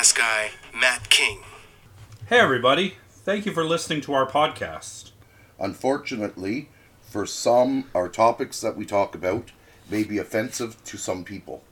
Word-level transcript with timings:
history 0.00 0.22
podcast 0.22 0.52
guy, 0.72 0.78
Matt 0.78 1.10
King. 1.10 1.40
Hey, 2.26 2.38
everybody. 2.38 2.94
Thank 3.10 3.44
you 3.44 3.52
for 3.52 3.64
listening 3.64 4.00
to 4.02 4.14
our 4.14 4.26
podcast. 4.26 5.10
Unfortunately, 5.58 6.70
for 7.02 7.26
some, 7.26 7.84
our 7.94 8.08
topics 8.08 8.62
that 8.62 8.76
we 8.78 8.86
talk 8.86 9.14
about 9.14 9.50
may 9.90 10.04
be 10.04 10.16
offensive 10.16 10.82
to 10.84 10.96
some 10.96 11.22
people. 11.22 11.62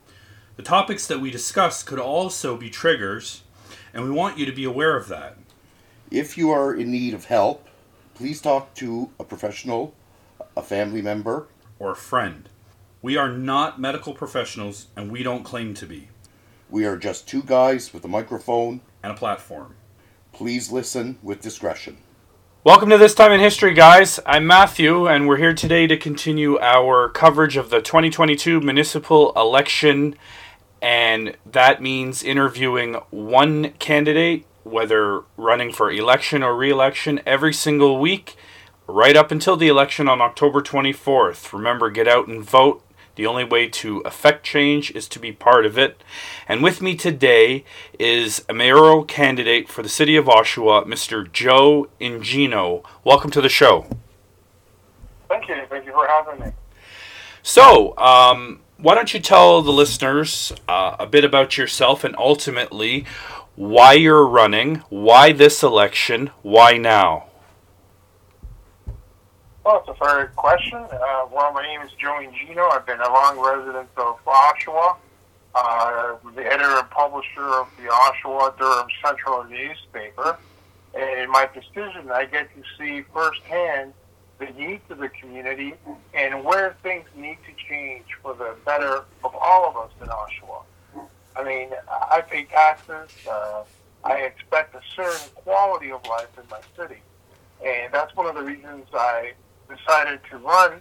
The 0.57 0.63
topics 0.63 1.07
that 1.07 1.21
we 1.21 1.31
discuss 1.31 1.83
could 1.83 1.99
also 1.99 2.57
be 2.57 2.69
triggers, 2.69 3.45
and 3.95 4.05
we 4.05 4.11
want 4.11 4.37
you 4.37 4.45
to 4.45 4.53
be 4.53 4.65
aware 4.65 4.97
of 4.97 5.09
that. 5.09 5.39
If 6.11 6.37
you 6.37 6.51
are 6.51 6.75
in 6.75 6.91
need 6.91 7.15
of 7.15 7.27
help, 7.27 7.67
please 8.15 8.43
talk 8.43 8.75
to 8.75 9.11
a 9.19 9.25
professional, 9.25 9.95
a 10.55 10.63
family 10.63 11.01
member, 11.01 11.49
or 11.79 11.93
a 11.93 11.97
friend. 11.97 12.51
We 13.01 13.17
are 13.17 13.33
not 13.33 13.81
medical 13.81 14.13
professionals, 14.13 14.89
and 14.97 15.11
we 15.11 15.23
don't 15.23 15.45
claim 15.45 15.73
to 15.75 15.87
be, 15.87 16.09
We 16.71 16.85
are 16.85 16.99
just 16.99 17.27
two 17.27 17.43
guys 17.43 17.95
with 17.95 18.05
a 18.05 18.09
microphone. 18.09 18.83
and 19.03 19.13
a 19.13 19.17
platform. 19.17 19.75
Please 20.33 20.71
listen 20.71 21.19
with 21.23 21.41
discretion. 21.41 21.97
Welcome 22.63 22.91
to 22.91 22.99
This 22.99 23.15
Time 23.15 23.33
in 23.33 23.41
History, 23.41 23.73
guys. 23.73 24.21
I'm 24.27 24.47
Matthew, 24.47 25.07
and 25.07 25.27
we're 25.27 25.39
here 25.39 25.55
today 25.55 25.87
to 25.87 25.97
continue 25.97 26.59
our 26.59 27.09
coverage 27.09 27.57
of 27.57 27.71
the 27.71 27.81
2022 27.81 28.61
municipal 28.61 29.33
election. 29.35 30.15
And 30.83 31.39
that 31.47 31.81
means 31.81 32.23
interviewing 32.23 32.95
one 33.11 33.71
candidate, 33.79 34.45
whether 34.65 35.23
running 35.39 35.73
for 35.73 35.91
election 35.91 36.43
or 36.43 36.55
re 36.55 36.71
election, 36.71 37.21
every 37.25 37.55
single 37.55 37.99
week, 37.99 38.37
right 38.87 39.17
up 39.17 39.31
until 39.31 39.57
the 39.57 39.69
election 39.69 40.07
on 40.07 40.21
October 40.21 40.61
24th. 40.61 41.51
Remember, 41.55 41.89
get 41.89 42.07
out 42.07 42.29
and 42.29 42.45
vote. 42.45 42.85
The 43.19 43.27
only 43.27 43.43
way 43.43 43.67
to 43.67 43.99
affect 44.03 44.47
change 44.47 44.93
is 44.93 45.09
to 45.09 45.19
be 45.19 45.33
part 45.33 45.67
of 45.67 45.77
it. 45.77 46.01
And 46.47 46.63
with 46.63 46.81
me 46.81 46.95
today 46.95 47.65
is 47.99 48.45
a 48.49 48.55
mayoral 48.55 49.03
candidate 49.03 49.69
for 49.69 49.83
the 49.83 49.89
city 49.89 50.15
of 50.15 50.27
Oshawa, 50.27 50.87
Mr. 50.87 51.31
Joe 51.33 51.89
Ingino. 52.01 52.85
Welcome 53.03 53.33
to 53.33 53.41
the 53.41 53.49
show. 53.49 53.87
Thank 55.29 55.49
you. 55.49 55.57
Thank 55.69 55.85
you 55.85 55.91
for 55.91 56.07
having 56.07 56.47
me. 56.47 56.53
So, 57.43 57.99
um, 57.99 58.61
why 58.77 58.95
don't 58.95 59.13
you 59.13 59.19
tell 59.19 59.63
the 59.63 59.73
listeners 59.73 60.53
uh, 60.69 60.95
a 61.01 61.07
bit 61.09 61.25
about 61.25 61.59
yourself 61.59 62.05
and 62.05 62.15
ultimately 62.19 63.05
why 63.57 63.95
you're 63.95 64.29
running, 64.29 64.77
why 64.91 65.33
this 65.33 65.65
election, 65.65 66.31
why 66.43 66.77
now? 66.77 67.28
Well, 69.69 69.85
it's 69.87 70.01
a 70.01 70.03
fair 70.03 70.29
question. 70.29 70.79
Uh, 70.79 71.27
well, 71.31 71.53
my 71.53 71.63
name 71.63 71.83
is 71.83 71.91
Joe 72.01 72.19
Ingino. 72.23 72.73
I've 72.73 72.87
been 72.87 73.03
a 73.03 73.13
long 73.13 73.39
resident 73.39 73.91
of 73.99 74.17
Oshawa, 74.25 74.97
uh, 75.55 76.17
the 76.35 76.41
editor 76.41 76.79
and 76.79 76.89
publisher 76.89 77.45
of 77.45 77.69
the 77.77 77.83
Oshawa 77.83 78.57
Durham 78.57 78.87
Central 79.05 79.45
newspaper. 79.45 80.39
And 80.95 81.21
in 81.21 81.31
my 81.31 81.51
decision, 81.53 82.11
I 82.11 82.25
get 82.25 82.49
to 82.57 82.63
see 82.79 83.03
firsthand 83.13 83.93
the 84.39 84.47
needs 84.59 84.81
of 84.89 84.97
the 85.01 85.11
community 85.11 85.75
and 86.15 86.45
where 86.45 86.75
things 86.83 87.05
need 87.15 87.37
to 87.47 87.53
change 87.69 88.07
for 88.23 88.33
the 88.33 88.57
better 88.65 89.05
of 89.23 89.35
all 89.35 89.69
of 89.69 89.77
us 89.77 89.91
in 90.01 90.07
Oshawa. 90.07 90.63
I 91.37 91.45
mean, 91.45 91.69
I 91.91 92.23
pay 92.23 92.45
taxes. 92.45 93.11
Uh, 93.31 93.65
I 94.03 94.15
expect 94.21 94.75
a 94.75 94.81
certain 94.97 95.29
quality 95.35 95.93
of 95.93 96.07
life 96.07 96.39
in 96.39 96.45
my 96.51 96.61
city. 96.75 97.03
And 97.63 97.93
that's 97.93 98.17
one 98.17 98.25
of 98.25 98.35
the 98.35 98.43
reasons 98.43 98.87
I 98.95 99.35
decided 99.69 100.21
to 100.31 100.39
run 100.39 100.81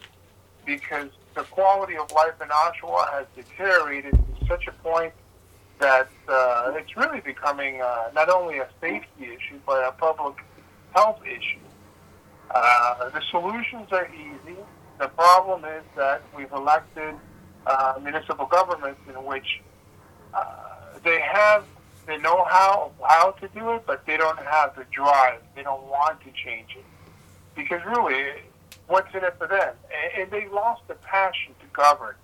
because 0.66 1.10
the 1.36 1.44
quality 1.44 1.98
of 1.98 2.12
life 2.12 2.34
in 2.42 2.48
Oshawa 2.48 3.12
has 3.12 3.26
deteriorated 3.36 4.14
to 4.14 4.48
such 4.48 4.68
a 4.68 4.72
point 4.84 5.14
that 5.80 6.10
uh, 6.28 6.72
it's 6.76 6.98
really 6.98 7.22
becoming 7.22 7.82
uh, 7.82 8.10
not 8.14 8.30
only 8.30 8.58
a 8.58 8.68
safety 8.82 9.26
issue 9.26 9.60
but 9.66 9.84
a 9.88 9.92
public 9.92 10.36
health 10.96 11.20
issue. 11.26 11.60
Uh, 12.54 13.10
the 13.10 13.22
solutions 13.30 13.88
are 13.92 14.08
easy. 14.14 14.58
The 15.00 15.08
problem 15.10 15.66
is 15.66 15.84
that 15.96 16.24
we've 16.36 16.52
elected 16.52 17.14
uh, 17.68 18.00
municipal 18.02 18.46
governments 18.46 19.02
in 19.08 19.24
which 19.26 19.62
uh, 20.34 20.56
they 21.04 21.20
have 21.22 21.66
the 22.08 22.18
know-how 22.18 22.92
of 23.00 23.08
how 23.08 23.32
to 23.32 23.48
do 23.50 23.72
it, 23.74 23.84
but 23.86 24.06
they 24.06 24.18
don't 24.18 24.40
have 24.40 24.76
the 24.76 24.86
drive. 24.92 25.42
They 25.56 25.64
don't 25.64 25.84
want 25.84 26.22
to 26.22 26.32
change 26.32 26.70
it 26.78 26.86
because 27.56 27.82
really, 27.86 28.42
what's 28.88 29.14
in 29.14 29.24
it 29.24 29.36
for 29.38 29.48
them? 29.48 29.74
And, 30.18 30.32
they 30.32 30.48
lost 30.48 30.82
the 30.88 30.96
passion 30.96 31.54
to 31.60 31.66
govern. 31.74 32.16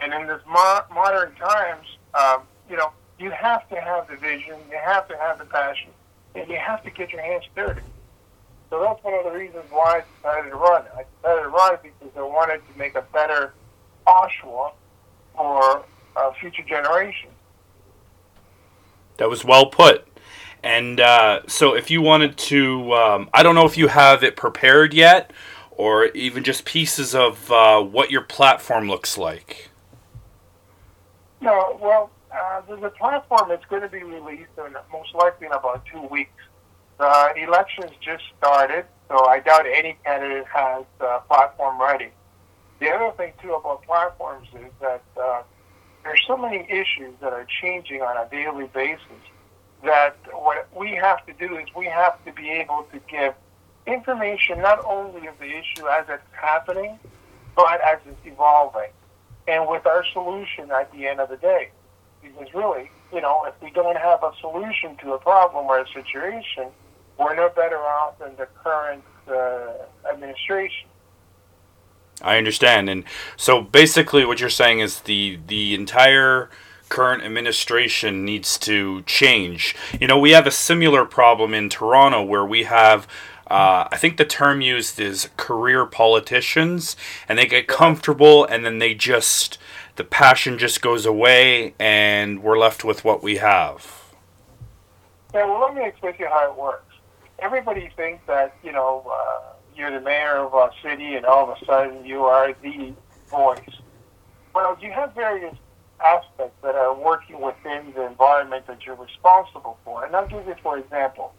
And 0.00 0.12
in 0.12 0.26
this 0.26 0.40
mo- 0.46 0.84
modern 0.92 1.34
times, 1.34 1.86
um, 2.14 2.42
you 2.68 2.76
know, 2.76 2.92
you 3.18 3.30
have 3.30 3.68
to 3.68 3.76
have 3.76 4.08
the 4.08 4.16
vision, 4.16 4.56
you 4.70 4.78
have 4.82 5.08
to 5.08 5.16
have 5.16 5.38
the 5.38 5.44
passion, 5.44 5.90
and 6.34 6.48
you 6.48 6.56
have 6.56 6.82
to 6.84 6.90
get 6.90 7.10
your 7.10 7.22
hands 7.22 7.44
dirty. 7.54 7.82
So 8.70 8.80
that's 8.80 9.02
one 9.04 9.14
of 9.14 9.24
the 9.24 9.38
reasons 9.38 9.64
why 9.70 10.00
I 10.00 10.02
decided 10.16 10.50
to 10.50 10.56
run. 10.56 10.84
I 10.96 11.04
decided 11.20 11.42
to 11.42 11.48
run 11.48 11.76
because 11.82 12.16
I 12.16 12.22
wanted 12.22 12.62
to 12.72 12.78
make 12.78 12.94
a 12.94 13.02
better 13.12 13.52
Oshawa 14.06 14.72
for 15.36 15.84
uh, 16.16 16.32
future 16.40 16.62
generations. 16.62 17.32
That 19.18 19.28
was 19.28 19.44
well 19.44 19.66
put. 19.66 20.08
And 20.62 21.00
uh, 21.00 21.40
so, 21.48 21.74
if 21.74 21.90
you 21.90 22.00
wanted 22.00 22.38
to, 22.38 22.94
um, 22.94 23.30
I 23.34 23.42
don't 23.42 23.54
know 23.54 23.66
if 23.66 23.76
you 23.76 23.88
have 23.88 24.22
it 24.22 24.36
prepared 24.36 24.94
yet, 24.94 25.32
or 25.76 26.06
even 26.06 26.44
just 26.44 26.64
pieces 26.64 27.14
of 27.14 27.50
uh, 27.50 27.82
what 27.82 28.10
your 28.10 28.20
platform 28.22 28.88
looks 28.88 29.16
like. 29.16 29.70
No, 31.40 31.78
well, 31.80 32.10
uh, 32.32 32.62
a 32.70 32.90
platform 32.90 33.50
is 33.50 33.60
going 33.68 33.82
to 33.82 33.88
be 33.88 34.02
released 34.02 34.50
in 34.58 34.74
most 34.92 35.14
likely 35.14 35.46
in 35.46 35.52
about 35.52 35.84
two 35.86 36.02
weeks. 36.02 36.30
The 36.98 37.34
elections 37.36 37.90
just 38.00 38.22
started, 38.38 38.84
so 39.08 39.26
I 39.26 39.40
doubt 39.40 39.66
any 39.66 39.96
candidate 40.04 40.46
has 40.46 40.84
a 41.00 41.20
platform 41.28 41.80
ready. 41.80 42.10
The 42.78 42.90
other 42.90 43.12
thing 43.16 43.32
too 43.42 43.54
about 43.54 43.82
platforms 43.82 44.48
is 44.54 44.70
that 44.80 45.02
uh, 45.20 45.42
there's 46.04 46.22
so 46.26 46.36
many 46.36 46.66
issues 46.68 47.14
that 47.20 47.32
are 47.32 47.46
changing 47.60 48.02
on 48.02 48.16
a 48.16 48.28
daily 48.30 48.66
basis 48.68 49.22
that 49.82 50.16
what 50.32 50.68
we 50.76 50.94
have 50.94 51.24
to 51.26 51.32
do 51.34 51.56
is 51.56 51.66
we 51.76 51.86
have 51.86 52.24
to 52.24 52.32
be 52.32 52.50
able 52.50 52.86
to 52.92 53.00
give 53.10 53.34
information 53.86 54.60
not 54.60 54.84
only 54.84 55.26
of 55.26 55.38
the 55.38 55.46
issue 55.46 55.88
as 55.88 56.06
it's 56.08 56.22
happening, 56.32 56.98
but 57.56 57.80
as 57.80 57.98
it's 58.06 58.26
evolving, 58.26 58.90
and 59.48 59.68
with 59.68 59.86
our 59.86 60.04
solution 60.12 60.70
at 60.70 60.90
the 60.92 61.06
end 61.06 61.20
of 61.20 61.28
the 61.28 61.36
day. 61.36 61.70
Because 62.22 62.54
really, 62.54 62.90
you 63.12 63.20
know, 63.20 63.44
if 63.44 63.54
we 63.62 63.70
don't 63.70 63.96
have 63.96 64.22
a 64.22 64.32
solution 64.40 64.96
to 64.98 65.14
a 65.14 65.18
problem 65.18 65.66
or 65.66 65.80
a 65.80 65.88
situation, 65.88 66.68
we're 67.18 67.34
no 67.34 67.48
better 67.48 67.78
off 67.78 68.18
than 68.18 68.36
the 68.36 68.46
current 68.62 69.02
uh, 69.28 69.72
administration. 70.10 70.88
I 72.20 72.38
understand. 72.38 72.88
And 72.88 73.04
so, 73.36 73.60
basically, 73.60 74.24
what 74.24 74.40
you're 74.40 74.50
saying 74.50 74.80
is 74.80 75.00
the 75.00 75.38
the 75.46 75.74
entire 75.74 76.50
current 76.88 77.24
administration 77.24 78.24
needs 78.24 78.58
to 78.58 79.02
change. 79.02 79.74
You 79.98 80.06
know, 80.06 80.18
we 80.18 80.32
have 80.32 80.46
a 80.46 80.50
similar 80.50 81.04
problem 81.04 81.54
in 81.54 81.68
Toronto 81.68 82.22
where 82.22 82.44
we 82.44 82.64
have. 82.64 83.06
Uh, 83.52 83.86
I 83.92 83.98
think 83.98 84.16
the 84.16 84.24
term 84.24 84.62
used 84.62 84.98
is 84.98 85.28
career 85.36 85.84
politicians, 85.84 86.96
and 87.28 87.38
they 87.38 87.44
get 87.44 87.68
comfortable, 87.68 88.46
and 88.46 88.64
then 88.64 88.78
they 88.78 88.94
just 88.94 89.58
the 89.96 90.04
passion 90.04 90.58
just 90.58 90.80
goes 90.80 91.04
away, 91.04 91.74
and 91.78 92.42
we're 92.42 92.56
left 92.56 92.82
with 92.82 93.04
what 93.04 93.22
we 93.22 93.36
have. 93.36 94.02
Yeah, 95.34 95.44
well, 95.44 95.60
let 95.60 95.74
me 95.74 95.86
explain 95.86 96.14
to 96.14 96.20
you 96.20 96.28
how 96.28 96.50
it 96.50 96.58
works. 96.58 96.94
Everybody 97.40 97.90
thinks 97.94 98.26
that, 98.26 98.56
you 98.64 98.72
know, 98.72 99.04
uh, 99.12 99.52
you're 99.76 99.90
the 99.90 100.00
mayor 100.00 100.38
of 100.38 100.54
a 100.54 100.70
city 100.82 101.16
and 101.16 101.26
all 101.26 101.50
of 101.50 101.58
a 101.60 101.64
sudden 101.66 102.04
you 102.06 102.24
are 102.24 102.54
the 102.62 102.94
voice. 103.30 103.60
Well, 104.54 104.78
you 104.80 104.92
have 104.92 105.14
various 105.14 105.56
aspects 106.04 106.56
that 106.62 106.74
are 106.74 106.94
working 106.94 107.40
within 107.40 107.92
the 107.94 108.06
environment 108.06 108.66
that 108.66 108.86
you're 108.86 108.96
responsible 108.96 109.78
for. 109.84 110.04
And 110.04 110.14
I'll 110.14 110.26
give 110.26 110.46
you, 110.46 110.54
for 110.62 110.78
example, 110.78 111.34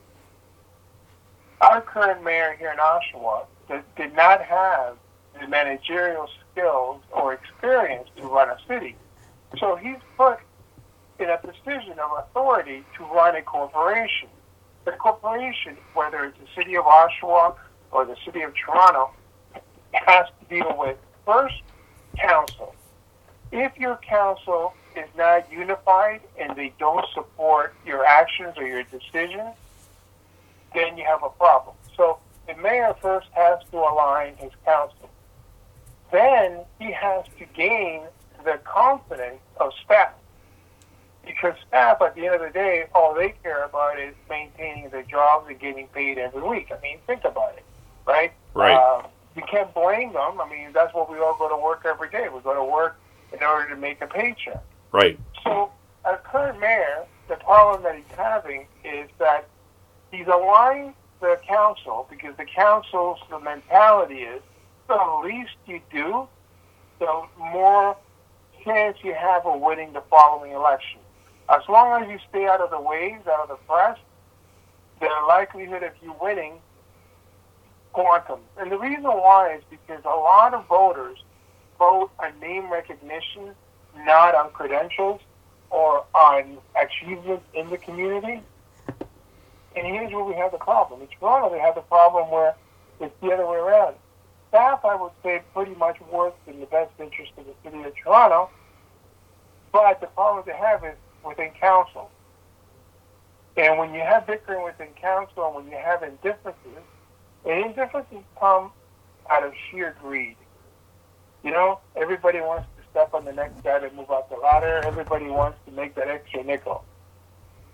our 1.64 1.82
current 1.82 2.24
mayor 2.24 2.56
here 2.60 2.72
in 2.72 2.78
Oshawa 2.78 3.46
did, 3.70 3.84
did 3.96 4.16
not 4.16 4.42
have 4.42 4.98
the 5.40 5.48
managerial 5.48 6.28
skills 6.52 7.02
or 7.12 7.34
experience 7.34 8.10
to 8.18 8.28
run 8.28 8.50
a 8.50 8.58
city. 8.68 8.96
So 9.58 9.78
he's 9.78 9.98
put 10.18 10.40
in 11.20 11.30
a 11.30 11.38
position 11.38 11.98
of 12.00 12.12
authority 12.20 12.84
to 12.98 13.04
run 13.06 13.36
a 13.36 13.42
corporation. 13.42 14.28
The 14.86 14.92
corporation, 14.92 15.78
whether 15.94 16.26
it's 16.26 16.38
the 16.38 16.48
city 16.62 16.76
of 16.76 16.84
Oshawa 16.84 17.56
or 17.92 18.06
the 18.06 18.18
city 18.26 18.42
of 18.42 18.54
Toronto, 18.56 19.12
has 19.94 20.26
to 20.28 20.56
deal 20.56 20.76
with 20.78 20.98
first 21.26 21.62
council. 22.18 22.76
If 23.52 23.78
your 23.78 23.98
council 23.98 24.74
is 24.98 25.08
not 25.18 25.50
unified 25.50 26.22
and 26.38 26.58
they 26.58 26.74
don't 26.78 27.06
support 27.14 27.74
your 27.86 28.04
actions 28.06 28.56
or 28.58 28.68
your 28.68 28.84
decisions, 28.84 29.56
then 30.74 30.98
you 30.98 31.06
have 31.06 31.24
a 31.24 31.30
problem. 31.30 31.76
So 31.96 32.20
the 32.48 32.56
mayor 32.56 32.96
first 33.02 33.28
has 33.34 33.60
to 33.72 33.78
align 33.78 34.36
his 34.38 34.52
council. 34.66 35.10
Then 36.12 36.60
he 36.80 36.92
has 36.92 37.26
to 37.40 37.46
gain 37.56 38.04
the 38.44 38.60
confidence 38.64 39.42
of 39.60 39.72
staff. 39.84 40.14
Because 41.26 41.56
staff, 41.68 42.02
at 42.02 42.16
the 42.16 42.26
end 42.26 42.36
of 42.36 42.42
the 42.42 42.50
day, 42.50 42.86
all 42.94 43.14
they 43.14 43.34
care 43.44 43.64
about 43.64 43.98
is 43.98 44.14
maintaining 44.30 44.90
their 44.90 45.04
jobs 45.04 45.48
and 45.50 45.58
getting 45.60 45.88
paid 45.88 46.18
every 46.18 46.42
week. 46.42 46.70
I 46.72 46.82
mean, 46.82 46.98
think 47.08 47.24
about 47.24 47.54
it, 47.56 47.64
right? 48.06 48.34
Right. 48.54 48.76
Uh, 48.76 49.08
you 49.36 49.44
can't 49.50 49.74
blame 49.74 50.14
them. 50.14 50.42
I 50.42 50.50
mean, 50.50 50.74
that's 50.74 50.94
what 50.94 51.10
we 51.10 51.18
all 51.20 51.36
go 51.40 51.48
to 51.50 51.58
work 51.58 51.84
every 51.86 52.10
day. 52.10 52.28
We 52.28 52.42
go 52.42 52.54
to 52.54 52.64
work 52.64 53.00
in 53.32 53.42
order 53.42 53.70
to 53.70 53.78
make 53.78 54.02
a 54.02 54.08
paycheck. 54.08 54.62
Right. 54.92 55.18
So, 55.44 55.72
our 56.06 56.18
current 56.18 56.60
mayor, 56.60 57.06
the 57.30 57.36
problem 57.36 57.84
that 57.84 57.96
he's 57.96 58.18
having 58.18 58.68
is 58.84 59.10
that 59.20 59.48
he's 60.14 60.28
aligned 60.28 60.94
the 61.20 61.40
council 61.48 62.08
because 62.10 62.36
the 62.38 62.46
council's 62.46 63.20
the 63.30 63.40
mentality 63.40 64.20
is 64.20 64.42
the 64.88 65.22
least 65.24 65.56
you 65.66 65.82
do, 65.92 66.28
the 67.00 67.24
more 67.40 67.98
chance 68.64 68.98
you 69.04 69.14
have 69.14 69.46
of 69.46 69.60
winning 69.60 69.94
the 69.94 70.04
following 70.10 70.52
election. 70.52 71.00
As 71.50 71.62
long 71.68 72.04
as 72.04 72.10
you 72.10 72.20
stay 72.30 72.46
out 72.48 72.62
of 72.62 72.70
the 72.70 72.80
waves, 72.80 73.28
out 73.28 73.50
of 73.50 73.50
the 73.50 73.66
press, 73.68 73.98
the 75.00 75.10
likelihood 75.28 75.84
of 75.84 75.92
you 76.02 76.16
winning 76.22 76.54
quantum. 77.92 78.40
And 78.58 78.72
the 78.72 78.78
reason 78.78 79.04
why 79.04 79.56
is 79.56 79.64
because 79.70 80.04
a 80.06 80.16
lot 80.16 80.54
of 80.54 80.66
voters 80.68 81.18
vote 81.78 82.12
on 82.20 82.40
name 82.40 82.72
recognition, 82.72 83.52
not 84.06 84.36
on 84.36 84.52
credentials 84.52 85.22
or 85.70 86.06
on 86.14 86.58
achievements 86.82 87.44
in 87.54 87.70
the 87.70 87.78
community. 87.78 88.42
And 89.76 89.88
here's 89.88 90.12
where 90.12 90.24
we 90.24 90.36
have 90.36 90.52
the 90.52 90.58
problem. 90.58 91.02
In 91.02 91.08
Toronto, 91.20 91.50
they 91.50 91.60
have 91.60 91.76
the 91.76 91.82
problem 91.82 92.30
where 92.30 92.56
it's 93.00 93.14
the 93.22 93.32
other 93.32 93.48
way 93.48 93.58
around. 93.58 93.96
Staff, 94.50 94.86
I 94.86 94.96
would 94.96 95.12
say, 95.24 95.42
pretty 95.54 95.74
much 95.76 96.00
works 96.12 96.38
in 96.46 96.60
the 96.60 96.68
best 96.68 96.92
interest 97.00 97.32
of 97.38 97.46
the 97.46 97.54
city 97.64 97.84
of 97.84 97.94
Toronto, 97.96 98.50
but 99.72 100.00
the 100.00 100.08
problem 100.08 100.44
they 100.46 100.54
have 100.54 100.84
is 100.84 100.96
within 101.26 101.50
council. 101.60 102.12
And 103.58 103.80
when 103.80 103.94
you 103.94 104.02
have 104.02 104.28
bickering 104.28 104.64
within 104.64 104.90
council 105.00 105.46
and 105.48 105.56
when 105.56 105.68
you 105.68 105.78
have 105.78 106.04
indifferences, 106.04 106.84
and 107.46 107.66
indifferences 107.66 108.24
come 108.40 108.72
out 109.30 109.44
of 109.44 109.54
sheer 109.70 109.96
greed. 110.02 110.36
You 111.44 111.52
know, 111.52 111.80
everybody 111.96 112.40
wants 112.40 112.68
to 112.78 112.84
step 112.92 113.14
on 113.14 113.26
the 113.26 113.34
next 113.34 113.64
guy 113.64 113.80
to 113.80 113.92
move 113.94 114.10
up 114.12 114.30
the 114.30 114.38
ladder. 114.38 114.82
Everybody 114.86 115.28
wants 115.28 115.58
to 115.66 115.72
make 115.72 115.96
that 115.96 116.08
extra 116.08 116.44
nickel. 116.44 116.86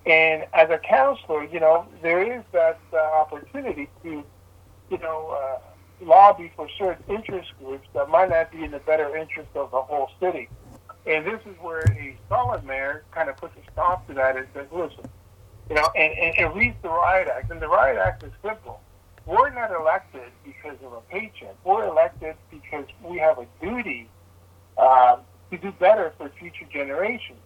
And 0.10 0.48
as 0.54 0.72
a 0.72 0.80
counselor, 0.80 1.44
you 1.44 1.60
know, 1.60 1.86
there 2.02 2.24
is 2.24 2.44
that 2.52 2.80
uh, 2.92 2.98
opportunity 2.98 3.88
to, 4.02 4.24
you 4.90 4.98
know, 4.98 5.38
uh, 5.40 5.60
lobby 6.04 6.52
for 6.56 6.68
certain 6.80 7.04
interest 7.08 7.52
groups 7.60 7.88
that 7.94 8.10
might 8.10 8.30
not 8.30 8.52
be 8.52 8.64
in 8.64 8.72
the 8.72 8.80
better 8.80 9.16
interest 9.16 9.50
of 9.54 9.70
the 9.70 9.80
whole 9.80 10.10
city. 10.20 10.50
And 11.06 11.28
this 11.28 11.40
is 11.46 11.56
where 11.62 11.82
a 11.82 12.18
solid 12.28 12.64
mayor 12.66 13.04
kind 13.12 13.30
of 13.30 13.38
puts 13.38 13.54
a 13.58 13.72
stop 13.72 14.08
to 14.08 14.16
that 14.16 14.36
and 14.36 14.48
says, 14.56 14.66
listen, 14.72 15.08
you 15.70 15.76
know, 15.76 15.88
and, 15.96 16.18
and, 16.18 16.40
and 16.40 16.56
reads 16.56 16.76
the 16.82 16.90
Riot 16.90 17.28
Act. 17.28 17.52
And 17.52 17.62
the 17.62 17.68
Riot 17.68 18.00
Act 18.00 18.24
is 18.24 18.32
simple. 18.44 18.82
We're 19.28 19.52
not 19.52 19.70
elected 19.72 20.32
because 20.44 20.78
of 20.84 20.94
a 20.94 21.02
paycheck. 21.02 21.56
We're 21.64 21.88
elected 21.88 22.36
because 22.50 22.86
we 23.04 23.20
have 23.20 23.38
a 23.38 23.46
duty 23.62 24.10
uh, 24.76 25.18
to 25.52 25.58
do 25.60 25.72
better 25.74 26.14
for 26.18 26.32
future 26.40 26.66
generations. 26.74 27.38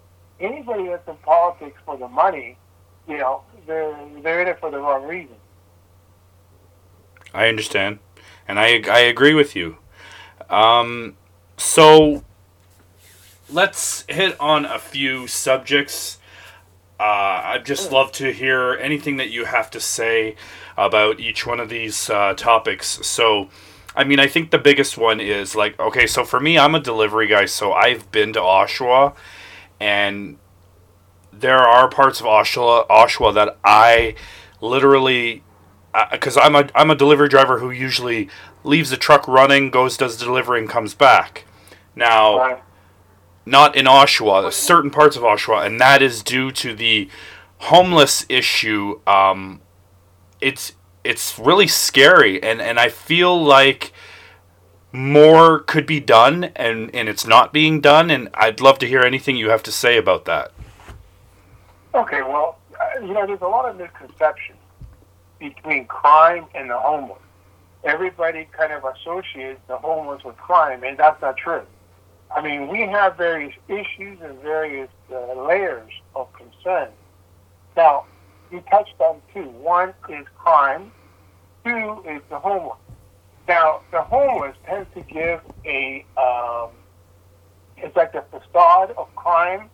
Anybody 0.44 0.88
that's 0.90 1.07
in 1.07 1.16
politics 1.18 1.80
for 1.86 1.98
the 1.98 2.07
money, 2.07 2.57
you 3.07 3.18
know, 3.18 3.44
they're, 3.66 3.98
they're 4.22 4.42
in 4.42 4.48
it 4.50 4.60
for 4.60 4.69
the 4.69 4.78
wrong 4.78 5.07
reason. 5.07 5.36
I 7.34 7.48
understand, 7.48 8.00
and 8.48 8.60
I 8.60 8.84
I 8.88 9.00
agree 9.00 9.34
with 9.34 9.56
you. 9.56 9.78
Um, 10.50 11.18
so 11.57 12.24
let's 13.50 14.06
hit 14.07 14.40
on 14.40 14.66
a 14.66 14.78
few 14.78 15.25
subjects. 15.28 16.19
Uh, 17.00 17.42
I'd 17.45 17.66
just 17.66 17.92
love 17.92 18.12
to 18.13 18.31
hear 18.31 18.74
anything 18.75 19.18
that 19.18 19.30
you 19.30 19.45
have 19.45 19.72
to 19.72 19.80
say 19.80 20.36
about 20.78 21.19
each 21.19 21.45
one 21.45 21.60
of 21.60 21.69
these 21.69 22.10
uh, 22.10 22.34
topics. 22.36 23.00
So, 23.06 23.50
I 23.95 24.04
mean, 24.04 24.19
I 24.19 24.28
think 24.28 24.51
the 24.51 24.60
biggest 24.60 24.98
one 24.98 25.19
is 25.19 25.56
like, 25.56 25.78
okay, 25.80 26.07
so 26.07 26.24
for 26.24 26.40
me, 26.40 26.57
I'm 26.57 26.75
a 26.75 26.80
delivery 26.80 27.28
guy, 27.28 27.45
so 27.45 27.74
I've 27.74 28.12
been 28.12 28.31
to 28.34 28.40
Oshawa, 28.40 29.16
and 29.83 30.38
there 31.33 31.57
are 31.59 31.89
parts 31.89 32.21
of 32.21 32.25
Oshawa, 32.25 32.88
Oshawa 32.88 33.33
that 33.33 33.57
I 33.65 34.15
literally 34.62 35.44
because 36.09 36.38
I'm 36.38 36.56
a 36.56 36.69
I'm 36.74 36.89
a 36.89 36.95
delivery 36.95 37.27
driver 37.27 37.59
who 37.59 37.69
usually 37.69 38.30
leaves 38.63 38.89
the 38.91 38.97
truck 38.97 39.27
running, 39.27 39.71
goes 39.71 39.97
does 39.97 40.18
the 40.18 40.25
delivery, 40.25 40.59
and 40.62 40.69
comes 40.69 40.94
back. 40.94 41.44
Now, 41.95 42.38
Right? 42.38 42.63
not 43.45 43.75
in 43.75 43.85
Oshawa, 43.85 44.53
certain 44.53 44.89
parts 44.89 45.18
of 45.18 45.24
Oshawa, 45.24 45.65
and 45.65 45.81
that 45.81 46.01
is 46.01 46.24
due 46.24 46.50
to 46.51 46.74
the 46.74 47.09
homeless 47.57 48.25
issue. 48.30 49.01
Um, 49.06 49.59
it's 50.39 50.71
it's 51.03 51.38
really 51.38 51.68
scary, 51.68 52.41
and 52.41 52.62
and 52.62 52.80
I 52.80 52.88
feel 52.88 53.44
like 53.44 53.91
more 54.94 55.60
could 55.60 55.86
be 55.86 56.00
done, 56.00 56.45
and 56.56 56.94
and 56.95 57.10
it's 57.10 57.25
not 57.25 57.51
being 57.51 57.81
done. 57.81 58.10
And 58.10 58.30
I'd 58.36 58.62
love 58.62 58.80
to 58.80 58.88
hear 58.88 59.01
anything 59.01 59.36
you 59.36 59.50
have 59.50 59.63
to 59.63 59.72
say 59.72 59.98
about 59.98 60.25
that. 60.25 60.51
Okay, 61.95 62.22
well, 62.22 62.57
uh, 62.80 63.00
you 63.01 63.13
know, 63.13 63.25
there's 63.25 63.42
a 63.42 63.48
lot 63.48 63.69
of 63.69 63.78
misconceptions 63.78 64.60
between 65.40 65.86
crime 65.86 66.45
and 66.56 66.69
the 66.69 66.78
homeless. 66.78 67.19
Everybody 67.84 68.48
kind 68.51 68.72
of 68.72 68.86
associates 68.86 69.60
the 69.68 69.78
homeless 69.78 70.24
with 70.24 70.38
crime, 70.38 70.84
and 70.84 70.98
that's 70.98 71.22
not 71.22 71.36
true. 71.36 71.63
I 72.34 72.42
mean, 72.42 72.68
we 72.68 72.81
have 72.81 73.18
various 73.18 73.54
issues 73.68 74.19
and 74.22 74.40
various 74.40 74.90
uh, 75.12 75.34
layers 75.45 75.92
of 76.16 76.31
concern. 76.34 76.90
Now, 77.75 78.06
you 78.51 78.63
touched 78.72 78.95
on 79.00 79.22
two. 79.34 79.44
One 79.44 79.94
is 80.10 80.25
crime. 80.38 80.92
Two 81.66 82.04
is 82.07 82.22
the 82.30 82.40
homeless. 82.40 82.78
Now, 83.48 83.81
the 83.92 84.01
homeless 84.01 84.56
tends 84.66 84.88
to 84.94 85.01
give 85.01 85.42
a, 85.66 86.06
um, 86.18 86.71
it's 87.78 87.95
like 87.95 88.14
the 88.14 88.23
facade 88.31 88.92
of 88.97 89.14
crime. 89.16 89.69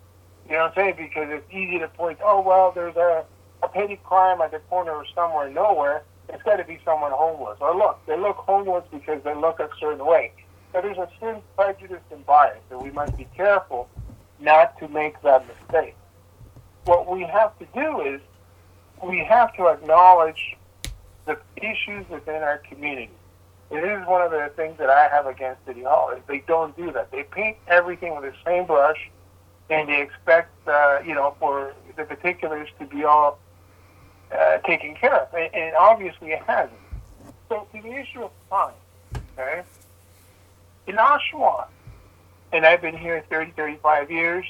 You 0.47 0.53
know 0.53 0.63
what 0.63 0.69
I'm 0.69 0.75
saying? 0.75 0.95
Because 0.97 1.27
it's 1.29 1.51
easy 1.51 1.77
to 1.79 1.87
point, 1.89 2.17
oh, 2.23 2.41
well, 2.41 2.71
there's 2.73 2.95
a, 2.95 3.23
a 3.61 3.67
petty 3.67 3.99
crime 4.03 4.41
at 4.41 4.51
the 4.51 4.59
corner 4.59 4.99
of 4.99 5.05
somewhere 5.13 5.49
nowhere. 5.49 6.03
It's 6.29 6.41
got 6.43 6.55
to 6.55 6.63
be 6.63 6.79
someone 6.83 7.11
homeless. 7.11 7.57
Or 7.61 7.75
look, 7.75 7.99
they 8.07 8.17
look 8.17 8.37
homeless 8.37 8.83
because 8.91 9.23
they 9.23 9.35
look 9.35 9.59
a 9.59 9.69
certain 9.79 10.05
way. 10.05 10.31
So 10.73 10.81
there's 10.81 10.97
a 10.97 11.09
certain 11.19 11.41
prejudice 11.55 12.01
and 12.11 12.25
bias 12.25 12.59
that 12.69 12.81
we 12.81 12.91
must 12.91 13.17
be 13.17 13.27
careful 13.35 13.87
not 14.39 14.77
to 14.79 14.87
make 14.87 15.21
that 15.21 15.45
mistake. 15.47 15.95
What 16.85 17.07
we 17.11 17.23
have 17.23 17.57
to 17.59 17.65
do 17.73 18.01
is 18.01 18.21
we 19.03 19.23
have 19.25 19.53
to 19.55 19.67
acknowledge 19.67 20.57
the 21.25 21.37
issues 21.57 22.07
within 22.09 22.41
our 22.41 22.57
community. 22.59 23.11
It 23.71 23.83
is 23.83 24.05
one 24.07 24.21
of 24.21 24.31
the 24.31 24.51
things 24.55 24.77
that 24.79 24.89
I 24.89 25.07
have 25.09 25.27
against 25.27 25.63
City 25.65 25.83
Hall 25.83 26.09
is 26.09 26.21
they 26.27 26.43
don't 26.47 26.75
do 26.75 26.91
that. 26.91 27.11
They 27.11 27.23
paint 27.23 27.57
everything 27.67 28.15
with 28.19 28.31
the 28.31 28.37
same 28.43 28.65
brush, 28.65 29.09
and 29.69 29.87
they 29.87 30.01
expect 30.01 30.51
uh, 30.67 30.99
you 31.05 31.13
know 31.13 31.35
for 31.39 31.73
the 31.95 32.03
particulars 32.03 32.69
to 32.79 32.85
be 32.85 33.03
all 33.03 33.37
uh, 34.35 34.57
taken 34.59 34.95
care 34.95 35.15
of, 35.15 35.33
and, 35.33 35.53
and 35.53 35.75
obviously 35.75 36.31
it 36.31 36.41
hasn't. 36.47 36.79
So 37.47 37.67
to 37.73 37.81
the 37.81 37.93
issue 37.93 38.23
of 38.23 38.31
crime, 38.49 38.73
okay, 39.37 39.61
in 40.87 40.95
Oshawa, 40.95 41.67
and 42.51 42.65
I've 42.65 42.81
been 42.81 42.97
here 42.97 43.23
30, 43.29 43.51
35 43.51 44.09
years, 44.09 44.45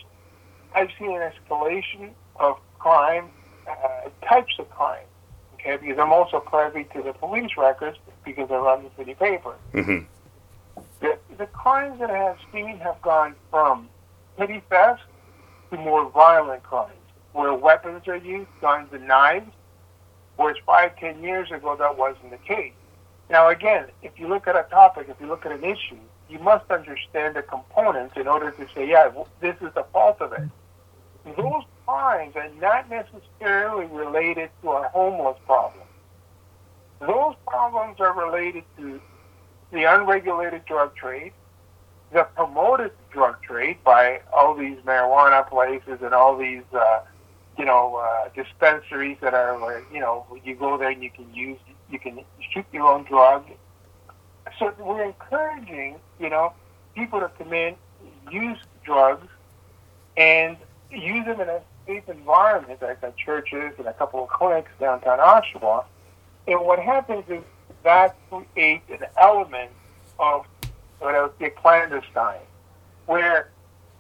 I've 0.73 0.89
seen 0.97 1.11
an 1.11 1.29
escalation 1.31 2.11
of 2.37 2.57
crime, 2.77 3.29
uh, 3.69 4.09
types 4.25 4.53
of 4.59 4.69
crime, 4.69 5.05
okay, 5.55 5.75
because 5.75 5.99
I'm 5.99 6.13
also 6.13 6.39
privy 6.39 6.85
to 6.93 7.01
the 7.01 7.11
police 7.11 7.51
records 7.57 7.97
because 8.25 8.49
I 8.51 8.55
run 8.55 8.83
the 8.83 8.89
city 8.97 9.15
paper. 9.15 9.55
Mm-hmm. 9.73 10.05
The, 11.01 11.17
the 11.37 11.45
crimes 11.47 11.99
that 11.99 12.09
I 12.09 12.17
have 12.17 12.37
seen 12.51 12.77
have 12.79 13.01
gone 13.01 13.35
from 13.49 13.89
petty 14.37 14.61
theft 14.69 15.01
to 15.71 15.77
more 15.77 16.09
violent 16.09 16.63
crimes, 16.63 16.93
where 17.33 17.53
weapons 17.53 18.07
are 18.07 18.17
used, 18.17 18.49
guns 18.61 18.89
and 18.91 19.07
knives, 19.07 19.51
whereas 20.35 20.57
five, 20.65 20.97
ten 20.97 21.21
years 21.21 21.51
ago 21.51 21.75
that 21.77 21.97
wasn't 21.97 22.31
the 22.31 22.37
case. 22.37 22.73
Now 23.29 23.49
again, 23.49 23.85
if 24.01 24.17
you 24.17 24.27
look 24.27 24.47
at 24.47 24.55
a 24.55 24.63
topic, 24.69 25.07
if 25.09 25.19
you 25.19 25.27
look 25.27 25.45
at 25.45 25.51
an 25.51 25.63
issue, 25.63 25.97
you 26.29 26.39
must 26.39 26.69
understand 26.69 27.35
the 27.35 27.41
components 27.41 28.15
in 28.15 28.27
order 28.27 28.51
to 28.51 28.67
say, 28.75 28.87
yeah, 28.89 29.11
this 29.41 29.55
is 29.61 29.73
the 29.73 29.85
fault 29.91 30.21
of 30.21 30.33
it. 30.33 30.47
Those 31.35 31.63
crimes 31.85 32.35
are 32.35 32.49
not 32.61 32.89
necessarily 32.89 33.85
related 33.87 34.49
to 34.61 34.69
our 34.69 34.89
homeless 34.89 35.37
problem. 35.45 35.83
Those 36.99 37.35
problems 37.47 37.99
are 37.99 38.13
related 38.13 38.63
to 38.77 38.99
the 39.71 39.83
unregulated 39.83 40.65
drug 40.65 40.95
trade, 40.95 41.33
the 42.11 42.23
promoted 42.35 42.91
drug 43.11 43.41
trade 43.41 43.77
by 43.83 44.21
all 44.33 44.55
these 44.55 44.77
marijuana 44.79 45.47
places 45.47 45.99
and 46.01 46.13
all 46.13 46.37
these, 46.37 46.63
uh, 46.73 47.01
you 47.57 47.65
know, 47.65 47.95
uh, 47.95 48.29
dispensaries 48.35 49.17
that 49.21 49.33
are, 49.33 49.57
where, 49.59 49.83
you 49.93 49.99
know, 49.99 50.25
you 50.43 50.55
go 50.55 50.77
there 50.77 50.89
and 50.89 51.03
you 51.03 51.09
can 51.09 51.33
use, 51.33 51.59
you 51.89 51.99
can 51.99 52.19
shoot 52.51 52.65
your 52.73 52.87
own 52.87 53.03
drug. 53.03 53.45
So 54.57 54.73
we're 54.79 55.03
encouraging, 55.03 55.99
you 56.19 56.29
know, 56.29 56.53
people 56.95 57.19
to 57.19 57.29
come 57.37 57.53
in, 57.53 57.75
use 58.31 58.57
drugs, 58.83 59.27
and 60.17 60.57
use 60.91 61.25
them 61.25 61.39
in 61.39 61.47
a 61.47 61.61
safe 61.85 62.09
environment, 62.09 62.81
like 62.81 63.01
the 63.01 63.13
churches 63.23 63.73
and 63.77 63.87
a 63.87 63.93
couple 63.93 64.23
of 64.23 64.29
clinics 64.29 64.71
downtown 64.79 65.19
Oshawa. 65.19 65.85
And 66.49 66.61
what 66.61 66.79
happens 66.79 67.23
is 67.29 67.43
that 67.83 68.17
creates 68.31 68.89
an 68.89 69.05
element 69.21 69.69
of 70.17 70.47
what 70.97 71.13
I 71.13 71.21
would 71.21 71.37
say 71.39 71.51
clandestine, 71.51 72.41
where 73.05 73.51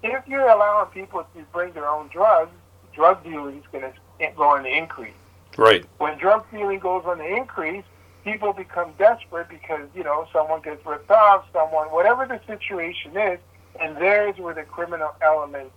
if 0.01 0.27
you're 0.27 0.49
allowing 0.49 0.89
people 0.89 1.23
to 1.35 1.43
bring 1.53 1.73
their 1.73 1.87
own 1.87 2.07
drugs, 2.07 2.51
drug 2.91 3.23
dealing 3.23 3.59
is 3.59 3.63
going 3.71 3.83
to 3.83 4.31
go 4.35 4.43
on 4.43 4.63
the 4.63 4.75
increase. 4.75 5.13
Right. 5.57 5.85
When 5.99 6.17
drug 6.17 6.49
dealing 6.51 6.79
goes 6.79 7.03
on 7.05 7.19
the 7.19 7.27
increase, 7.27 7.83
people 8.23 8.51
become 8.51 8.93
desperate 8.97 9.47
because 9.47 9.87
you 9.93 10.03
know 10.03 10.27
someone 10.33 10.61
gets 10.61 10.83
ripped 10.85 11.11
off, 11.11 11.45
someone 11.53 11.87
whatever 11.89 12.25
the 12.25 12.41
situation 12.47 13.15
is, 13.15 13.39
and 13.79 13.95
there's 13.97 14.37
where 14.39 14.55
the 14.55 14.63
criminal 14.63 15.11
element 15.21 15.71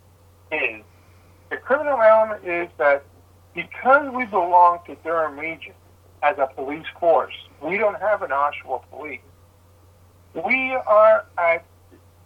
is. 0.50 0.82
The 1.50 1.58
criminal 1.58 2.00
element 2.00 2.46
is 2.46 2.68
that 2.78 3.04
because 3.54 4.10
we 4.14 4.24
belong 4.24 4.78
to 4.86 4.94
Durham 5.04 5.38
Region 5.38 5.74
as 6.22 6.38
a 6.38 6.46
police 6.46 6.86
force, 6.98 7.34
we 7.60 7.76
don't 7.78 8.00
have 8.00 8.22
an 8.22 8.30
Oshawa 8.30 8.82
police. 8.90 9.20
We 10.34 10.72
are 10.72 11.26
at 11.36 11.64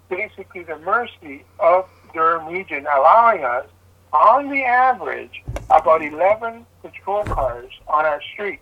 basically 0.08 0.62
the 0.62 0.78
mercy 0.78 1.44
of 1.58 1.88
Durham 2.14 2.46
Region, 2.52 2.86
allowing 2.94 3.44
us, 3.44 3.66
on 4.12 4.50
the 4.50 4.62
average, 4.62 5.42
about 5.70 6.02
11 6.02 6.64
patrol 6.82 7.24
cars 7.24 7.72
on 7.88 8.06
our 8.06 8.22
street. 8.32 8.60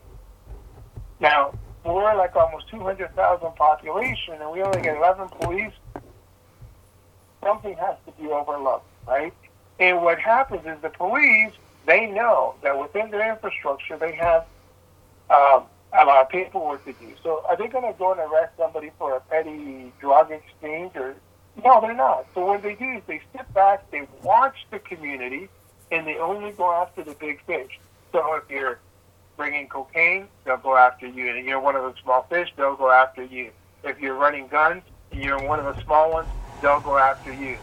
Now, 1.20 1.54
we're 1.84 2.14
like 2.16 2.34
almost 2.34 2.68
200,000 2.70 3.54
population, 3.56 4.34
and 4.40 4.50
we 4.50 4.62
only 4.62 4.80
get 4.80 4.96
11 4.96 5.28
police. 5.40 5.72
Something 7.42 7.76
has 7.76 7.96
to 8.06 8.12
be 8.22 8.30
overlooked, 8.30 8.86
right? 9.06 9.34
And 9.78 10.02
what 10.02 10.18
happens 10.18 10.64
is 10.64 10.80
the 10.80 10.88
police, 10.88 11.52
they 11.86 12.06
know 12.06 12.54
that 12.62 12.80
within 12.80 13.10
their 13.10 13.30
infrastructure, 13.30 13.98
they 13.98 14.14
have 14.14 14.46
um, 15.30 15.64
a 15.92 16.04
lot 16.04 16.22
of 16.22 16.28
paperwork 16.28 16.84
to 16.84 16.92
do. 16.92 17.12
So 17.22 17.44
are 17.48 17.56
they 17.56 17.68
going 17.68 17.90
to 17.90 17.98
go 17.98 18.12
and 18.12 18.20
arrest 18.20 18.52
somebody 18.58 18.90
for 18.98 19.16
a 19.16 19.20
petty 19.20 19.92
drug 20.00 20.30
exchange? 20.30 20.96
or 20.96 21.14
No, 21.64 21.80
they're 21.80 21.94
not. 21.94 22.26
So 22.34 22.44
what 22.46 22.62
they 22.62 22.74
do 22.74 22.90
is 22.90 23.02
they 23.06 23.20
sit 23.32 23.52
back, 23.54 23.90
they 23.90 24.06
watch 24.22 24.66
the 24.70 24.78
community, 24.78 25.48
and 25.90 26.06
they 26.06 26.16
only 26.16 26.52
go 26.52 26.72
after 26.72 27.04
the 27.04 27.14
big 27.14 27.44
fish. 27.44 27.78
So 28.12 28.34
if 28.34 28.50
you're 28.50 28.78
bringing 29.36 29.68
cocaine, 29.68 30.28
they'll 30.44 30.56
go 30.56 30.76
after 30.76 31.06
you. 31.06 31.28
And 31.28 31.46
you're 31.46 31.60
one 31.60 31.76
of 31.76 31.82
the 31.82 32.00
small 32.02 32.22
fish, 32.28 32.52
they'll 32.56 32.76
go 32.76 32.90
after 32.90 33.22
you. 33.24 33.50
If 33.82 34.00
you're 34.00 34.14
running 34.14 34.48
guns, 34.48 34.82
and 35.12 35.22
you're 35.22 35.42
one 35.46 35.60
of 35.60 35.76
the 35.76 35.82
small 35.84 36.12
ones, 36.12 36.28
they'll 36.60 36.80
go 36.80 36.98
after 36.98 37.32
you. 37.32 37.56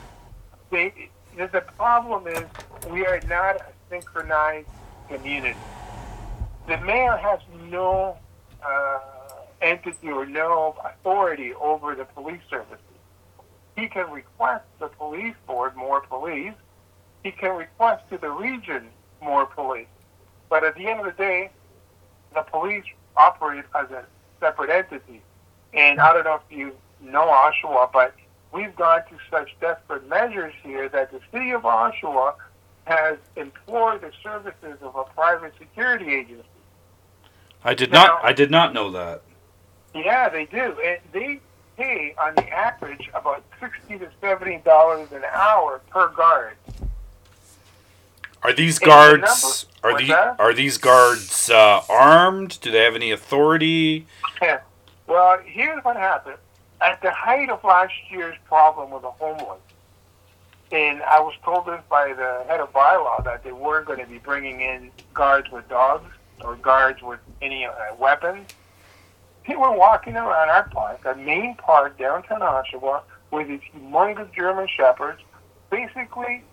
They, 0.69 1.09
the 1.35 1.63
problem 1.75 2.27
is 2.27 2.43
we 2.89 3.05
are 3.05 3.19
not 3.27 3.57
a 3.57 3.65
synchronized 3.89 4.67
community. 5.09 5.57
The 6.67 6.77
mayor 6.77 7.17
has 7.17 7.39
no 7.71 8.17
uh, 8.63 8.99
entity 9.61 10.09
or 10.09 10.25
no 10.25 10.75
authority 10.83 11.53
over 11.53 11.95
the 11.95 12.05
police 12.05 12.41
services. 12.49 12.77
He 13.75 13.87
can 13.87 14.11
request 14.11 14.65
the 14.79 14.87
police 14.87 15.35
board 15.47 15.75
more 15.75 16.01
police. 16.01 16.53
He 17.23 17.31
can 17.31 17.55
request 17.55 18.03
to 18.11 18.17
the 18.17 18.29
region 18.29 18.89
more 19.21 19.45
police. 19.45 19.87
But 20.49 20.63
at 20.63 20.75
the 20.75 20.87
end 20.87 20.99
of 20.99 21.05
the 21.05 21.11
day, 21.13 21.51
the 22.33 22.41
police 22.41 22.83
operate 23.15 23.63
as 23.75 23.89
a 23.91 24.05
separate 24.39 24.69
entity. 24.69 25.21
And 25.73 25.99
I 25.99 26.13
don't 26.13 26.25
know 26.25 26.35
if 26.35 26.55
you 26.55 26.75
know 27.01 27.27
Oshawa, 27.27 27.91
but 27.91 28.13
we've 28.51 28.75
gone 28.75 29.01
to 29.09 29.17
such 29.29 29.55
desperate 29.61 30.07
measures 30.09 30.53
here 30.63 30.89
that 30.89 31.11
the 31.11 31.19
city 31.31 31.51
of 31.51 31.61
Oshawa 31.61 32.33
has 32.85 33.17
employed 33.35 34.01
the 34.01 34.11
services 34.21 34.77
of 34.81 34.95
a 34.95 35.03
private 35.15 35.53
security 35.57 36.13
agency. 36.13 36.43
I 37.63 37.73
did 37.73 37.91
not. 37.91 38.23
I 38.23 38.33
did 38.33 38.49
not 38.49 38.73
know 38.73 38.91
that. 38.91 39.21
Yeah, 39.93 40.29
they 40.29 40.45
do, 40.45 40.75
and 40.83 40.99
they 41.11 41.39
pay 41.77 42.15
on 42.17 42.35
the 42.35 42.49
average 42.49 43.09
about 43.13 43.43
sixty 43.59 43.99
to 43.99 44.09
seventy 44.19 44.57
dollars 44.59 45.11
an 45.11 45.23
hour 45.31 45.81
per 45.89 46.07
guard. 46.09 46.55
Are 48.43 48.53
these 48.53 48.79
guards? 48.79 49.67
Are 49.83 49.91
what's 49.91 50.03
the 50.03 50.07
that? 50.09 50.39
are 50.39 50.53
these 50.53 50.77
guards 50.77 51.49
uh, 51.49 51.81
armed? 51.89 52.59
Do 52.61 52.71
they 52.71 52.83
have 52.83 52.95
any 52.95 53.11
authority? 53.11 54.07
Yeah. 54.41 54.61
Well, 55.05 55.39
here's 55.45 55.83
what 55.83 55.97
happened. 55.97 56.37
At 56.79 57.01
the 57.03 57.11
height 57.11 57.49
of 57.49 57.63
last 57.63 57.93
year's 58.09 58.37
problem 58.45 58.89
with 58.89 59.03
the 59.03 59.11
homeless, 59.11 59.59
and 60.71 61.03
I 61.03 61.19
was 61.19 61.35
told 61.43 61.67
this 61.67 61.81
by 61.89 62.13
the 62.13 62.43
head 62.47 62.59
of 62.59 62.73
bylaw 62.73 63.23
that 63.23 63.43
they 63.43 63.51
weren't 63.51 63.85
going 63.85 63.99
to 63.99 64.07
be 64.07 64.17
bringing 64.17 64.61
in 64.61 64.89
guards 65.13 65.51
with 65.51 65.69
dogs 65.69 66.11
or 66.43 66.55
guards 66.55 67.01
with 67.01 67.19
any 67.41 67.65
uh, 67.65 67.71
weapons. 67.99 68.49
They 69.47 69.55
were 69.55 69.71
walking 69.71 70.15
around 70.15 70.49
our 70.49 70.69
park, 70.69 71.05
our 71.05 71.15
main 71.15 71.55
park 71.55 71.97
downtown 71.97 72.41
Oshawa, 72.41 73.01
with 73.31 73.47
these 73.47 73.61
humongous 73.73 74.31
German 74.33 74.67
shepherds, 74.67 75.21
basically 75.69 76.43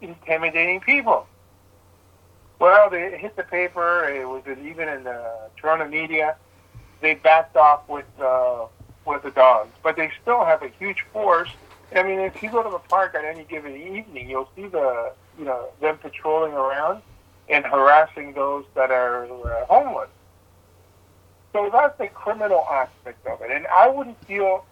intimidating 0.00 0.80
people. 0.80 1.26
Well, 2.58 2.90
they 2.90 3.16
hit 3.18 3.36
the 3.36 3.42
paper. 3.42 4.08
It 4.08 4.26
was 4.26 4.42
even 4.46 4.88
in 4.88 5.04
the 5.04 5.50
Toronto 5.56 5.88
media. 5.88 6.36
They 7.00 7.14
backed 7.14 7.56
off 7.56 7.88
with 7.88 8.06
uh, 8.20 8.66
with 9.04 9.22
the 9.22 9.30
dogs, 9.30 9.70
but 9.82 9.96
they 9.96 10.10
still 10.22 10.44
have 10.44 10.62
a 10.62 10.68
huge 10.68 11.04
force. 11.12 11.50
I 11.94 12.02
mean, 12.02 12.20
if 12.20 12.42
you 12.42 12.50
go 12.50 12.62
to 12.62 12.70
the 12.70 12.78
park 12.78 13.14
at 13.14 13.24
any 13.24 13.44
given 13.44 13.76
evening, 13.76 14.30
you'll 14.30 14.48
see 14.56 14.66
the 14.66 15.12
you 15.38 15.44
know 15.44 15.68
them 15.80 15.98
patrolling 15.98 16.52
around 16.52 17.02
and 17.48 17.64
harassing 17.64 18.32
those 18.32 18.64
that 18.74 18.90
are 18.90 19.24
uh, 19.24 19.66
homeless. 19.66 20.08
So 21.52 21.70
that's 21.72 21.96
the 21.98 22.08
criminal 22.08 22.64
aspect 22.70 23.26
of 23.26 23.40
it, 23.42 23.50
and 23.50 23.66
I 23.68 23.88
wouldn't 23.88 24.18
feel. 24.26 24.64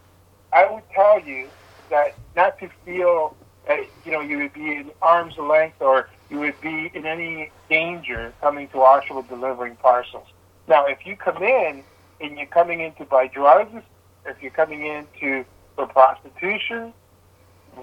I 0.52 0.71
would 0.71 0.83
tell 0.95 1.21
you 1.21 1.49
that 1.91 2.17
not 2.35 2.59
to 2.59 2.69
feel 2.85 3.37
that 3.69 3.81
you 4.05 4.11
know 4.11 4.21
you 4.21 4.38
would 4.38 4.52
be 4.52 4.73
in 4.75 4.91
arm's 5.00 5.38
length 5.38 5.81
or 5.81 6.09
you 6.29 6.38
would 6.41 6.61
be 6.61 6.91
in 6.95 7.07
any 7.07 7.52
danger 7.69 8.35
coming 8.41 8.69
to 8.69 8.79
Oshawa 8.79 9.29
delivering 9.29 9.76
parcels. 9.76 10.26
Now, 10.67 10.87
if 10.87 11.07
you 11.07 11.17
come 11.17 11.43
in 11.43 11.85
and 12.21 12.37
you're 12.37 12.47
coming 12.47 12.81
in 12.81 12.95
to 12.95 13.05
buy 13.05 13.29
drugs, 13.29 13.83
if 14.26 14.43
you're 14.43 14.50
coming 14.50 14.87
in 14.87 15.07
to 15.21 15.45
for 15.76 15.87
prostitution, 15.87 16.93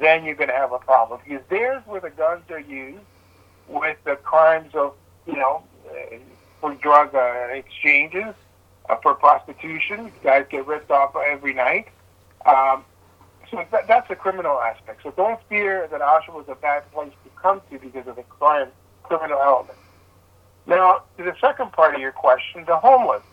then 0.02 0.26
you're 0.26 0.36
going 0.36 0.50
to 0.50 0.56
have 0.56 0.72
a 0.72 0.80
problem 0.80 1.20
because 1.24 1.44
there's 1.50 1.86
where 1.86 2.02
the 2.02 2.10
guns 2.10 2.44
are 2.50 2.60
used 2.60 3.04
with 3.70 3.98
the 4.04 4.16
crimes 4.18 4.74
of 4.74 4.94
you 5.26 5.36
know 5.36 5.64
uh, 5.90 6.18
for 6.60 6.74
drug 6.76 7.16
uh, 7.16 7.48
exchanges, 7.52 8.34
uh, 8.90 8.96
for 9.02 9.14
prostitution. 9.14 10.12
Guys 10.24 10.46
get 10.50 10.66
ripped 10.68 10.92
off 10.92 11.16
every 11.16 11.54
night. 11.54 11.88
Um, 12.46 12.84
so 13.50 13.66
that, 13.72 13.88
that's 13.88 14.08
the 14.08 14.16
criminal 14.16 14.60
aspect. 14.60 15.02
So 15.04 15.12
don't 15.12 15.40
fear 15.50 15.88
that 15.92 16.02
Oshawa 16.02 16.44
is 16.44 16.50
a 16.50 16.56
bad 16.56 16.90
place 16.92 17.12
to 17.24 17.30
come 17.42 17.62
to 17.72 17.80
because 17.80 18.08
of 18.08 18.16
the 18.16 18.24
crime, 18.24 18.68
criminal 19.04 19.40
element. 19.42 19.78
Now, 20.68 21.04
to 21.18 21.24
the 21.24 21.36
second 21.42 21.72
part 21.72 21.96
of 21.96 22.02
your 22.02 22.12
question, 22.12 22.64
the 22.68 22.78
homeless. 22.78 23.24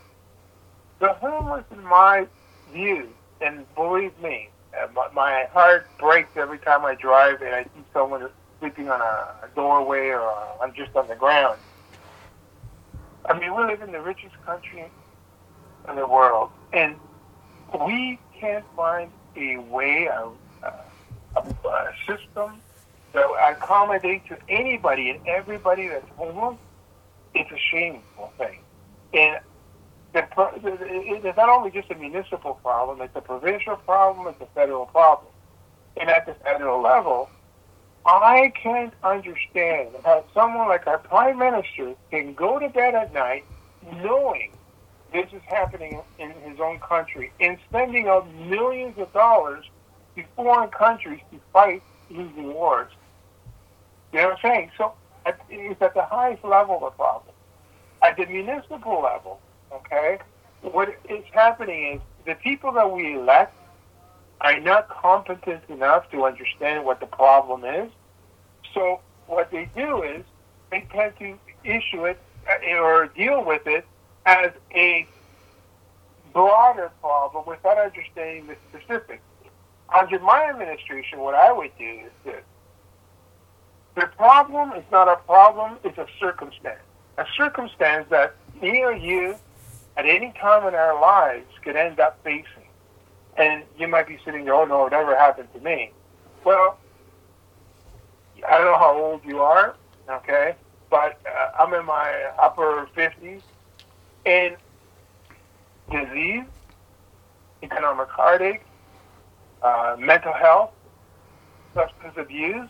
The 0.99 1.13
homeless, 1.13 1.65
in 1.71 1.83
my 1.83 2.25
view, 2.73 3.09
and 3.41 3.63
believe 3.75 4.17
me, 4.19 4.49
uh, 4.75 4.87
my, 4.95 5.07
my 5.13 5.45
heart 5.53 5.87
breaks 5.99 6.35
every 6.35 6.57
time 6.57 6.83
I 6.83 6.95
drive 6.95 7.41
and 7.41 7.53
I 7.53 7.63
see 7.63 7.83
someone 7.93 8.27
sleeping 8.59 8.89
on 8.89 9.01
a, 9.01 9.47
doorway 9.55 10.09
or 10.09 10.31
I'm 10.61 10.73
just 10.73 10.95
on 10.95 11.07
the 11.07 11.15
ground. 11.15 11.57
I 13.25 13.37
mean, 13.37 13.55
we 13.55 13.63
live 13.63 13.81
in 13.81 13.91
the 13.91 14.01
richest 14.01 14.35
country 14.45 14.89
in 15.89 15.95
the 15.95 16.07
world, 16.07 16.49
and 16.73 16.95
we 17.85 18.19
can't 18.39 18.65
find 18.75 19.11
a 19.35 19.57
way, 19.57 20.05
a, 20.05 20.29
a, 20.63 21.39
a 21.39 21.93
system 22.07 22.61
that 23.13 23.27
will 23.27 23.37
accommodate 23.49 24.27
to 24.27 24.37
anybody 24.49 25.09
and 25.09 25.19
everybody 25.27 25.87
that's 25.87 26.07
homeless. 26.15 26.57
It's 27.33 27.51
a 27.51 27.59
shameful 27.71 28.33
thing, 28.37 28.59
and 29.13 29.39
it's 30.13 31.37
not 31.37 31.49
only 31.49 31.71
just 31.71 31.91
a 31.91 31.95
municipal 31.95 32.55
problem; 32.55 33.01
it's 33.01 33.15
a 33.15 33.21
provincial 33.21 33.75
problem, 33.75 34.27
it's 34.27 34.41
a 34.41 34.47
federal 34.55 34.85
problem, 34.85 35.27
and 35.97 36.09
at 36.09 36.25
the 36.25 36.33
federal 36.43 36.81
level, 36.81 37.29
I 38.07 38.53
can't 38.55 38.93
understand 39.03 39.89
how 40.05 40.23
someone 40.33 40.69
like 40.69 40.87
our 40.87 40.97
prime 40.97 41.39
minister 41.39 41.93
can 42.09 42.33
go 42.33 42.57
to 42.57 42.69
bed 42.69 42.95
at 42.95 43.13
night 43.13 43.43
knowing 44.01 44.51
this 45.11 45.27
is 45.33 45.41
happening 45.45 46.01
in 46.17 46.31
his 46.31 46.57
own 46.61 46.79
country 46.79 47.31
and 47.41 47.57
spending 47.67 48.07
out 48.07 48.33
millions 48.33 48.97
of 48.97 49.11
dollars 49.11 49.65
to 50.15 50.23
foreign 50.37 50.69
countries 50.69 51.19
to 51.31 51.39
fight 51.51 51.83
losing 52.09 52.53
wars. 52.53 52.91
You 54.13 54.21
know 54.21 54.29
what 54.29 54.39
I'm 54.45 54.51
saying? 54.51 54.71
So 54.77 54.93
it's 55.49 55.81
at 55.81 55.93
the 55.93 56.03
highest 56.03 56.45
level 56.45 56.75
of 56.75 56.81
the 56.81 56.89
problem. 56.91 57.35
At 58.01 58.15
the 58.15 58.25
municipal 58.25 59.01
level, 59.01 59.41
okay, 59.73 60.19
what 60.61 60.95
is 61.09 61.25
happening 61.33 61.95
is 61.95 62.01
the 62.25 62.35
people 62.35 62.71
that 62.71 62.89
we 62.89 63.15
elect 63.15 63.53
are 64.39 64.59
not 64.61 64.87
competent 64.87 65.63
enough 65.67 66.09
to 66.11 66.23
understand 66.25 66.85
what 66.85 66.99
the 67.01 67.05
problem 67.05 67.65
is. 67.65 67.91
So 68.77 68.99
what 69.25 69.49
they 69.49 69.67
do 69.75 70.03
is 70.03 70.23
they 70.69 70.87
tend 70.91 71.17
to 71.17 71.37
issue 71.63 72.05
it 72.05 72.19
uh, 72.47 72.79
or 72.79 73.07
deal 73.07 73.43
with 73.43 73.65
it 73.65 73.87
as 74.27 74.51
a 74.75 75.07
broader 76.31 76.91
problem 77.01 77.43
without 77.47 77.79
understanding 77.79 78.45
the 78.45 78.55
specifics. 78.69 79.23
Under 79.97 80.19
my 80.19 80.47
administration, 80.49 81.19
what 81.19 81.33
I 81.33 81.51
would 81.51 81.71
do 81.79 82.01
is 82.05 82.11
this. 82.23 82.43
The 83.95 84.05
problem 84.15 84.73
is 84.73 84.83
not 84.91 85.07
a 85.07 85.15
problem, 85.25 85.77
it's 85.83 85.97
a 85.97 86.05
circumstance. 86.19 86.77
A 87.17 87.25
circumstance 87.35 88.05
that 88.11 88.35
me 88.61 88.83
or 88.83 88.93
you, 88.93 89.35
at 89.95 90.05
any 90.05 90.33
time 90.39 90.67
in 90.67 90.75
our 90.75 91.01
lives, 91.01 91.47
could 91.63 91.75
end 91.75 91.99
up 91.99 92.19
facing. 92.23 92.45
And 93.37 93.63
you 93.79 93.87
might 93.87 94.07
be 94.07 94.19
sitting 94.23 94.45
there, 94.45 94.53
oh 94.53 94.65
no, 94.65 94.85
it 94.85 94.91
never 94.91 95.15
happened 95.15 95.51
to 95.55 95.59
me. 95.61 95.93
Well, 96.43 96.77
I 98.47 98.57
don't 98.57 98.65
know 98.65 98.77
how 98.77 98.97
old 98.97 99.21
you 99.25 99.41
are, 99.41 99.75
okay, 100.09 100.55
but 100.89 101.19
uh, 101.25 101.63
I'm 101.63 101.73
in 101.73 101.85
my 101.85 102.31
upper 102.41 102.87
50s, 102.95 103.41
and 104.25 104.57
disease, 105.91 106.43
economic 107.63 108.09
heartache, 108.09 108.61
uh, 109.61 109.95
mental 109.97 110.33
health, 110.33 110.71
substance 111.73 112.13
abuse, 112.17 112.69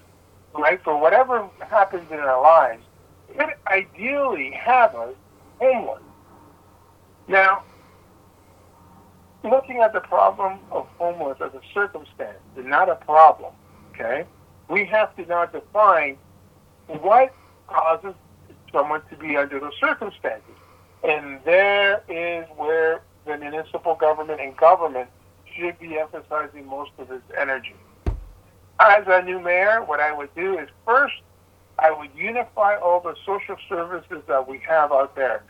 right? 0.54 0.82
For 0.84 0.98
whatever 0.98 1.50
happens 1.60 2.12
in 2.12 2.20
our 2.20 2.42
lives, 2.42 2.84
could 3.38 3.54
ideally 3.68 4.52
have 4.52 4.96
us 4.96 5.16
homeless. 5.60 6.04
Now, 7.28 7.64
looking 9.44 9.80
at 9.80 9.94
the 9.94 10.00
problem 10.00 10.60
of 10.72 10.88
homeless 10.98 11.38
as 11.42 11.54
a 11.54 11.62
circumstance 11.74 12.40
and 12.56 12.68
not 12.68 12.90
a 12.90 12.96
problem, 12.96 13.54
okay, 13.92 14.26
we 14.70 14.86
have 14.86 15.16
to 15.16 15.26
now 15.26 15.46
define 15.46 16.18
what 16.88 17.34
causes 17.68 18.14
someone 18.72 19.02
to 19.10 19.16
be 19.16 19.38
under 19.38 19.60
those 19.60 19.74
circumstances. 19.80 20.44
And 21.04 21.40
there 21.46 22.04
is 22.10 22.46
where 22.56 23.02
the 23.26 23.38
municipal 23.38 23.96
government 23.96 24.42
and 24.42 24.56
government 24.58 25.10
should 25.56 25.80
be 25.80 25.98
emphasizing 25.98 26.66
most 26.66 26.92
of 26.98 27.12
its 27.12 27.24
energy. 27.38 27.76
As 28.80 29.04
a 29.08 29.22
new 29.24 29.40
mayor, 29.40 29.84
what 29.84 30.00
I 30.00 30.14
would 30.14 30.34
do 30.36 30.58
is 30.58 30.70
first, 30.86 31.16
I 31.80 31.92
would 31.92 32.10
unify 32.16 32.76
all 32.78 33.00
the 33.00 33.16
social 33.26 33.56
services 33.70 34.22
that 34.28 34.48
we 34.48 34.60
have 34.68 34.92
out 34.92 35.16
there. 35.16 35.44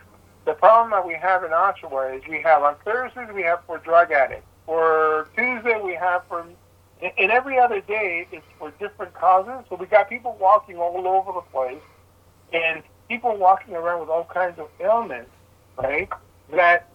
The 0.46 0.54
problem 0.54 0.92
that 0.92 1.06
we 1.06 1.14
have 1.16 1.44
in 1.44 1.52
Oshawa 1.52 2.18
is 2.18 2.24
we 2.30 2.42
have 2.42 2.64
on 2.64 2.76
Thursdays 2.86 3.28
we 3.34 3.44
have 3.44 3.60
for 3.66 3.80
drug 3.80 4.12
addicts. 4.12 4.48
For 4.66 5.28
Tuesday 5.36 5.80
we 5.84 5.94
have 5.96 6.24
for, 6.28 6.46
and 7.02 7.32
every 7.32 7.60
other 7.60 7.82
day 7.82 8.28
it's 8.32 8.46
for 8.58 8.72
different 8.80 9.14
causes. 9.14 9.66
So 9.70 9.76
we 9.76 9.86
got 9.86 10.10
people 10.10 10.38
walking 10.40 10.78
all 10.78 11.08
over 11.08 11.32
the 11.34 11.42
place, 11.52 11.82
and 12.54 12.84
people 13.08 13.38
walking 13.38 13.76
around 13.76 14.00
with 14.02 14.10
all 14.10 14.26
kinds 14.26 14.60
of 14.60 14.70
ailments, 14.80 15.32
right? 15.78 16.10
That 16.52 16.90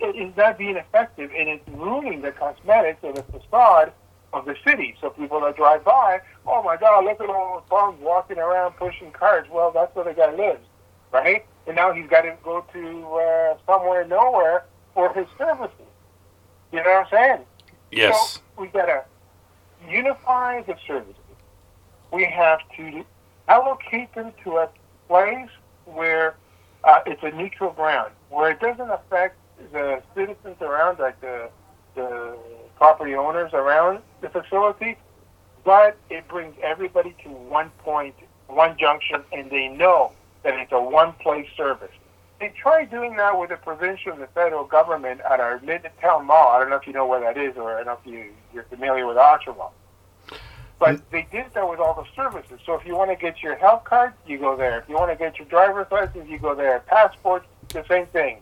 is 0.00 0.36
not 0.36 0.58
being 0.58 0.76
effective, 0.76 1.30
and 1.36 1.48
it's 1.48 1.68
ruining 1.68 2.22
the 2.22 2.32
cosmetics 2.32 3.00
or 3.02 3.12
the 3.12 3.22
facade 3.24 3.92
of 4.32 4.44
the 4.44 4.54
city. 4.66 4.94
So 5.00 5.10
people 5.10 5.40
that 5.40 5.56
drive 5.56 5.84
by, 5.84 6.20
oh 6.46 6.62
my 6.62 6.76
God, 6.76 7.04
look 7.04 7.20
at 7.20 7.28
all 7.30 7.60
those 7.60 7.68
bums 7.70 7.98
walking 8.00 8.38
around 8.38 8.72
pushing 8.72 9.10
carts. 9.12 9.48
Well, 9.50 9.70
that's 9.72 9.94
where 9.94 10.04
the 10.04 10.12
guy 10.12 10.34
lives, 10.34 10.64
right? 11.12 11.44
And 11.66 11.76
now 11.76 11.92
he's 11.92 12.08
got 12.08 12.22
to 12.22 12.36
go 12.42 12.64
to 12.72 13.06
uh, 13.16 13.56
somewhere 13.66 14.06
nowhere 14.06 14.64
for 14.94 15.12
his 15.12 15.26
services. 15.36 15.72
You 16.72 16.82
know 16.82 16.90
what 16.90 17.12
I'm 17.12 17.38
saying? 17.38 17.46
Yes. 17.90 18.34
So 18.34 18.40
we 18.62 18.68
got 18.68 18.86
to 18.86 19.04
unify 19.88 20.62
the 20.62 20.76
services. 20.86 21.14
We 22.12 22.24
have 22.24 22.60
to 22.76 23.04
allocate 23.48 24.14
them 24.14 24.32
to 24.44 24.58
a 24.58 24.68
place 25.08 25.50
where 25.84 26.36
uh, 26.84 27.00
it's 27.06 27.22
a 27.22 27.30
neutral 27.30 27.72
ground, 27.72 28.12
where 28.30 28.50
it 28.50 28.60
doesn't 28.60 28.90
affect 28.90 29.36
the 29.72 30.02
citizens 30.14 30.56
around, 30.60 30.98
like 30.98 31.20
the, 31.20 31.50
the 31.94 32.36
property 32.76 33.14
owners 33.14 33.52
around 33.52 34.00
the 34.20 34.28
facility, 34.28 34.96
but 35.64 35.96
it 36.10 36.26
brings 36.28 36.54
everybody 36.62 37.14
to 37.24 37.28
one 37.28 37.70
point, 37.78 38.14
one 38.46 38.76
junction, 38.78 39.22
and 39.32 39.50
they 39.50 39.68
know 39.68 40.12
that 40.44 40.54
it's 40.54 40.72
a 40.72 40.80
one-place 40.80 41.48
service. 41.56 41.90
They 42.40 42.52
tried 42.60 42.90
doing 42.90 43.16
that 43.16 43.38
with 43.38 43.50
the 43.50 43.56
provincial 43.56 44.12
and 44.12 44.22
the 44.22 44.28
federal 44.28 44.64
government 44.64 45.20
at 45.28 45.40
our 45.40 45.58
Midtown 45.58 46.24
Mall. 46.26 46.48
I 46.50 46.60
don't 46.60 46.70
know 46.70 46.76
if 46.76 46.86
you 46.86 46.92
know 46.92 47.06
where 47.06 47.20
that 47.20 47.36
is, 47.36 47.56
or 47.56 47.72
I 47.72 47.82
don't 47.82 47.86
know 47.86 47.98
if 48.04 48.06
you, 48.06 48.32
you're 48.54 48.64
familiar 48.64 49.06
with 49.06 49.16
Oshawa. 49.16 49.70
But 50.78 50.96
mm. 50.96 51.02
they 51.10 51.26
did 51.32 51.46
that 51.54 51.68
with 51.68 51.80
all 51.80 51.94
the 51.94 52.04
services. 52.14 52.60
So 52.64 52.74
if 52.74 52.86
you 52.86 52.96
want 52.96 53.10
to 53.10 53.16
get 53.16 53.42
your 53.42 53.56
health 53.56 53.82
card, 53.84 54.12
you 54.26 54.38
go 54.38 54.56
there. 54.56 54.78
If 54.78 54.88
you 54.88 54.94
want 54.94 55.10
to 55.10 55.16
get 55.16 55.38
your 55.38 55.48
driver's 55.48 55.88
license, 55.90 56.28
you 56.28 56.38
go 56.38 56.54
there. 56.54 56.78
Passport, 56.86 57.44
the 57.70 57.84
same 57.88 58.06
thing. 58.06 58.38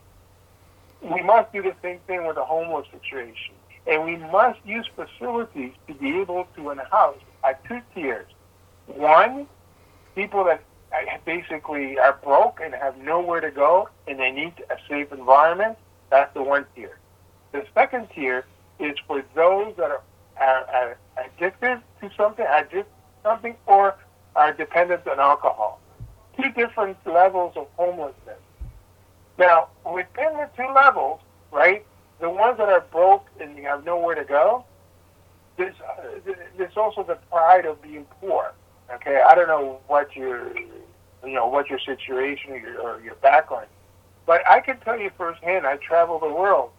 We 1.01 1.21
must 1.21 1.51
do 1.51 1.63
the 1.63 1.75
same 1.81 1.99
thing 2.05 2.27
with 2.27 2.35
the 2.35 2.45
homeless 2.45 2.87
situation. 2.91 3.55
And 3.87 4.03
we 4.03 4.17
must 4.17 4.59
use 4.65 4.87
facilities 4.95 5.73
to 5.87 5.93
be 5.95 6.19
able 6.19 6.47
to 6.55 6.75
house 6.91 7.17
at 7.43 7.63
two 7.65 7.81
tiers. 7.95 8.27
One, 8.87 9.47
people 10.15 10.43
that 10.43 10.61
basically 11.27 11.99
are 11.99 12.17
broke 12.23 12.59
and 12.63 12.73
have 12.73 12.97
nowhere 12.97 13.41
to 13.41 13.51
go 13.51 13.89
and 14.07 14.17
they 14.17 14.31
need 14.31 14.53
a 14.69 14.77
safe 14.89 15.11
environment. 15.11 15.77
That's 16.09 16.33
the 16.33 16.41
one 16.41 16.65
tier. 16.73 16.97
The 17.51 17.65
second 17.73 18.07
tier 18.15 18.45
is 18.79 18.95
for 19.05 19.23
those 19.35 19.75
that 19.75 19.91
are, 19.91 20.01
are, 20.39 20.63
are 20.65 20.97
addicted 21.17 21.81
to 22.01 22.09
something, 22.15 22.45
addicted 22.49 22.83
to 22.83 23.23
something, 23.23 23.55
or 23.65 23.95
are 24.35 24.53
dependent 24.53 25.05
on 25.07 25.19
alcohol. 25.19 25.81
Two 26.41 26.49
different 26.51 26.97
levels 27.05 27.53
of 27.57 27.67
homelessness. 27.75 28.39
Now, 29.37 29.67
within 29.85 30.33
the 30.33 30.49
two 30.55 30.71
levels, 30.73 31.19
right, 31.51 31.85
the 32.19 32.29
ones 32.29 32.57
that 32.57 32.69
are 32.69 32.85
broke 32.91 33.27
and 33.41 33.57
have 33.59 33.83
nowhere 33.83 34.15
to 34.15 34.23
go, 34.23 34.63
there's, 35.57 35.75
uh, 35.81 36.33
there's 36.57 36.77
also 36.77 37.03
the 37.03 37.17
pride 37.29 37.65
of 37.65 37.81
being 37.81 38.05
poor. 38.21 38.53
Okay, 38.93 39.21
I 39.27 39.35
don't 39.35 39.47
know 39.47 39.79
what 39.87 40.15
your, 40.15 40.57
you 40.57 41.33
know, 41.33 41.47
what 41.47 41.69
your 41.69 41.79
situation 41.79 42.51
or 42.53 42.57
your, 42.57 42.81
or 42.81 43.01
your 43.01 43.15
background, 43.15 43.67
but 44.25 44.41
I 44.49 44.61
can 44.61 44.79
tell 44.79 44.99
you 44.99 45.11
firsthand. 45.17 45.67
I 45.67 45.77
travel 45.77 46.19
the 46.19 46.33
world, 46.33 46.71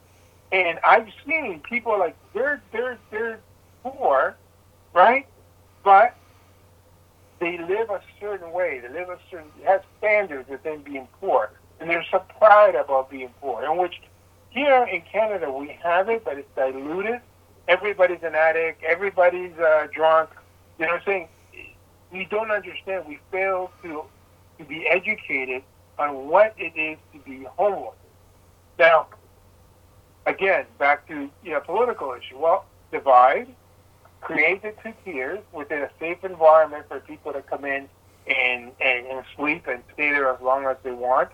and 0.52 0.78
I've 0.84 1.08
seen 1.26 1.60
people 1.60 1.98
like 1.98 2.16
they're 2.32 2.62
they're 2.72 2.98
they're 3.10 3.40
poor, 3.82 4.36
right? 4.94 5.26
But 5.84 6.16
they 7.40 7.58
live 7.58 7.90
a 7.90 8.00
certain 8.20 8.52
way. 8.52 8.80
They 8.80 8.88
live 8.88 9.10
a 9.10 9.18
certain 9.30 9.50
have 9.66 9.82
standards 9.98 10.48
within 10.48 10.82
being 10.82 11.08
poor, 11.20 11.50
and 11.78 11.90
there's 11.90 12.06
some 12.10 12.22
pride 12.38 12.74
about 12.74 13.10
being 13.10 13.32
poor. 13.40 13.62
In 13.64 13.76
which 13.76 14.00
here 14.50 14.88
in 14.90 15.02
Canada 15.02 15.52
we 15.52 15.78
have 15.82 16.08
it, 16.08 16.24
but 16.24 16.38
it's 16.38 16.48
diluted. 16.56 17.20
Everybody's 17.68 18.22
an 18.22 18.34
addict. 18.34 18.82
Everybody's 18.82 19.52
uh, 19.58 19.88
drunk. 19.92 20.30
You 20.78 20.86
know 20.86 20.92
what 20.92 21.00
I'm 21.00 21.06
saying? 21.06 21.28
We 22.12 22.24
don't 22.26 22.50
understand. 22.50 23.04
We 23.06 23.18
fail 23.30 23.70
to 23.82 24.04
to 24.58 24.64
be 24.64 24.86
educated 24.88 25.62
on 25.98 26.28
what 26.28 26.54
it 26.58 26.72
is 26.76 26.98
to 27.12 27.18
be 27.20 27.44
homeless. 27.56 27.94
Now, 28.78 29.06
again, 30.26 30.66
back 30.78 31.06
to 31.08 31.30
you 31.42 31.50
know 31.52 31.60
political 31.60 32.14
issue. 32.14 32.38
Well, 32.38 32.64
divide, 32.92 33.48
create 34.20 34.62
the 34.62 34.74
two 34.82 34.92
tiers 35.04 35.40
within 35.52 35.82
a 35.82 35.90
safe 35.98 36.24
environment 36.24 36.86
for 36.88 37.00
people 37.00 37.32
to 37.32 37.42
come 37.42 37.64
in 37.64 37.88
and, 38.26 38.72
and, 38.80 39.06
and 39.06 39.24
sleep 39.36 39.66
and 39.66 39.82
stay 39.94 40.10
there 40.10 40.32
as 40.32 40.40
long 40.40 40.66
as 40.66 40.76
they 40.82 40.92
want. 40.92 41.30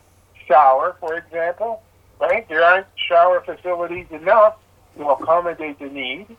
Shower, 0.47 0.97
for 1.01 1.17
example, 1.17 1.83
right? 2.21 2.49
There 2.49 2.63
aren't 2.63 2.87
shower 3.09 3.43
facilities 3.45 4.07
enough 4.11 4.57
to 4.97 5.09
accommodate 5.09 5.79
the 5.79 5.89
need. 5.89 6.37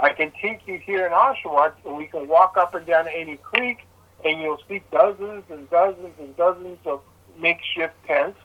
I 0.00 0.12
can 0.14 0.32
take 0.40 0.66
you 0.66 0.78
here 0.78 1.06
in 1.06 1.12
Oshawa, 1.12 1.72
and 1.84 1.96
we 1.96 2.06
can 2.06 2.26
walk 2.26 2.56
up 2.56 2.74
and 2.74 2.86
down 2.86 3.06
any 3.08 3.36
creek, 3.36 3.86
and 4.24 4.40
you'll 4.40 4.60
see 4.68 4.82
dozens 4.90 5.44
and 5.50 5.68
dozens 5.68 6.14
and 6.18 6.34
dozens 6.36 6.78
of 6.86 7.02
makeshift 7.38 7.94
tents 8.06 8.38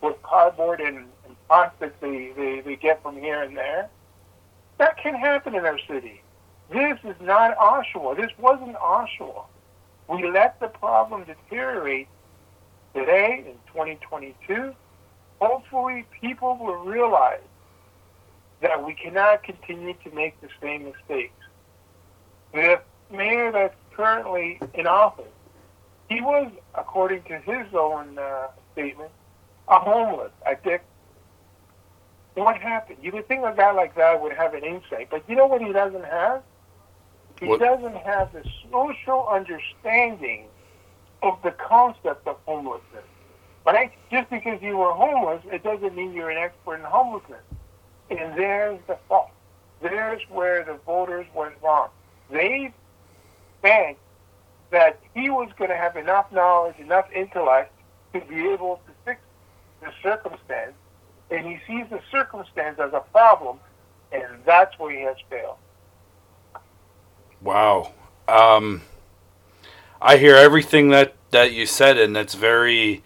with 0.00 0.20
cardboard 0.22 0.80
and, 0.80 0.98
and 0.98 1.36
plastic 1.48 1.98
they, 2.00 2.30
they, 2.36 2.60
they 2.60 2.76
get 2.76 3.02
from 3.02 3.16
here 3.16 3.42
and 3.42 3.56
there. 3.56 3.88
That 4.78 4.96
can 4.98 5.14
happen 5.14 5.54
in 5.54 5.64
our 5.64 5.78
city. 5.88 6.22
This 6.70 6.98
is 7.04 7.16
not 7.20 7.56
Oshawa. 7.58 8.16
This 8.16 8.30
wasn't 8.38 8.76
Oshawa. 8.76 9.44
We 10.08 10.30
let 10.30 10.60
the 10.60 10.68
problem 10.68 11.24
deteriorate 11.24 12.08
today 12.94 13.44
in 13.46 13.54
2022. 13.72 14.74
Hopefully, 15.40 16.06
people 16.20 16.56
will 16.56 16.84
realize 16.84 17.40
that 18.64 18.82
we 18.82 18.94
cannot 18.94 19.42
continue 19.42 19.92
to 20.02 20.10
make 20.12 20.40
the 20.40 20.48
same 20.62 20.84
mistakes. 20.86 21.34
The 22.54 22.80
mayor 23.12 23.52
that's 23.52 23.76
currently 23.94 24.58
in 24.72 24.86
office, 24.86 25.26
he 26.08 26.22
was, 26.22 26.50
according 26.74 27.24
to 27.24 27.38
his 27.40 27.66
own 27.74 28.18
uh, 28.18 28.46
statement, 28.72 29.10
a 29.68 29.78
homeless 29.78 30.32
addict. 30.46 30.86
What 32.36 32.56
happened? 32.56 32.98
You 33.02 33.12
would 33.12 33.28
think 33.28 33.44
a 33.44 33.52
guy 33.54 33.70
like 33.72 33.96
that 33.96 34.22
would 34.22 34.32
have 34.32 34.54
an 34.54 34.64
insight, 34.64 35.08
but 35.10 35.22
you 35.28 35.36
know 35.36 35.46
what 35.46 35.60
he 35.60 35.70
doesn't 35.70 36.04
have? 36.06 36.42
He 37.38 37.46
What? 37.46 37.60
doesn't 37.60 37.96
have 37.98 38.32
the 38.32 38.44
social 38.72 39.28
understanding 39.28 40.46
of 41.22 41.36
the 41.42 41.50
concept 41.50 42.26
of 42.26 42.38
homelessness. 42.46 43.04
Right? 43.66 43.92
Just 44.10 44.30
because 44.30 44.62
you 44.62 44.78
were 44.78 44.92
homeless, 44.92 45.42
it 45.52 45.62
doesn't 45.62 45.94
mean 45.94 46.14
you're 46.14 46.30
an 46.30 46.38
expert 46.38 46.76
in 46.76 46.84
homelessness. 46.84 47.42
And 48.10 48.38
there's 48.38 48.78
the 48.86 48.98
fault. 49.08 49.30
There's 49.80 50.22
where 50.30 50.64
the 50.64 50.74
voters 50.86 51.26
went 51.34 51.54
wrong. 51.62 51.88
They 52.30 52.72
think 53.62 53.98
that 54.70 54.98
he 55.14 55.30
was 55.30 55.50
going 55.56 55.70
to 55.70 55.76
have 55.76 55.96
enough 55.96 56.30
knowledge, 56.32 56.76
enough 56.78 57.10
intellect 57.12 57.72
to 58.12 58.20
be 58.20 58.48
able 58.48 58.80
to 58.86 58.92
fix 59.04 59.20
the 59.80 59.90
circumstance, 60.02 60.74
and 61.30 61.46
he 61.46 61.58
sees 61.66 61.84
the 61.90 62.00
circumstance 62.10 62.78
as 62.78 62.92
a 62.92 63.00
problem, 63.12 63.58
and 64.12 64.24
that's 64.44 64.78
where 64.78 64.96
he 64.96 65.02
has 65.02 65.16
failed. 65.28 65.56
Wow. 67.40 67.92
Um, 68.26 68.82
I 70.00 70.16
hear 70.16 70.36
everything 70.36 70.88
that, 70.90 71.14
that 71.30 71.52
you 71.52 71.66
said, 71.66 71.98
and 71.98 72.16
it's 72.16 72.34
very 72.34 73.02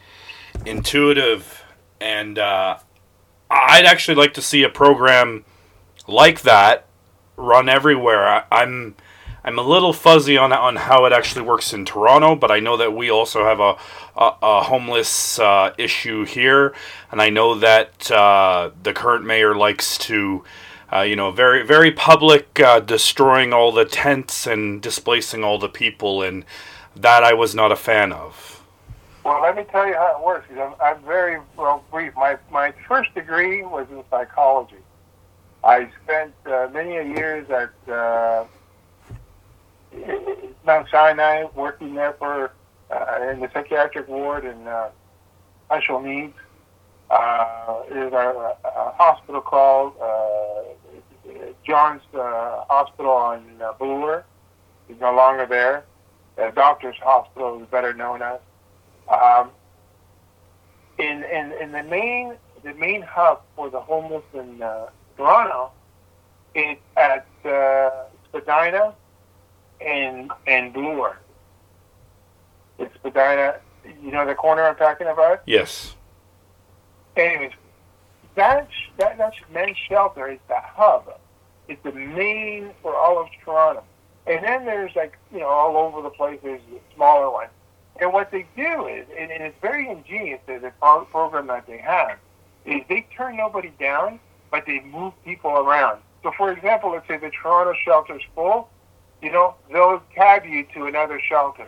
intuitive. 0.64 1.64
And 2.00 2.38
uh, 2.38 2.78
I'd 3.50 3.86
actually 3.86 4.16
like 4.16 4.34
to 4.34 4.42
see 4.42 4.62
a 4.62 4.68
program 4.68 5.44
like 6.06 6.42
that 6.42 6.86
run 7.36 7.68
everywhere. 7.68 8.26
I, 8.26 8.44
I'm 8.50 8.96
I'm 9.44 9.58
a 9.58 9.62
little 9.62 9.92
fuzzy 9.92 10.36
on 10.36 10.52
on 10.52 10.76
how 10.76 11.04
it 11.06 11.12
actually 11.12 11.42
works 11.42 11.72
in 11.72 11.84
Toronto, 11.84 12.34
but 12.34 12.50
I 12.50 12.60
know 12.60 12.76
that 12.76 12.92
we 12.92 13.10
also 13.10 13.44
have 13.44 13.60
a 13.60 13.76
a, 14.16 14.34
a 14.42 14.62
homeless 14.64 15.38
uh, 15.38 15.72
issue 15.78 16.24
here, 16.24 16.74
and 17.10 17.22
I 17.22 17.30
know 17.30 17.54
that 17.54 18.10
uh, 18.10 18.70
the 18.82 18.92
current 18.92 19.24
mayor 19.24 19.54
likes 19.54 19.98
to. 19.98 20.44
Uh, 20.90 21.02
you 21.02 21.14
know, 21.14 21.30
very 21.30 21.62
very 21.62 21.90
public, 21.90 22.58
uh, 22.60 22.80
destroying 22.80 23.52
all 23.52 23.70
the 23.72 23.84
tents 23.84 24.46
and 24.46 24.80
displacing 24.80 25.44
all 25.44 25.58
the 25.58 25.68
people, 25.68 26.22
and 26.22 26.46
that 26.96 27.22
I 27.22 27.34
was 27.34 27.54
not 27.54 27.70
a 27.70 27.76
fan 27.76 28.10
of. 28.10 28.57
Well, 29.24 29.42
let 29.42 29.56
me 29.56 29.64
tell 29.64 29.86
you 29.86 29.94
how 29.94 30.18
it 30.18 30.24
works. 30.24 30.48
I'm, 30.50 30.74
I'm 30.82 31.02
very 31.02 31.40
well 31.56 31.84
brief. 31.90 32.14
My 32.16 32.38
my 32.50 32.72
first 32.86 33.14
degree 33.14 33.62
was 33.62 33.86
in 33.90 34.02
psychology. 34.10 34.76
I 35.64 35.90
spent 36.04 36.34
uh, 36.46 36.68
many 36.72 36.92
years 36.92 37.48
at 37.50 37.92
uh, 37.92 38.44
Mount 40.64 40.88
Sinai, 40.90 41.46
working 41.54 41.94
there 41.94 42.12
for 42.14 42.52
uh, 42.90 43.28
in 43.30 43.40
the 43.40 43.50
psychiatric 43.52 44.08
ward 44.08 44.44
in 44.44 44.66
uh, 44.66 44.90
special 45.66 46.00
needs. 46.00 46.34
Uh, 47.10 47.82
there's 47.88 48.12
a, 48.12 48.56
a 48.64 48.92
hospital 48.96 49.40
called 49.40 49.94
uh, 50.00 50.62
John's 51.66 52.02
uh, 52.14 52.64
Hospital 52.68 53.12
on 53.12 53.44
uh, 53.62 53.72
Bloor. 53.74 54.24
He's 54.86 55.00
no 55.00 55.14
longer 55.14 55.46
there. 55.46 55.84
The 56.36 56.52
Doctor's 56.54 56.96
Hospital 56.96 57.60
is 57.60 57.66
better 57.68 57.92
known 57.92 58.22
as. 58.22 58.38
Um, 59.10 59.50
in, 60.98 61.24
in 61.24 61.52
in 61.52 61.72
the 61.72 61.82
main 61.84 62.34
the 62.62 62.74
main 62.74 63.02
hub 63.02 63.42
for 63.56 63.70
the 63.70 63.80
homeless 63.80 64.24
in 64.34 64.60
uh, 64.62 64.88
Toronto 65.16 65.70
is 66.54 66.76
at 66.96 67.26
uh, 67.44 67.90
Spadina 68.28 68.94
and 69.80 70.30
and 70.46 70.72
Bloor. 70.72 71.18
It's 72.78 72.94
Spadina. 72.96 73.56
You 74.02 74.10
know 74.10 74.26
the 74.26 74.34
corner 74.34 74.64
I'm 74.64 74.76
talking 74.76 75.06
about. 75.06 75.42
Yes. 75.46 75.94
Anyways, 77.16 77.52
that 78.34 78.68
that 78.98 79.18
that 79.18 79.34
men's 79.52 79.76
shelter 79.88 80.28
is 80.28 80.40
the 80.48 80.58
hub. 80.60 81.18
It's 81.68 81.82
the 81.82 81.92
main 81.92 82.70
for 82.82 82.94
all 82.94 83.20
of 83.20 83.28
Toronto. 83.44 83.84
And 84.26 84.44
then 84.44 84.64
there's 84.64 84.94
like 84.94 85.16
you 85.32 85.40
know 85.40 85.48
all 85.48 85.76
over 85.76 86.02
the 86.02 86.10
place. 86.10 86.38
There's 86.42 86.60
smaller 86.94 87.30
ones. 87.30 87.50
And 88.00 88.12
what 88.12 88.30
they 88.30 88.46
do 88.56 88.86
is, 88.86 89.06
and, 89.18 89.30
it's 89.30 89.56
very 89.60 89.88
ingenious, 89.88 90.40
the 90.46 90.58
the 90.58 90.72
pro- 90.80 91.04
program 91.06 91.48
that 91.48 91.66
they 91.66 91.78
have, 91.78 92.18
is 92.64 92.82
they 92.88 93.06
turn 93.16 93.36
nobody 93.36 93.72
down, 93.78 94.20
but 94.50 94.64
they 94.66 94.80
move 94.80 95.12
people 95.24 95.50
around. 95.50 96.00
So, 96.22 96.32
for 96.36 96.52
example, 96.52 96.92
let's 96.92 97.08
say 97.08 97.16
the 97.16 97.30
Toronto 97.30 97.74
shelter's 97.84 98.22
full, 98.34 98.68
you 99.22 99.32
know, 99.32 99.54
they'll 99.72 100.02
cab 100.14 100.44
you 100.44 100.64
to 100.74 100.86
another 100.86 101.20
shelter. 101.20 101.66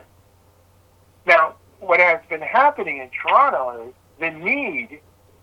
Now, 1.27 1.57
what 1.81 2.01
has 2.01 2.21
been 2.29 2.41
happening 2.41 2.99
in 2.99 3.11
Toronto 3.11 3.89
is 3.89 3.95
the 4.19 4.31
need 4.31 5.01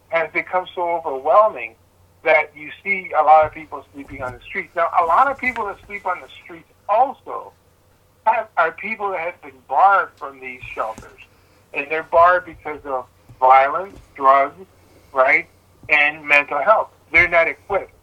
has 0.10 0.32
become 0.32 0.68
so 0.74 0.82
overwhelming 0.90 1.76
that 2.24 2.56
you 2.56 2.72
see 2.84 3.12
a 3.18 3.24
lot 3.24 3.46
of 3.46 3.54
people 3.54 3.86
sleeping 3.94 4.22
on 4.22 4.34
the 4.34 4.42
streets. 4.42 4.76
Now, 4.76 4.90
a 5.00 5.06
lot 5.06 5.30
of 5.30 5.38
people 5.38 5.66
that 5.66 5.78
sleep 5.86 6.06
on 6.06 6.22
the 6.22 6.28
streets 6.44 6.70
also 6.88 7.54
have, 8.28 8.50
are 8.58 8.72
people 8.74 9.12
that 9.12 9.20
have 9.22 9.42
been 9.42 9.62
barred 9.68 10.10
from 10.20 10.40
these 10.40 10.62
shelters. 10.76 11.20
And 11.74 11.88
they're 11.90 12.04
barred 12.04 12.46
because 12.46 12.82
of 12.86 13.08
violence, 13.40 13.98
drugs, 14.16 14.66
right, 15.14 15.50
and 15.90 16.26
mental 16.28 16.62
health. 16.64 16.90
They're 17.12 17.30
not 17.30 17.48
equipped 17.48 17.94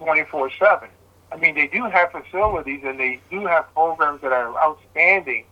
24 0.00 0.50
7. 0.58 0.88
I 1.32 1.36
mean, 1.36 1.54
they 1.54 1.66
do 1.68 1.84
have 1.84 2.12
facilities 2.12 2.82
and 2.84 2.98
they 3.00 3.22
do 3.30 3.46
have 3.46 3.72
programs 3.74 4.22
that 4.22 4.32
are 4.32 4.56
outstanding, 4.56 5.46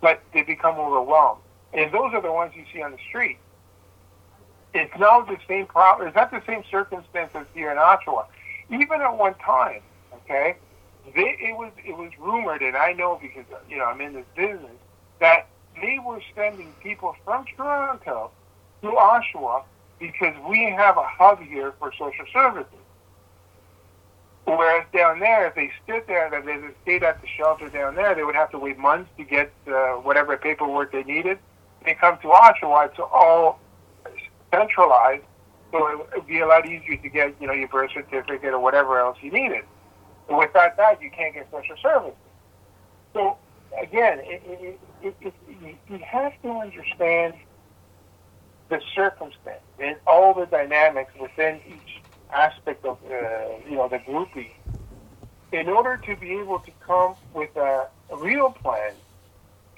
but 0.00 0.22
they 0.34 0.42
become 0.42 0.76
overwhelmed. 0.76 1.42
And 1.72 1.92
those 1.92 2.12
are 2.14 2.22
the 2.22 2.32
ones 2.32 2.54
you 2.56 2.64
see 2.72 2.82
on 2.82 2.92
the 2.92 2.98
street. 3.08 3.38
It's 4.74 4.92
not 4.98 5.28
the 5.28 5.38
same 5.48 5.66
problem. 5.66 6.08
It's 6.08 6.16
not 6.16 6.30
the 6.30 6.42
same 6.46 6.62
circumstances 6.70 7.46
here 7.54 7.70
in 7.72 7.78
Oshawa. 7.78 8.26
Even 8.70 9.00
at 9.00 9.16
one 9.16 9.34
time, 9.36 9.82
okay, 10.14 10.56
they, 11.14 11.36
it 11.40 11.56
was 11.56 11.72
it 11.84 11.96
was 11.96 12.10
rumored, 12.18 12.62
and 12.62 12.76
I 12.76 12.92
know 12.92 13.18
because 13.20 13.44
you 13.68 13.78
know 13.78 13.84
I'm 13.84 14.00
in 14.00 14.14
this 14.14 14.26
business 14.36 14.76
that 15.20 15.48
they 15.80 15.98
were 16.04 16.20
sending 16.34 16.72
people 16.82 17.14
from 17.24 17.44
Toronto 17.56 18.30
to 18.82 18.88
Oshawa 18.88 19.62
because 19.98 20.34
we 20.48 20.64
have 20.76 20.96
a 20.96 21.04
hub 21.04 21.40
here 21.42 21.72
for 21.78 21.92
social 21.92 22.24
services. 22.32 22.72
Whereas 24.44 24.86
down 24.94 25.20
there, 25.20 25.46
if 25.48 25.54
they 25.54 25.70
stood 25.84 26.04
there, 26.06 26.30
that 26.30 26.46
they 26.46 26.58
stayed 26.82 27.02
at 27.02 27.20
the 27.20 27.28
shelter 27.36 27.68
down 27.68 27.96
there, 27.96 28.14
they 28.14 28.24
would 28.24 28.34
have 28.34 28.50
to 28.52 28.58
wait 28.58 28.78
months 28.78 29.10
to 29.18 29.24
get 29.24 29.52
uh, 29.66 29.94
whatever 29.96 30.36
paperwork 30.38 30.90
they 30.90 31.02
needed. 31.02 31.38
They 31.84 31.94
come 31.94 32.18
to 32.18 32.28
Oshawa, 32.28 32.88
it's 32.88 32.98
all 32.98 33.60
centralized, 34.52 35.24
so 35.70 35.86
it 35.88 36.08
would 36.14 36.26
be 36.26 36.40
a 36.40 36.46
lot 36.46 36.66
easier 36.66 36.96
to 36.96 37.08
get, 37.10 37.34
you 37.40 37.46
know, 37.46 37.52
your 37.52 37.68
birth 37.68 37.90
certificate 37.92 38.54
or 38.54 38.58
whatever 38.58 38.98
else 38.98 39.18
you 39.20 39.30
needed. 39.30 39.64
Without 40.28 40.76
that, 40.76 41.00
you 41.00 41.10
can't 41.10 41.34
get 41.34 41.48
social 41.50 41.76
services. 41.82 42.16
So 43.14 43.38
again, 43.80 44.20
you 45.02 45.98
have 46.06 46.32
to 46.42 46.50
understand 46.50 47.34
the 48.68 48.80
circumstance 48.94 49.62
and 49.78 49.96
all 50.06 50.34
the 50.34 50.46
dynamics 50.46 51.12
within 51.18 51.60
each 51.66 52.02
aspect 52.32 52.84
of 52.84 52.98
uh, 53.10 53.14
you 53.66 53.76
know 53.76 53.88
the 53.88 53.98
grouping 53.98 54.50
in 55.52 55.68
order 55.68 55.98
to 56.04 56.16
be 56.16 56.32
able 56.38 56.58
to 56.58 56.70
come 56.86 57.16
with 57.32 57.56
a, 57.56 57.86
a 58.10 58.16
real 58.16 58.50
plan 58.50 58.92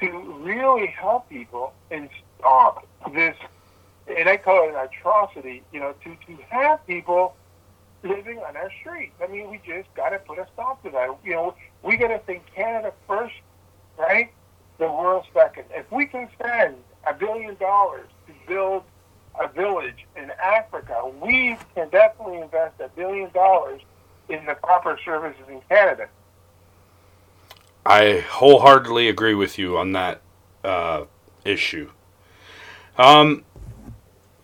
to 0.00 0.08
really 0.42 0.88
help 0.88 1.28
people 1.28 1.72
and 1.92 2.10
stop 2.38 2.84
this 3.14 3.36
and 4.06 4.28
I 4.28 4.36
call 4.36 4.68
it 4.68 4.74
an 4.74 4.88
atrocity, 4.88 5.62
you 5.72 5.80
know, 5.80 5.94
to, 6.04 6.16
to 6.26 6.42
have 6.50 6.84
people 6.86 7.36
living 8.02 8.38
on 8.38 8.56
our 8.56 8.70
streets. 8.80 9.14
I 9.22 9.26
mean, 9.26 9.50
we 9.50 9.58
just 9.58 9.92
got 9.94 10.10
to 10.10 10.18
put 10.18 10.38
a 10.38 10.46
stop 10.54 10.82
to 10.84 10.90
that. 10.90 11.16
You 11.24 11.32
know, 11.32 11.54
we 11.82 11.96
got 11.96 12.08
to 12.08 12.18
think 12.20 12.42
Canada 12.54 12.92
first, 13.06 13.34
right? 13.98 14.32
The 14.78 14.86
world 14.86 15.26
second. 15.34 15.64
If 15.70 15.90
we 15.92 16.06
can 16.06 16.28
spend 16.38 16.76
a 17.06 17.14
billion 17.14 17.56
dollars 17.56 18.08
to 18.26 18.32
build 18.46 18.82
a 19.38 19.48
village 19.48 20.06
in 20.16 20.30
Africa, 20.42 21.10
we 21.22 21.56
can 21.74 21.88
definitely 21.90 22.40
invest 22.40 22.80
a 22.80 22.88
billion 22.88 23.30
dollars 23.32 23.80
in 24.28 24.44
the 24.46 24.54
proper 24.54 24.98
services 25.04 25.42
in 25.48 25.60
Canada. 25.68 26.08
I 27.84 28.24
wholeheartedly 28.28 29.08
agree 29.08 29.34
with 29.34 29.58
you 29.58 29.76
on 29.76 29.92
that 29.92 30.20
uh, 30.62 31.04
issue. 31.44 31.90
Um, 32.98 33.44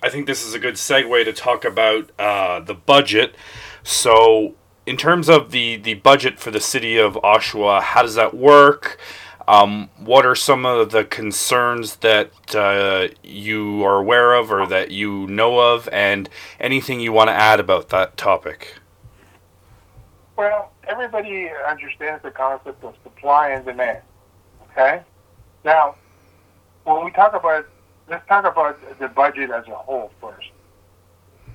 I 0.06 0.08
think 0.08 0.28
this 0.28 0.46
is 0.46 0.54
a 0.54 0.60
good 0.60 0.74
segue 0.74 1.24
to 1.24 1.32
talk 1.32 1.64
about 1.64 2.12
uh, 2.16 2.60
the 2.60 2.74
budget. 2.74 3.34
So, 3.82 4.54
in 4.86 4.96
terms 4.96 5.28
of 5.28 5.50
the, 5.50 5.74
the 5.74 5.94
budget 5.94 6.38
for 6.38 6.52
the 6.52 6.60
city 6.60 6.96
of 6.96 7.14
Oshawa, 7.14 7.82
how 7.82 8.02
does 8.02 8.14
that 8.14 8.32
work? 8.32 9.00
Um, 9.48 9.90
what 9.98 10.24
are 10.24 10.36
some 10.36 10.64
of 10.64 10.92
the 10.92 11.02
concerns 11.04 11.96
that 11.96 12.54
uh, 12.54 13.08
you 13.24 13.82
are 13.82 13.96
aware 13.96 14.34
of 14.34 14.52
or 14.52 14.64
that 14.68 14.92
you 14.92 15.26
know 15.26 15.58
of, 15.58 15.88
and 15.90 16.28
anything 16.60 17.00
you 17.00 17.12
want 17.12 17.26
to 17.26 17.34
add 17.34 17.58
about 17.58 17.88
that 17.88 18.16
topic? 18.16 18.76
Well, 20.36 20.70
everybody 20.86 21.50
understands 21.68 22.22
the 22.22 22.30
concept 22.30 22.84
of 22.84 22.94
supply 23.02 23.48
and 23.48 23.64
demand. 23.64 24.02
Okay? 24.70 25.02
Now, 25.64 25.96
when 26.84 27.04
we 27.04 27.10
talk 27.10 27.34
about, 27.34 27.66
let's 28.08 28.26
talk 28.28 28.44
about 28.44 28.78
the 28.98 29.08
budget 29.08 29.50
as 29.50 29.66
a 29.68 29.74
whole 29.74 30.10
first. 30.20 30.48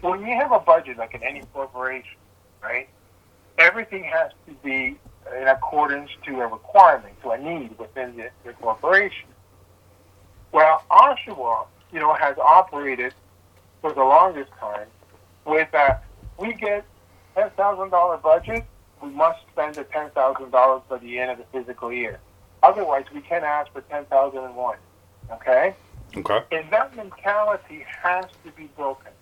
When 0.01 0.21
you 0.21 0.35
have 0.35 0.51
a 0.51 0.59
budget, 0.59 0.97
like 0.97 1.13
in 1.13 1.23
any 1.23 1.43
corporation, 1.53 2.17
right, 2.61 2.89
everything 3.57 4.03
has 4.03 4.31
to 4.47 4.53
be 4.63 4.97
in 5.39 5.47
accordance 5.47 6.09
to 6.25 6.41
a 6.41 6.47
requirement, 6.47 7.13
to 7.21 7.31
a 7.31 7.37
need 7.37 7.77
within 7.77 8.15
the, 8.17 8.29
the 8.43 8.53
corporation. 8.53 9.27
Well, 10.51 10.83
Oshawa, 10.89 11.67
you 11.93 11.99
know, 11.99 12.13
has 12.13 12.37
operated 12.37 13.13
for 13.81 13.93
the 13.93 14.03
longest 14.03 14.51
time 14.59 14.87
with 15.45 15.73
a 15.73 15.99
we 16.37 16.53
get 16.53 16.85
ten 17.35 17.49
thousand 17.51 17.89
dollar 17.89 18.17
budget, 18.17 18.65
we 19.01 19.09
must 19.09 19.39
spend 19.51 19.75
the 19.75 19.83
ten 19.85 20.09
thousand 20.11 20.51
dollars 20.51 20.81
by 20.89 20.97
the 20.97 21.19
end 21.19 21.31
of 21.31 21.37
the 21.37 21.45
physical 21.51 21.91
year. 21.91 22.19
Otherwise, 22.63 23.05
we 23.13 23.21
can't 23.21 23.43
ask 23.43 23.71
for 23.71 23.81
ten 23.81 24.05
thousand 24.05 24.43
and 24.43 24.55
one. 24.55 24.77
Okay, 25.31 25.75
Okay. 26.17 26.39
and 26.51 26.71
that 26.71 26.95
mentality 26.95 27.85
has 28.03 28.27
to 28.45 28.51
be 28.53 28.67
broken. 28.67 29.13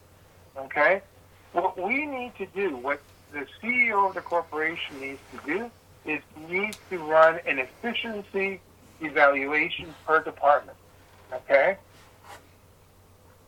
Okay, 0.57 1.03
what 1.53 1.81
we 1.81 2.05
need 2.05 2.33
to 2.37 2.47
do, 2.47 2.77
what 2.77 3.03
the 3.31 3.45
CEO 3.63 4.09
of 4.09 4.15
the 4.15 4.21
corporation 4.21 4.99
needs 5.01 5.21
to 5.31 5.39
do, 5.39 5.71
is 6.05 6.21
needs 6.35 6.77
to 6.91 6.99
run 6.99 7.39
an 7.47 7.59
efficiency 7.59 8.61
evaluation 8.99 9.95
per 10.05 10.23
department. 10.23 10.77
Okay. 11.33 11.77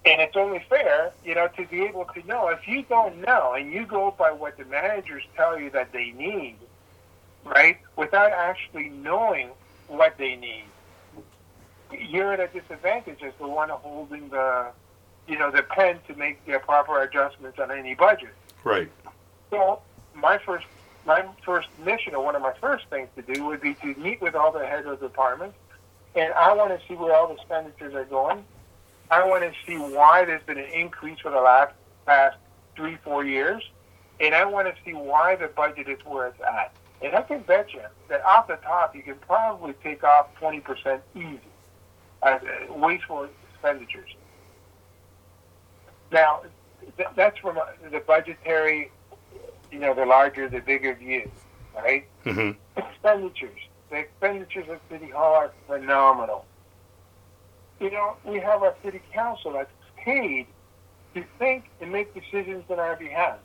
And 0.05 0.21
it's 0.21 0.35
only 0.35 0.65
fair, 0.69 1.13
you 1.23 1.35
know, 1.35 1.49
to 1.57 1.67
be 1.67 1.83
able 1.83 2.05
to 2.15 2.23
know. 2.25 2.49
If 2.49 2.67
you 2.67 2.83
don't 2.89 3.21
know 3.21 3.53
and 3.53 3.71
you 3.71 3.85
go 3.85 4.15
by 4.17 4.31
what 4.31 4.57
the 4.57 4.65
managers 4.65 5.23
tell 5.37 5.59
you 5.59 5.69
that 5.71 5.91
they 5.93 6.11
need, 6.11 6.59
right, 7.45 7.77
without 7.97 8.31
actually 8.31 8.89
knowing 8.89 9.51
what 9.87 10.15
they 10.17 10.35
need, 10.37 10.70
you're 11.93 12.33
at 12.33 12.39
a 12.39 12.47
disadvantage 12.47 13.21
as 13.23 13.33
the 13.39 13.47
one 13.47 13.69
holding 13.69 14.29
the, 14.29 14.67
you 15.27 15.37
know, 15.37 15.51
the 15.51 15.63
pen 15.63 15.99
to 16.07 16.15
make 16.15 16.45
the 16.45 16.59
proper 16.59 17.01
adjustments 17.01 17.59
on 17.59 17.71
any 17.71 17.95
budget. 17.95 18.33
Right. 18.63 18.91
So 19.49 19.81
my 20.13 20.37
first 20.37 20.65
my 21.05 21.25
first 21.43 21.67
mission 21.83 22.13
or 22.13 22.23
one 22.23 22.35
of 22.35 22.43
my 22.43 22.53
first 22.61 22.85
things 22.89 23.09
to 23.15 23.23
do 23.23 23.43
would 23.45 23.59
be 23.59 23.73
to 23.73 23.95
meet 23.95 24.21
with 24.21 24.35
all 24.35 24.51
the 24.51 24.65
heads 24.65 24.85
of 24.85 24.99
departments 24.99 25.55
and 26.15 26.33
I 26.33 26.53
want 26.53 26.77
to 26.77 26.87
see 26.87 26.95
where 26.95 27.15
all 27.15 27.27
the 27.27 27.35
expenditures 27.35 27.93
are 27.93 28.05
going. 28.05 28.43
I 29.09 29.25
want 29.25 29.43
to 29.43 29.53
see 29.65 29.77
why 29.77 30.25
there's 30.25 30.43
been 30.43 30.57
an 30.57 30.69
increase 30.71 31.19
for 31.19 31.31
the 31.31 31.39
last 31.39 31.73
past 32.05 32.37
three, 32.75 32.97
four 33.03 33.23
years. 33.23 33.63
And 34.19 34.35
I 34.35 34.45
want 34.45 34.67
to 34.67 34.75
see 34.83 34.93
why 34.93 35.35
the 35.35 35.47
budget 35.47 35.87
is 35.87 35.99
where 36.05 36.27
it's 36.27 36.41
at. 36.41 36.73
And 37.01 37.15
I 37.15 37.21
can 37.21 37.41
bet 37.41 37.73
you 37.73 37.81
that 38.09 38.23
off 38.23 38.47
the 38.47 38.57
top, 38.57 38.95
you 38.95 39.01
can 39.01 39.15
probably 39.15 39.73
take 39.83 40.03
off 40.03 40.27
20% 40.39 41.01
easy 41.15 41.39
as 42.23 42.41
uh, 42.41 42.73
wasteful 42.73 43.27
expenditures. 43.53 44.09
Now, 46.11 46.41
th- 46.97 47.09
that's 47.15 47.37
from 47.39 47.57
uh, 47.57 47.61
the 47.91 47.99
budgetary, 47.99 48.91
you 49.71 49.79
know, 49.79 49.93
the 49.93 50.05
larger, 50.05 50.49
the 50.49 50.59
bigger 50.59 50.93
view, 50.95 51.29
right? 51.75 52.07
hmm 52.23 52.51
Expenditures. 52.75 53.59
The 53.89 53.97
expenditures 53.97 54.67
at 54.69 54.81
City 54.89 55.09
Hall 55.09 55.33
are 55.35 55.51
phenomenal. 55.67 56.45
You 57.79 57.91
know, 57.91 58.17
we 58.23 58.39
have 58.39 58.63
our 58.63 58.75
city 58.83 59.01
council 59.13 59.53
that's 59.53 59.71
paid 60.03 60.47
to 61.15 61.23
think 61.39 61.65
and 61.79 61.91
make 61.91 62.13
decisions 62.13 62.65
on 62.69 62.79
our 62.79 62.95
behalf. 62.95 63.37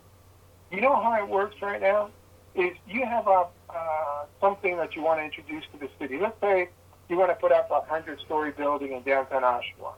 You 0.70 0.80
know 0.80 0.94
how 0.96 1.14
it 1.22 1.28
works 1.28 1.56
right 1.62 1.80
now? 1.80 2.10
Is 2.54 2.72
you 2.86 3.04
have 3.04 3.26
a 3.26 3.46
uh, 3.70 4.26
something 4.40 4.76
that 4.78 4.96
you 4.96 5.02
want 5.02 5.20
to 5.20 5.24
introduce 5.24 5.64
to 5.72 5.78
the 5.78 5.88
city. 5.98 6.18
Let's 6.20 6.40
say 6.40 6.70
you 7.08 7.16
want 7.16 7.30
to 7.30 7.34
put 7.36 7.52
up 7.52 7.70
a 7.70 7.80
hundred-story 7.82 8.52
building 8.52 8.92
in 8.92 9.02
downtown 9.02 9.42
Oshawa. 9.42 9.92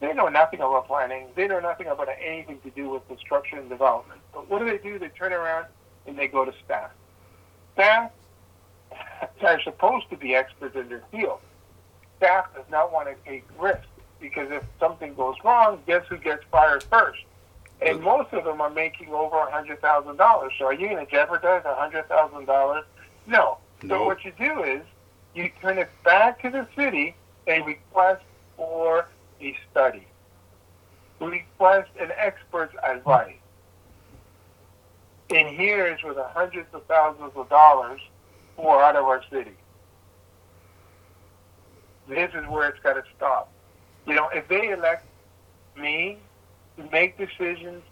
They 0.00 0.12
know 0.12 0.28
nothing 0.28 0.60
about 0.60 0.86
planning. 0.86 1.28
They 1.34 1.48
know 1.48 1.60
nothing 1.60 1.86
about 1.86 2.08
anything 2.22 2.60
to 2.60 2.70
do 2.70 2.90
with 2.90 3.06
construction 3.08 3.58
and 3.58 3.68
development. 3.68 4.20
But 4.32 4.48
what 4.50 4.58
do 4.58 4.66
they 4.66 4.78
do? 4.78 4.98
They 4.98 5.08
turn 5.08 5.32
around 5.32 5.66
and 6.06 6.18
they 6.18 6.28
go 6.28 6.44
to 6.44 6.52
staff. 6.64 6.90
Staff 7.74 8.10
are 9.42 9.60
supposed 9.62 10.08
to 10.10 10.16
be 10.16 10.34
experts 10.34 10.76
in 10.76 10.88
their 10.88 11.02
field. 11.10 11.40
Staff 12.18 12.54
does 12.54 12.64
not 12.70 12.92
want 12.92 13.08
to 13.08 13.14
take 13.30 13.44
risks 13.58 13.86
because 14.20 14.50
if 14.50 14.62
something 14.80 15.14
goes 15.14 15.34
wrong, 15.44 15.80
guess 15.86 16.04
who 16.08 16.16
gets 16.18 16.42
fired 16.50 16.82
first? 16.84 17.20
And 17.82 18.00
most 18.00 18.32
of 18.32 18.44
them 18.44 18.60
are 18.62 18.70
making 18.70 19.10
over 19.10 19.36
a 19.36 19.50
hundred 19.50 19.80
thousand 19.82 20.16
dollars. 20.16 20.52
So 20.58 20.64
are 20.66 20.72
you 20.72 20.88
going 20.88 21.04
to 21.04 21.10
jeopardize 21.10 21.62
a 21.66 21.74
hundred 21.74 22.08
thousand 22.08 22.46
dollars? 22.46 22.84
No. 23.26 23.58
So 23.82 23.86
No. 23.88 24.04
what 24.06 24.24
you 24.24 24.32
do 24.38 24.62
is 24.62 24.80
you 25.36 25.50
turn 25.60 25.78
it 25.78 25.90
back 26.04 26.40
to 26.42 26.50
the 26.50 26.66
city 26.74 27.14
and 27.46 27.66
request 27.66 28.24
for 28.56 29.06
a 29.40 29.56
study. 29.70 30.06
Request 31.20 31.90
an 32.00 32.10
expert's 32.16 32.74
advice. 32.82 33.36
And 35.30 35.48
here's 35.48 36.00
the 36.00 36.26
hundreds 36.32 36.68
of 36.72 36.84
thousands 36.86 37.32
of 37.34 37.48
dollars 37.48 38.00
pour 38.56 38.82
out 38.82 38.96
of 38.96 39.04
our 39.04 39.22
city. 39.30 39.56
This 42.08 42.30
is 42.34 42.46
where 42.48 42.68
it's 42.68 42.80
got 42.80 42.94
to 42.94 43.02
stop. 43.16 43.52
You 44.06 44.14
know, 44.14 44.28
if 44.32 44.46
they 44.48 44.70
elect 44.70 45.04
me 45.76 46.18
to 46.76 46.88
make 46.90 47.18
decisions 47.18 47.82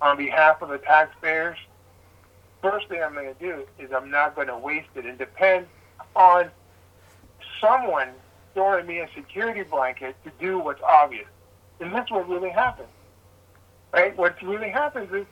on 0.00 0.16
behalf 0.16 0.62
of 0.62 0.68
the 0.68 0.78
taxpayers, 0.78 1.58
first 2.62 2.88
thing 2.88 3.02
I'm 3.02 3.14
going 3.14 3.34
to 3.34 3.40
do 3.40 3.66
is 3.78 3.90
I'm 3.92 4.10
not 4.10 4.34
going 4.34 4.46
to 4.46 4.56
waste 4.56 4.90
it 4.94 5.04
and 5.04 5.18
depend 5.18 5.66
on 6.14 6.50
someone 7.60 8.08
throwing 8.54 8.86
me 8.86 8.98
a 8.98 9.08
security 9.14 9.62
blanket 9.62 10.16
to 10.24 10.30
do 10.40 10.58
what's 10.58 10.82
obvious. 10.82 11.28
And 11.80 11.92
that's 11.92 12.10
what 12.10 12.28
really 12.28 12.50
happens. 12.50 12.88
Right? 13.92 14.16
What 14.16 14.40
really 14.42 14.70
happens 14.70 15.12
is 15.12 15.26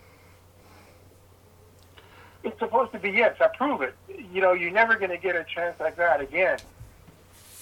it's 2.43 2.59
supposed 2.59 2.93
to 2.93 2.99
be 2.99 3.11
yes, 3.11 3.37
approve 3.41 3.83
it. 3.83 3.95
You 4.33 4.41
know, 4.41 4.53
you're 4.53 4.71
never 4.71 4.97
going 4.97 5.11
to 5.11 5.19
get 5.19 5.37
a 5.37 5.45
chance 5.45 5.79
like 5.81 5.97
that 5.97 6.21
again. 6.21 6.59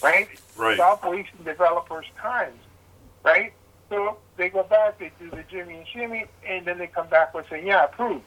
Right? 0.03 0.29
Right. 0.57 0.77
Stop 0.77 1.05
wasting 1.05 1.45
developers' 1.45 2.07
times. 2.19 2.61
Right? 3.25 3.53
So 3.89 4.19
they 4.37 4.49
go 4.49 4.63
back, 4.63 4.99
they 4.99 5.13
do 5.19 5.31
the 5.31 5.45
Jimmy 5.51 5.77
and 5.77 5.89
Shimmy, 5.89 6.27
and 6.47 6.67
then 6.67 6.79
they 6.79 6.87
come 6.87 7.09
back 7.09 7.35
with 7.35 7.47
saying, 7.49 7.67
yeah, 7.67 7.85
approve. 7.85 8.23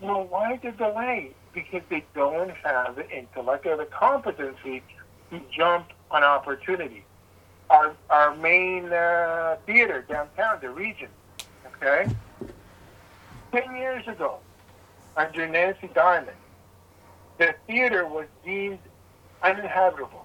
Well, 0.00 0.24
why 0.24 0.58
the 0.62 0.72
delay? 0.72 1.30
Because 1.52 1.82
they 1.88 2.04
don't 2.14 2.50
have 2.50 2.96
the 2.96 3.08
intellect 3.10 3.66
or 3.66 3.76
the 3.76 3.86
competency 3.86 4.82
jump 5.50 5.86
on 6.10 6.22
opportunity. 6.22 7.04
Our, 7.70 7.94
our 8.10 8.36
main 8.36 8.92
uh, 8.92 9.56
theater 9.66 10.04
downtown, 10.08 10.58
the 10.60 10.70
Regent, 10.70 11.10
okay? 11.66 12.06
10 13.52 13.76
years 13.76 14.06
ago, 14.06 14.38
under 15.16 15.48
Nancy 15.48 15.90
Diamond, 15.94 16.36
the 17.38 17.54
theater 17.66 18.06
was 18.06 18.26
deemed 18.44 18.78
uninhabitable. 19.42 20.24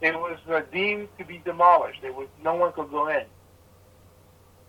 It 0.00 0.14
was 0.14 0.38
uh, 0.48 0.62
deemed 0.72 1.08
to 1.18 1.24
be 1.24 1.38
demolished. 1.44 2.00
It 2.02 2.14
was 2.14 2.28
no 2.42 2.54
one 2.54 2.72
could 2.72 2.90
go 2.90 3.08
in. 3.08 3.24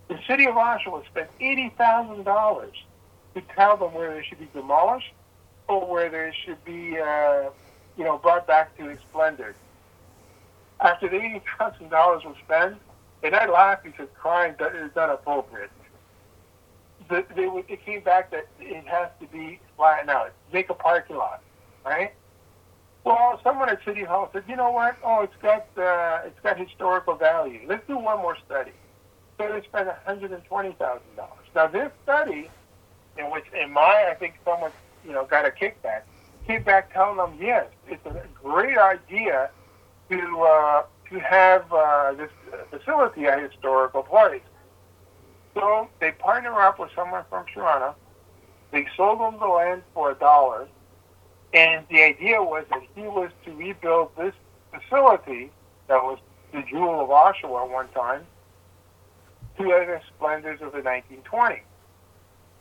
The 0.08 0.20
city 0.28 0.48
of 0.48 0.56
Oshawa 0.56 1.06
spent 1.06 1.30
eighty 1.40 1.72
thousand 1.78 2.24
dollars 2.24 2.76
to 3.36 3.42
tell 3.56 3.78
them 3.78 3.94
where 3.94 4.14
they 4.14 4.24
should 4.24 4.40
be 4.40 4.50
demolished 4.54 5.14
or 5.68 5.86
where 5.86 6.10
they 6.10 6.34
should 6.44 6.64
be, 6.66 6.98
uh, 7.00 7.50
you 7.96 8.04
know, 8.04 8.18
brought 8.18 8.48
back 8.48 8.76
to 8.78 8.90
its 8.90 9.04
splendor. 9.04 9.56
After 10.82 11.10
the 11.10 11.18
eighty 11.18 11.42
thousand 11.58 11.90
dollars 11.90 12.24
was 12.24 12.36
spent, 12.46 12.78
and 13.24 13.36
I 13.36 13.48
laughed 13.48 13.84
because 13.84 14.08
crying 14.16 14.56
is 14.60 14.92
not 14.96 15.10
appropriate. 15.10 15.72
The, 17.10 17.26
they, 17.36 17.46
it 17.68 17.86
came 17.86 18.02
back 18.02 18.32
that 18.32 18.48
it 18.60 18.88
has 18.88 19.10
to 19.20 19.28
be 19.28 19.60
flattened 19.76 20.10
out, 20.10 20.32
make 20.54 20.70
a 20.70 20.74
parking 20.74 21.18
lot, 21.18 21.42
right? 21.86 22.14
Well, 23.04 23.40
someone 23.44 23.70
at 23.70 23.84
City 23.84 24.04
Hall 24.04 24.30
said, 24.32 24.44
you 24.48 24.56
know 24.56 24.72
what? 24.72 24.96
Oh, 25.04 25.22
it's 25.22 25.36
got 25.42 25.66
uh, 25.78 26.22
it's 26.26 26.40
got 26.42 26.58
historical 26.58 27.16
value. 27.16 27.62
Let's 27.68 27.86
do 27.88 27.98
one 27.98 28.20
more 28.20 28.38
study. 28.46 28.72
So 29.38 29.52
they 29.52 29.62
spent 29.68 29.88
one 29.88 29.96
hundred 30.06 30.32
and 30.32 30.46
twenty 30.46 30.72
thousand 30.74 31.16
dollars. 31.16 31.46
Now 31.56 31.68
this 31.68 31.92
study, 32.04 32.50
in 33.18 33.32
which 33.32 33.46
in 33.60 33.72
my 33.72 34.08
I 34.10 34.16
think 34.16 34.36
someone 34.46 34.72
you 35.06 35.12
know 35.12 35.26
got 35.26 35.46
a 35.46 35.50
kickback, 35.50 36.04
came 36.48 36.64
back 36.64 36.94
telling 36.94 37.18
them 37.18 37.38
yes, 37.40 37.66
it's 37.88 38.06
a 38.06 38.24
great 38.42 38.78
idea 38.78 39.50
to 40.10 40.42
uh, 40.42 40.84
to 41.10 41.20
have 41.20 41.72
uh, 41.72 42.14
this 42.14 42.30
facility 42.70 43.26
a 43.26 43.40
historical 43.40 44.04
place. 44.04 44.42
So 45.54 45.90
they 46.00 46.12
partner 46.12 46.54
up 46.62 46.80
with 46.80 46.92
someone 46.96 47.24
from 47.30 47.46
Toronto. 47.54 47.96
They 48.72 48.88
sold 48.96 49.20
them 49.20 49.40
the 49.40 49.48
land 49.48 49.82
for 49.94 50.12
a 50.12 50.16
dollar, 50.16 50.68
and 51.54 51.86
the 51.90 52.04
idea 52.04 52.42
was 52.42 52.66
that 52.70 52.82
he 52.96 53.02
was 53.02 53.32
to 53.46 53.56
rebuild 53.56 54.12
this 54.16 54.34
facility 54.72 55.52
that 55.88 56.04
was 56.04 56.20
the 56.54 56.64
jewel 56.70 57.02
of 57.02 57.10
Oshawa 57.10 57.70
one 57.70 57.88
time 57.90 58.26
to 59.58 59.64
the 59.64 60.00
splendors 60.16 60.62
of 60.62 60.72
the 60.72 60.80
1920s. 60.80 61.62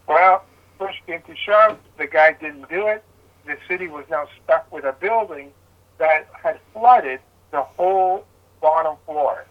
Well, 0.06 0.44
push 0.78 0.94
came 1.06 1.22
to 1.22 1.36
shove, 1.36 1.78
the 1.98 2.06
guy 2.06 2.32
didn't 2.32 2.68
do 2.68 2.86
it. 2.88 3.04
The 3.46 3.56
city 3.68 3.88
was 3.88 4.04
now 4.10 4.26
stuck 4.42 4.70
with 4.72 4.84
a 4.84 4.92
building 4.92 5.52
that 5.98 6.28
had 6.42 6.58
flooded 6.72 7.20
the 7.50 7.62
whole 7.62 8.24
bottom 8.60 8.96
floor. 9.06 9.44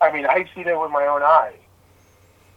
I 0.00 0.12
mean, 0.12 0.26
I've 0.26 0.48
seen 0.54 0.66
it 0.68 0.78
with 0.78 0.90
my 0.90 1.06
own 1.06 1.22
eyes. 1.22 1.54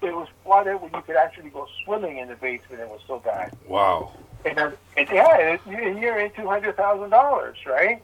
It 0.01 0.13
was 0.15 0.27
flooded 0.43 0.81
where 0.81 0.91
you 0.93 1.01
could 1.01 1.15
actually 1.17 1.49
go 1.49 1.67
swimming 1.83 2.17
in 2.17 2.27
the 2.29 2.35
basement. 2.35 2.81
It 2.81 2.87
was 2.89 3.01
so 3.07 3.19
bad. 3.19 3.55
Wow. 3.67 4.11
And, 4.45 4.57
then- 4.57 4.73
and 4.95 5.07
yeah, 5.11 5.57
and 5.67 5.99
you're 5.99 6.17
in 6.19 6.31
two 6.31 6.47
hundred 6.47 6.77
thousand 6.77 7.09
dollars, 7.09 7.57
right? 7.65 8.01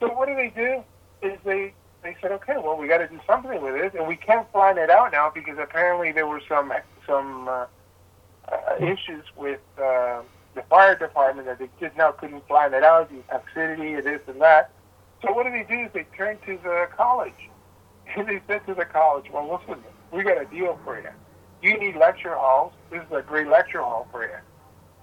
So 0.00 0.08
what 0.12 0.26
do 0.28 0.34
they 0.34 0.48
do? 0.54 0.82
Is 1.26 1.38
they 1.44 1.72
they 2.02 2.16
said, 2.20 2.32
okay, 2.32 2.56
well, 2.58 2.76
we 2.76 2.88
got 2.88 2.98
to 2.98 3.06
do 3.06 3.20
something 3.28 3.62
with 3.62 3.74
this, 3.74 3.94
and 3.96 4.08
we 4.08 4.16
can't 4.16 4.50
find 4.52 4.76
it 4.76 4.90
out 4.90 5.12
now 5.12 5.30
because 5.32 5.56
apparently 5.58 6.10
there 6.10 6.26
were 6.26 6.40
some 6.48 6.72
some 7.06 7.46
uh, 7.46 7.66
uh, 8.50 8.74
issues 8.80 9.24
with 9.36 9.60
uh, 9.78 10.20
the 10.56 10.62
fire 10.68 10.96
department 10.96 11.46
that 11.46 11.60
they 11.60 11.68
just 11.80 11.96
now 11.96 12.10
couldn't 12.10 12.46
find 12.48 12.74
it 12.74 12.82
out, 12.82 13.08
the 13.10 13.16
toxicity, 13.32 13.96
and 13.96 14.04
this 14.04 14.20
and 14.26 14.40
that. 14.40 14.70
So 15.22 15.32
what 15.32 15.44
do 15.44 15.52
they 15.52 15.64
do? 15.64 15.84
Is 15.84 15.90
they 15.92 16.06
turn 16.16 16.38
to 16.46 16.58
the 16.62 16.88
college, 16.96 17.48
and 18.16 18.28
they 18.28 18.40
said 18.46 18.66
to 18.66 18.74
the 18.74 18.84
college, 18.84 19.26
well, 19.32 19.60
listen, 19.60 19.82
we 20.10 20.22
got 20.22 20.40
a 20.40 20.46
deal 20.46 20.78
for 20.84 21.00
you. 21.00 21.08
You 21.62 21.78
need 21.78 21.96
lecture 21.96 22.34
halls. 22.34 22.72
This 22.90 23.02
is 23.02 23.12
a 23.12 23.22
great 23.22 23.46
lecture 23.46 23.80
hall 23.80 24.08
for 24.10 24.24
you. 24.24 24.36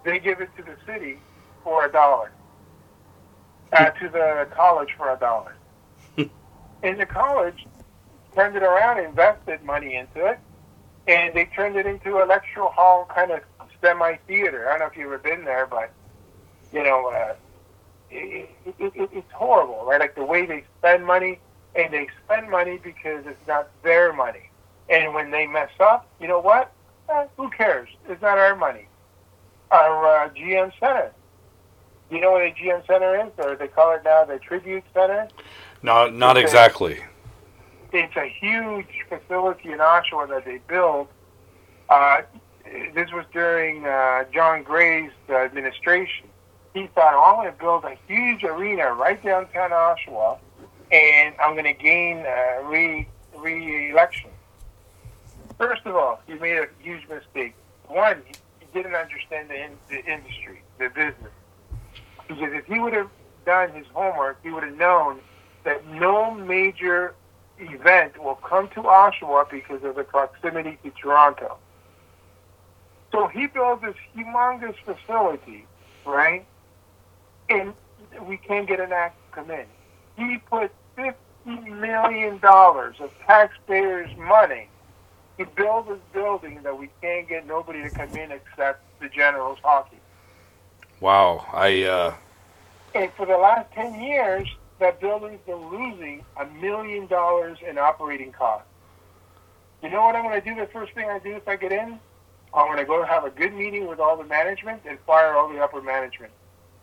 They 0.04 0.20
give 0.20 0.42
it 0.42 0.50
to 0.58 0.64
the 0.64 0.76
city 0.86 1.20
for 1.64 1.86
a 1.86 1.92
dollar. 1.92 2.32
Uh, 3.72 3.92
to 3.92 4.10
the 4.10 4.48
college 4.56 4.90
for 4.98 5.14
a 5.14 5.18
dollar. 5.20 5.56
and 6.18 7.00
the 7.00 7.06
college 7.06 7.68
turned 8.36 8.56
it 8.56 8.64
around, 8.64 9.00
invested 9.00 9.64
money 9.64 9.96
into 9.96 10.26
it, 10.26 10.40
and 11.08 11.36
they 11.36 11.46
turned 11.46 11.76
it 11.76 11.86
into 11.86 12.18
a 12.18 12.26
lecture 12.26 12.64
hall 12.64 13.08
kind 13.14 13.32
of 13.32 13.42
semi 13.82 14.16
theater. 14.28 14.68
I 14.68 14.72
don't 14.72 14.80
know 14.80 14.86
if 14.88 14.98
you've 14.98 15.06
ever 15.06 15.18
been 15.20 15.46
there, 15.46 15.68
but 15.68 15.92
you 16.74 16.84
know, 16.84 17.08
uh, 17.08 17.36
it, 18.12 18.50
it, 18.66 18.92
it, 18.96 19.10
it's 19.14 19.32
horrible, 19.34 19.86
right? 19.86 20.00
Like 20.00 20.16
the 20.16 20.24
way 20.26 20.46
they 20.46 20.64
spend 20.80 21.06
money, 21.06 21.40
and 21.76 21.94
they 21.94 22.08
spend 22.26 22.50
money 22.50 22.80
because 22.84 23.26
it's 23.26 23.48
not 23.48 23.70
their 23.84 24.14
money. 24.14 24.50
And 24.90 25.14
when 25.14 25.32
they 25.32 25.46
mess 25.48 25.70
up, 25.80 26.08
you 26.20 26.28
know 26.28 26.40
what? 26.40 26.72
Eh, 27.10 27.26
who 27.38 27.50
cares? 27.50 27.90
It's 28.08 28.22
not 28.22 28.38
our 28.38 28.56
money. 28.56 28.88
Our 29.72 30.26
uh, 30.26 30.30
GM 30.30 30.72
Center. 30.80 31.12
You 32.10 32.20
know 32.22 32.32
what 32.32 32.42
a 32.42 32.52
GM 32.52 32.86
Center 32.88 33.24
is, 33.24 33.32
or 33.38 33.56
they 33.56 33.68
call 33.68 33.94
it 33.94 34.02
now 34.04 34.26
the 34.26 34.40
Tribute 34.40 34.84
Center. 34.96 35.28
No, 35.84 36.10
not 36.10 36.38
Okay. 36.38 36.44
exactly. 36.44 37.00
It's 37.94 38.16
a 38.16 38.26
huge 38.28 38.88
facility 39.08 39.72
in 39.72 39.78
Oshawa 39.80 40.28
that 40.30 40.46
they 40.46 40.60
built. 40.68 41.12
Uh, 41.90 42.22
this 42.94 43.12
was 43.12 43.26
during 43.32 43.86
uh, 43.86 44.24
John 44.34 44.64
Gray's 44.64 45.12
uh, 45.30 45.36
administration. 45.38 46.29
He 46.74 46.88
thought, 46.96 47.14
oh, 47.16 47.38
I'm 47.38 47.44
going 47.44 47.54
to 47.54 47.60
build 47.60 47.86
a 47.86 47.98
huge 48.08 48.44
arena 48.44 48.94
right 48.94 49.24
downtown 49.24 49.72
Oshawa, 49.72 50.40
and 50.92 51.36
I'm 51.44 51.54
going 51.56 51.66
to 51.66 51.74
gain 51.74 52.26
uh, 52.26 52.64
re 52.66 53.10
re-election. 53.38 54.32
First 55.60 55.84
of 55.86 55.96
all, 55.96 56.22
he 56.28 56.36
made 56.36 56.58
a 56.58 56.68
huge 56.80 57.08
mistake. 57.10 57.56
One, 57.88 58.24
he 58.60 58.68
didn't 58.74 58.96
understand 58.96 59.50
the, 59.50 59.56
in- 59.64 59.80
the 59.90 59.98
industry, 60.12 60.64
the 60.80 60.90
business. 60.90 61.34
Because 62.28 62.54
if 62.54 62.66
he 62.66 62.80
would 62.80 62.94
have 62.94 63.12
done 63.46 63.74
his 63.74 63.88
homework, 63.94 64.40
he 64.44 64.52
would 64.52 64.64
have 64.64 64.76
known 64.78 65.22
that 65.66 65.86
no 65.88 66.34
major 66.34 67.16
event 67.60 68.22
will 68.24 68.36
come 68.38 68.70
to 68.70 68.82
Oshawa 68.84 69.46
because 69.52 69.84
of 69.84 69.96
the 69.96 70.04
proximity 70.06 70.80
to 70.84 70.92
Toronto. 70.92 71.58
So 73.14 73.28
he 73.30 73.48
built 73.48 73.84
this 73.84 73.96
humongous 74.18 74.76
facility, 74.86 75.68
right? 76.06 76.49
And 77.50 77.74
we 78.28 78.38
can't 78.38 78.68
get 78.68 78.80
an 78.80 78.92
act 78.92 79.18
to 79.30 79.36
come 79.42 79.52
in. 79.52 79.66
He 80.18 80.38
put 80.38 80.72
fifty 80.96 81.16
million 81.72 82.38
dollars 82.40 82.98
of 83.00 83.12
taxpayers' 83.26 84.16
money 84.18 84.68
to 85.38 85.46
build 85.46 85.88
this 85.88 86.00
building 86.14 86.62
that 86.64 86.78
we 86.78 86.90
can't 87.02 87.28
get 87.28 87.48
nobody 87.48 87.82
to 87.82 87.90
come 87.90 88.10
in 88.16 88.32
except 88.32 88.84
the 89.00 89.08
Generals 89.10 89.58
hockey. 89.64 89.98
Wow. 91.00 91.46
I 91.54 91.84
uh, 91.84 92.14
And 92.94 93.12
for 93.14 93.26
the 93.26 93.38
last 93.38 93.72
10 93.74 94.02
years, 94.02 94.48
that 94.80 95.00
building's 95.00 95.40
been 95.46 95.70
losing 95.70 96.26
a 96.38 96.46
million 96.46 97.08
dollars 97.08 97.58
in 97.68 97.78
operating 97.78 98.32
costs. 98.34 98.68
You 99.82 99.90
know 99.90 100.04
what 100.04 100.16
I'm 100.16 100.24
going 100.24 100.42
to 100.42 100.48
do 100.48 100.56
the 100.56 100.68
first 100.68 100.94
thing 100.94 101.10
I 101.10 101.20
do 101.20 101.36
if 101.38 101.48
I 101.48 101.56
get 101.56 101.72
in? 101.72 102.00
I'm 102.54 102.66
going 102.68 102.78
to 102.78 102.86
go 102.86 103.04
have 103.06 103.24
a 103.24 103.30
good 103.30 103.54
meeting 103.54 103.88
with 103.88 104.00
all 104.00 104.18
the 104.18 104.26
management 104.26 104.82
and 104.86 105.00
fire 105.08 105.36
all 105.36 105.48
the 105.48 105.60
upper 105.60 105.82
management. 105.82 106.34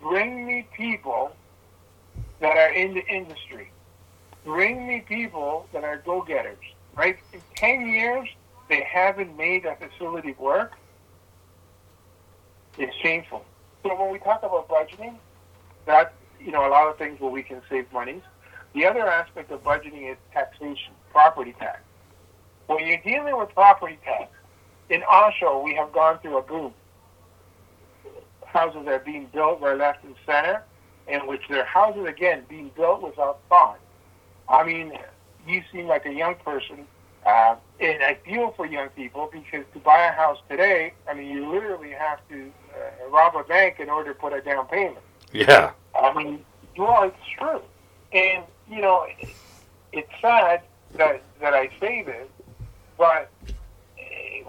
Bring 0.01 0.47
me 0.47 0.67
people 0.77 1.33
that 2.41 2.57
are 2.57 2.73
in 2.73 2.95
the 2.95 3.07
industry. 3.07 3.71
Bring 4.45 4.87
me 4.87 5.01
people 5.01 5.67
that 5.73 5.85
are 5.85 5.99
go-getters. 5.99 6.59
Right? 6.95 7.19
In 7.33 7.41
10 7.57 7.89
years, 7.89 8.29
they 8.69 8.83
haven't 8.83 9.37
made 9.37 9.65
a 9.65 9.77
facility 9.77 10.35
work. 10.39 10.73
It's 12.79 12.95
shameful. 12.97 13.45
So 13.83 13.95
when 14.01 14.13
we 14.13 14.19
talk 14.19 14.43
about 14.43 14.69
budgeting, 14.69 15.17
that 15.87 16.13
you 16.41 16.51
know 16.53 16.67
a 16.67 16.71
lot 16.71 16.89
of 16.89 16.99
things 16.99 17.21
where 17.21 17.31
we 17.31 17.43
can 17.43 17.63
save 17.71 17.91
monies. 17.93 18.23
The 18.75 18.85
other 18.85 19.07
aspect 19.07 19.51
of 19.51 19.63
budgeting 19.63 20.11
is 20.11 20.19
taxation, 20.33 20.93
property 21.11 21.55
tax. 21.59 21.81
When 22.67 22.87
you're 22.87 22.99
dealing 22.99 23.39
with 23.39 23.55
property 23.55 23.99
tax, 24.05 24.31
in 24.91 25.03
Oshawa 25.03 25.63
we 25.63 25.75
have 25.75 25.93
gone 25.93 26.19
through 26.19 26.39
a 26.39 26.43
boom. 26.43 26.75
Houses 28.57 28.87
are 28.87 29.01
being 29.01 29.29
built 29.35 29.61
right 29.61 29.77
left 29.77 30.03
and 30.05 30.17
center, 30.25 30.65
in 31.07 31.27
which 31.27 31.43
their 31.51 31.67
houses 31.67 32.07
again 32.09 32.45
being 32.49 32.71
built 32.75 33.03
without 33.03 33.41
thought. 33.51 33.79
I 34.49 34.65
mean, 34.65 34.93
you 35.47 35.63
seem 35.71 35.87
like 35.87 36.07
a 36.07 36.13
young 36.13 36.37
person, 36.37 36.87
uh, 37.27 37.57
and 37.81 38.03
I 38.03 38.19
feel 38.25 38.53
for 38.57 38.67
young 38.67 38.89
people 38.91 39.29
because 39.31 39.67
to 39.75 39.79
buy 39.81 40.07
a 40.07 40.13
house 40.13 40.39
today, 40.49 40.95
I 41.09 41.15
mean, 41.15 41.31
you 41.31 41.53
literally 41.53 41.91
have 41.91 42.21
to 42.31 42.51
uh, 42.75 43.11
rob 43.11 43.37
a 43.37 43.45
bank 43.45 43.77
in 43.79 43.91
order 43.91 44.15
to 44.15 44.19
put 44.19 44.33
a 44.33 44.41
down 44.41 44.67
payment. 44.69 45.05
yeah. 45.33 45.73
I 46.01 46.15
mean, 46.15 46.41
well, 46.79 47.03
it's 47.05 47.17
true, 47.39 47.61
and 48.13 48.45
you 48.67 48.81
know, 48.81 49.05
it- 49.19 49.37
it's 49.93 50.11
sad 50.23 50.63
that 50.99 51.25
that 51.41 51.55
I 51.55 51.71
say 51.81 52.03
this, 52.03 52.29
but 52.99 53.31
eh, 53.99 54.43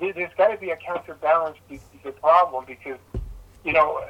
there- 0.00 0.12
there's 0.14 0.34
got 0.38 0.48
to 0.48 0.58
be 0.58 0.70
a 0.70 0.76
counterbalance 0.76 1.58
to, 1.68 1.76
to 1.76 1.98
the 2.04 2.12
problem 2.12 2.64
because, 2.66 2.98
you 3.64 3.72
know, 3.72 4.00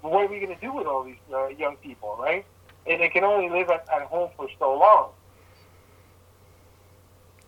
what 0.00 0.24
are 0.24 0.26
we 0.28 0.40
going 0.40 0.54
to 0.54 0.60
do 0.60 0.72
with 0.72 0.86
all 0.86 1.04
these 1.04 1.16
uh, 1.32 1.48
young 1.48 1.76
people, 1.76 2.16
right? 2.18 2.44
And 2.86 3.00
they 3.00 3.08
can 3.08 3.24
only 3.24 3.50
live 3.50 3.68
at, 3.70 3.86
at 3.94 4.02
home 4.02 4.30
for 4.36 4.48
so 4.58 4.78
long. 4.78 5.10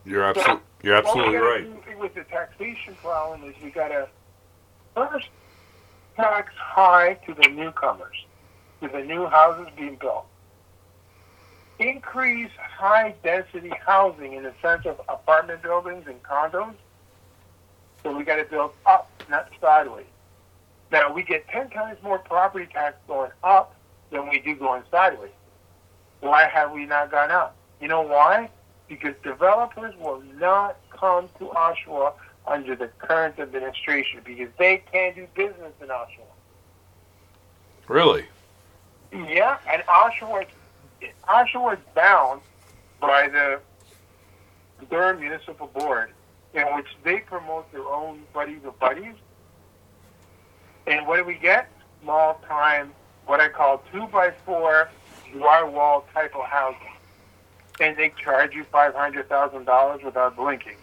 You're 0.05 0.25
absolutely 0.25 0.63
you're 0.83 0.97
absolutely 0.97 1.37
right. 1.37 1.99
With 1.99 2.15
the 2.15 2.25
taxation 2.25 2.95
problem 3.03 3.45
is 3.45 3.55
we 3.63 3.71
got 3.71 3.89
to 3.89 4.09
first 4.95 5.29
tax 6.17 6.53
high 6.57 7.15
to 7.27 7.35
the 7.35 7.49
newcomers, 7.51 8.17
to 8.81 8.89
the 8.89 9.01
new 9.01 9.27
houses 9.27 9.69
being 9.77 9.97
built. 9.97 10.27
Increase 11.79 12.51
high 12.59 13.15
density 13.23 13.73
housing 13.87 14.35
in 14.35 14.43
the 14.43 14.53
sense 14.63 14.87
of 14.87 15.01
apartment 15.09 15.63
buildings 15.63 16.07
and 16.07 16.23
condos. 16.23 16.75
So 18.03 18.17
we 18.17 18.25
got 18.25 18.37
to 18.37 18.45
build 18.45 18.73
up, 18.87 19.11
not 19.29 19.51
sideways. 19.61 20.07
Now 20.91 21.13
we 21.13 21.23
get 21.23 21.47
ten 21.49 21.71
times 21.71 21.99
more 22.03 22.19
property 22.19 22.67
tax 22.73 22.97
going 23.07 23.31
up 23.45 23.75
than 24.11 24.29
we 24.29 24.41
do 24.41 24.55
going 24.57 24.83
sideways. 24.91 25.31
Why 26.21 26.49
have 26.49 26.73
we 26.73 26.85
not 26.87 27.11
gone 27.11 27.31
up? 27.31 27.57
You 27.81 27.89
know 27.89 28.03
why? 28.03 28.51
Because 28.89 29.15
developers 29.23 29.95
will 29.97 30.23
not 30.39 30.77
come 30.91 31.29
to 31.39 31.45
Oshawa 31.47 32.13
under 32.47 32.75
the 32.75 32.89
current 32.99 33.39
administration 33.39 34.21
because 34.25 34.49
they 34.59 34.83
can't 34.93 35.15
do 35.15 35.27
business 35.35 35.73
in 35.81 35.89
Oshawa. 35.89 36.27
Really? 37.89 38.25
Yeah, 39.13 39.59
and 39.71 39.83
Oshawa, 39.83 40.47
Oshawa 41.29 41.75
is 41.75 41.81
bound 41.95 42.41
by 43.01 43.29
the 43.29 43.61
Durham 44.91 45.21
Municipal 45.21 45.69
Board, 45.69 46.11
in 46.55 46.63
which 46.75 46.87
they 47.05 47.19
promote 47.19 47.71
their 47.73 47.87
own 47.87 48.23
buddies 48.33 48.65
of 48.65 48.79
buddies. 48.79 49.15
And 50.87 51.07
what 51.07 51.17
do 51.17 51.25
we 51.25 51.35
get? 51.35 51.69
Small 52.03 52.41
time, 52.47 52.93
what 53.27 53.41
I 53.41 53.49
call 53.49 53.83
two 53.93 54.07
by 54.07 54.33
four 54.45 54.91
drywall 55.33 56.05
type 56.13 56.35
of 56.35 56.47
housing. 56.47 56.81
And 57.81 57.97
they 57.97 58.13
charge 58.23 58.55
you 58.55 58.65
five 58.65 58.95
hundred 58.95 59.29
thousand 59.29 59.65
dollars 59.65 60.03
without 60.03 60.37
blinking. 60.37 60.77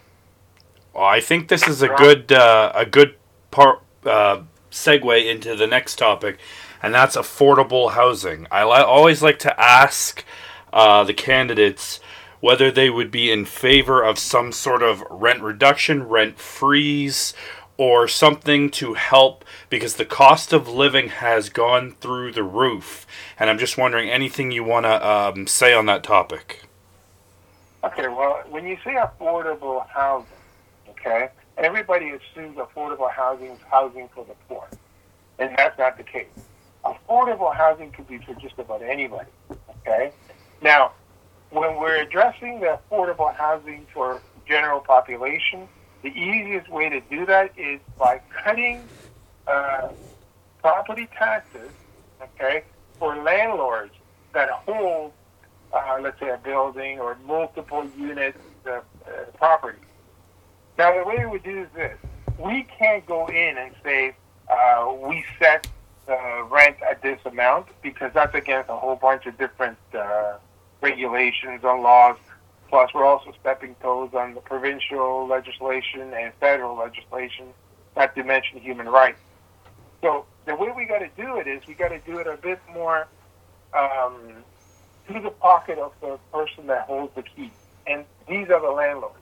Well, 0.94 1.04
I 1.04 1.20
think 1.20 1.48
this 1.48 1.68
is 1.68 1.82
a 1.82 1.88
good 1.88 2.32
uh, 2.32 2.72
a 2.74 2.84
good 2.86 3.14
part 3.50 3.82
uh, 4.04 4.42
segue 4.70 5.30
into 5.30 5.54
the 5.54 5.66
next 5.66 5.96
topic, 5.96 6.38
and 6.82 6.94
that's 6.94 7.16
affordable 7.16 7.92
housing. 7.92 8.46
I 8.50 8.64
li- 8.64 8.82
always 8.82 9.22
like 9.22 9.38
to 9.40 9.60
ask 9.60 10.24
uh, 10.72 11.04
the 11.04 11.14
candidates 11.14 12.00
whether 12.40 12.70
they 12.70 12.88
would 12.88 13.10
be 13.10 13.30
in 13.30 13.44
favor 13.44 14.02
of 14.02 14.18
some 14.18 14.52
sort 14.52 14.82
of 14.82 15.02
rent 15.10 15.40
reduction, 15.42 16.04
rent 16.04 16.38
freeze, 16.38 17.34
or 17.78 18.08
something 18.08 18.68
to 18.68 18.94
help 18.94 19.44
because 19.70 19.94
the 19.94 20.04
cost 20.04 20.52
of 20.52 20.68
living 20.68 21.08
has 21.08 21.48
gone 21.48 21.92
through 22.00 22.32
the 22.32 22.42
roof. 22.42 23.06
And 23.38 23.48
I'm 23.48 23.58
just 23.58 23.78
wondering 23.78 24.10
anything 24.10 24.50
you 24.50 24.64
want 24.64 24.84
to 24.84 25.08
um, 25.08 25.46
say 25.46 25.72
on 25.72 25.86
that 25.86 26.02
topic. 26.02 26.64
Okay, 27.84 28.08
well, 28.08 28.42
when 28.50 28.66
you 28.66 28.76
say 28.84 28.96
affordable 28.96 29.86
housing, 29.88 30.26
okay, 30.90 31.28
everybody 31.56 32.10
assumes 32.10 32.56
affordable 32.56 33.10
housing 33.10 33.52
is 33.52 33.60
housing 33.70 34.08
for 34.08 34.24
the 34.24 34.34
poor. 34.48 34.68
And 35.38 35.54
that's 35.56 35.78
not 35.78 35.96
the 35.96 36.02
case. 36.02 36.26
Affordable 36.84 37.54
housing 37.54 37.92
could 37.92 38.08
be 38.08 38.18
for 38.18 38.34
just 38.34 38.58
about 38.58 38.82
anybody, 38.82 39.30
okay? 39.80 40.10
Now, 40.60 40.92
when 41.50 41.76
we're 41.76 42.02
addressing 42.02 42.58
the 42.58 42.80
affordable 42.90 43.32
housing 43.32 43.86
for 43.94 44.20
general 44.48 44.80
population, 44.80 45.68
the 46.02 46.08
easiest 46.08 46.68
way 46.68 46.88
to 46.88 47.00
do 47.00 47.26
that 47.26 47.52
is 47.58 47.80
by 47.98 48.20
cutting 48.44 48.86
uh, 49.46 49.88
property 50.60 51.08
taxes, 51.16 51.70
okay, 52.22 52.62
for 52.98 53.16
landlords 53.16 53.92
that 54.32 54.50
hold, 54.50 55.12
uh, 55.72 55.98
let's 56.00 56.18
say, 56.20 56.28
a 56.30 56.38
building 56.38 57.00
or 57.00 57.16
multiple 57.26 57.86
unit 57.96 58.36
uh, 58.66 58.80
property. 59.36 59.78
Now, 60.76 60.96
the 60.96 61.04
way 61.04 61.26
we 61.26 61.38
do 61.40 61.62
is 61.62 61.68
this: 61.74 61.98
we 62.38 62.64
can't 62.78 63.04
go 63.06 63.26
in 63.26 63.58
and 63.58 63.74
say 63.82 64.14
uh, 64.48 64.92
we 65.00 65.24
set 65.38 65.66
the 66.06 66.46
rent 66.48 66.76
at 66.88 67.02
this 67.02 67.20
amount 67.24 67.66
because 67.82 68.12
that's 68.14 68.34
against 68.34 68.70
a 68.70 68.76
whole 68.76 68.96
bunch 68.96 69.26
of 69.26 69.36
different 69.38 69.78
uh, 69.96 70.34
regulations 70.80 71.60
and 71.64 71.82
laws. 71.82 72.16
Plus, 72.68 72.92
we're 72.94 73.04
also 73.04 73.32
stepping 73.40 73.74
toes 73.76 74.10
on 74.12 74.34
the 74.34 74.40
provincial 74.40 75.26
legislation 75.26 76.12
and 76.12 76.32
federal 76.34 76.76
legislation, 76.76 77.46
not 77.96 78.14
to 78.14 78.22
mention 78.22 78.58
human 78.60 78.88
rights. 78.88 79.18
So 80.02 80.26
the 80.44 80.54
way 80.54 80.70
we 80.76 80.84
got 80.84 80.98
to 80.98 81.08
do 81.16 81.38
it 81.38 81.46
is 81.46 81.66
we 81.66 81.74
got 81.74 81.88
to 81.88 81.98
do 82.00 82.18
it 82.18 82.26
a 82.26 82.36
bit 82.36 82.60
more 82.72 83.08
um, 83.72 84.44
to 85.08 85.20
the 85.20 85.30
pocket 85.30 85.78
of 85.78 85.92
the 86.00 86.18
person 86.32 86.66
that 86.66 86.82
holds 86.82 87.14
the 87.14 87.22
key, 87.22 87.50
and 87.86 88.04
these 88.28 88.48
are 88.50 88.60
the 88.60 88.70
landlords. 88.70 89.14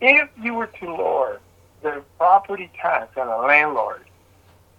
If 0.00 0.28
you 0.40 0.54
were 0.54 0.66
to 0.66 0.94
lower 0.94 1.40
the 1.82 2.02
property 2.18 2.70
tax 2.80 3.16
on 3.16 3.28
a 3.28 3.38
landlord 3.38 4.04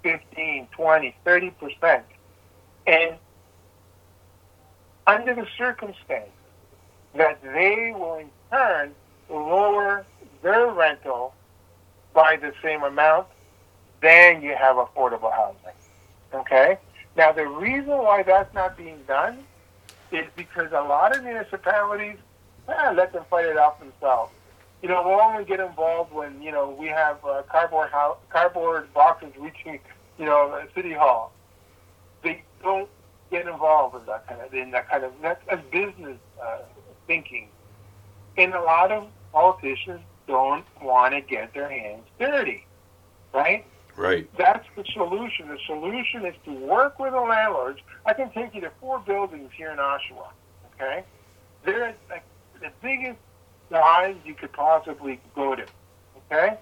15, 0.03 0.67
20, 0.71 1.15
30 1.25 1.49
percent, 1.51 2.05
and 2.87 3.15
under 5.07 5.35
the 5.35 5.47
circumstance 5.57 6.29
that 7.15 7.41
they 7.41 7.93
will 7.97 8.15
in 8.15 8.29
turn 8.51 8.91
lower 9.29 10.05
their 10.41 10.67
rental 10.67 11.33
by 12.13 12.35
the 12.37 12.53
same 12.63 12.83
amount, 12.83 13.27
then 14.01 14.41
you 14.41 14.55
have 14.55 14.75
affordable 14.75 15.31
housing. 15.31 15.77
Okay? 16.33 16.77
Now, 17.17 17.31
the 17.31 17.47
reason 17.47 17.97
why 17.97 18.23
that's 18.23 18.53
not 18.53 18.77
being 18.77 18.99
done 19.07 19.39
is 20.11 20.25
because 20.35 20.71
a 20.71 20.81
lot 20.81 21.15
of 21.15 21.23
municipalities 21.23 22.17
eh, 22.67 22.91
let 22.91 23.13
them 23.13 23.23
fight 23.29 23.45
it 23.45 23.57
out 23.57 23.79
themselves. 23.79 24.31
You 24.81 24.89
know, 24.89 25.01
we'll 25.05 25.21
only 25.21 25.45
get 25.45 25.59
involved 25.59 26.13
when, 26.13 26.41
you 26.41 26.51
know, 26.51 26.69
we 26.69 26.87
have 26.87 27.23
uh, 27.25 27.41
cardboard, 27.49 27.89
house, 27.89 28.17
cardboard 28.29 28.93
boxes 28.93 29.33
reaching, 29.39 29.79
you 30.19 30.25
know, 30.25 30.61
City 30.75 30.93
Hall. 30.93 31.31
They 32.21 32.43
don't 32.61 32.89
get 33.31 33.47
involved 33.47 33.95
in 33.95 34.05
that 34.05 34.27
kind 34.27 34.41
of, 34.41 34.53
in 34.53 34.71
that 34.71 34.89
kind 34.89 35.03
of, 35.03 35.13
that's, 35.21 35.41
that's 35.49 35.63
business 35.71 36.17
uh, 36.41 36.57
thinking. 37.07 37.49
And 38.37 38.53
a 38.53 38.61
lot 38.61 38.91
of 38.91 39.07
politicians 39.31 40.01
don't 40.27 40.65
want 40.81 41.13
to 41.13 41.21
get 41.21 41.53
their 41.53 41.69
hands 41.69 42.07
dirty, 42.19 42.67
right? 43.33 43.65
Right. 43.95 44.29
That's 44.37 44.65
the 44.75 44.83
solution. 44.93 45.47
The 45.47 45.59
solution 45.65 46.25
is 46.25 46.35
to 46.45 46.51
work 46.51 46.99
with 46.99 47.13
the 47.13 47.21
landlords. 47.21 47.79
I 48.05 48.13
can 48.13 48.29
take 48.31 48.53
you 48.53 48.61
to 48.61 48.71
four 48.79 48.99
buildings 48.99 49.51
here 49.55 49.71
in 49.71 49.77
Oshawa. 49.77 50.27
Okay, 50.73 51.05
they're 51.63 51.95
like 52.09 52.25
the 52.61 52.71
biggest 52.81 53.19
size 53.71 54.17
you 54.25 54.35
could 54.35 54.51
possibly 54.51 55.21
go 55.33 55.55
to. 55.55 55.65
Okay, 56.31 56.57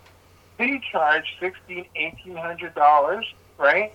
they 0.60 0.80
charge 0.92 1.26
sixteen, 1.40 1.86
eighteen 1.96 2.36
hundred 2.36 2.76
dollars, 2.76 3.26
right? 3.58 3.94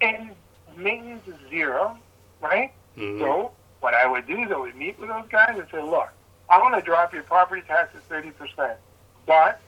And 0.00 0.34
maintenance 0.76 1.26
is 1.26 1.36
zero, 1.50 1.98
right? 2.40 2.72
Mhm. 2.96 3.18
So 3.20 3.52
what 3.82 3.94
I 3.94 4.06
would 4.06 4.26
do 4.26 4.38
is 4.38 4.50
I 4.50 4.56
would 4.56 4.76
meet 4.76 4.98
with 4.98 5.10
those 5.10 5.28
guys 5.28 5.58
and 5.58 5.66
say, 5.70 5.82
look, 5.82 6.08
I 6.48 6.58
want 6.58 6.74
to 6.74 6.80
drop 6.80 7.12
your 7.12 7.22
property 7.22 7.62
taxes 7.66 8.00
thirty 8.08 8.30
percent, 8.30 8.78
but 9.26 9.60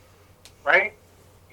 right 0.64 0.94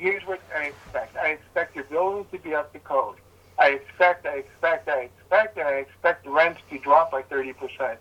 here's 0.02 0.26
what 0.26 0.42
I 0.56 0.64
expect. 0.64 1.16
I 1.16 1.28
expect 1.28 1.76
your 1.76 1.86
building 1.86 2.26
to 2.32 2.40
be 2.40 2.56
up 2.56 2.74
to 2.74 2.80
code. 2.80 3.18
I 3.60 3.70
expect, 3.70 4.26
I 4.26 4.38
expect, 4.38 4.90
I 4.90 5.02
expect, 5.02 5.58
and 5.58 5.68
I 5.68 5.74
expect 5.74 6.26
rents 6.26 6.60
to 6.72 6.80
drop 6.80 7.12
by 7.12 7.22
30%. 7.22 7.98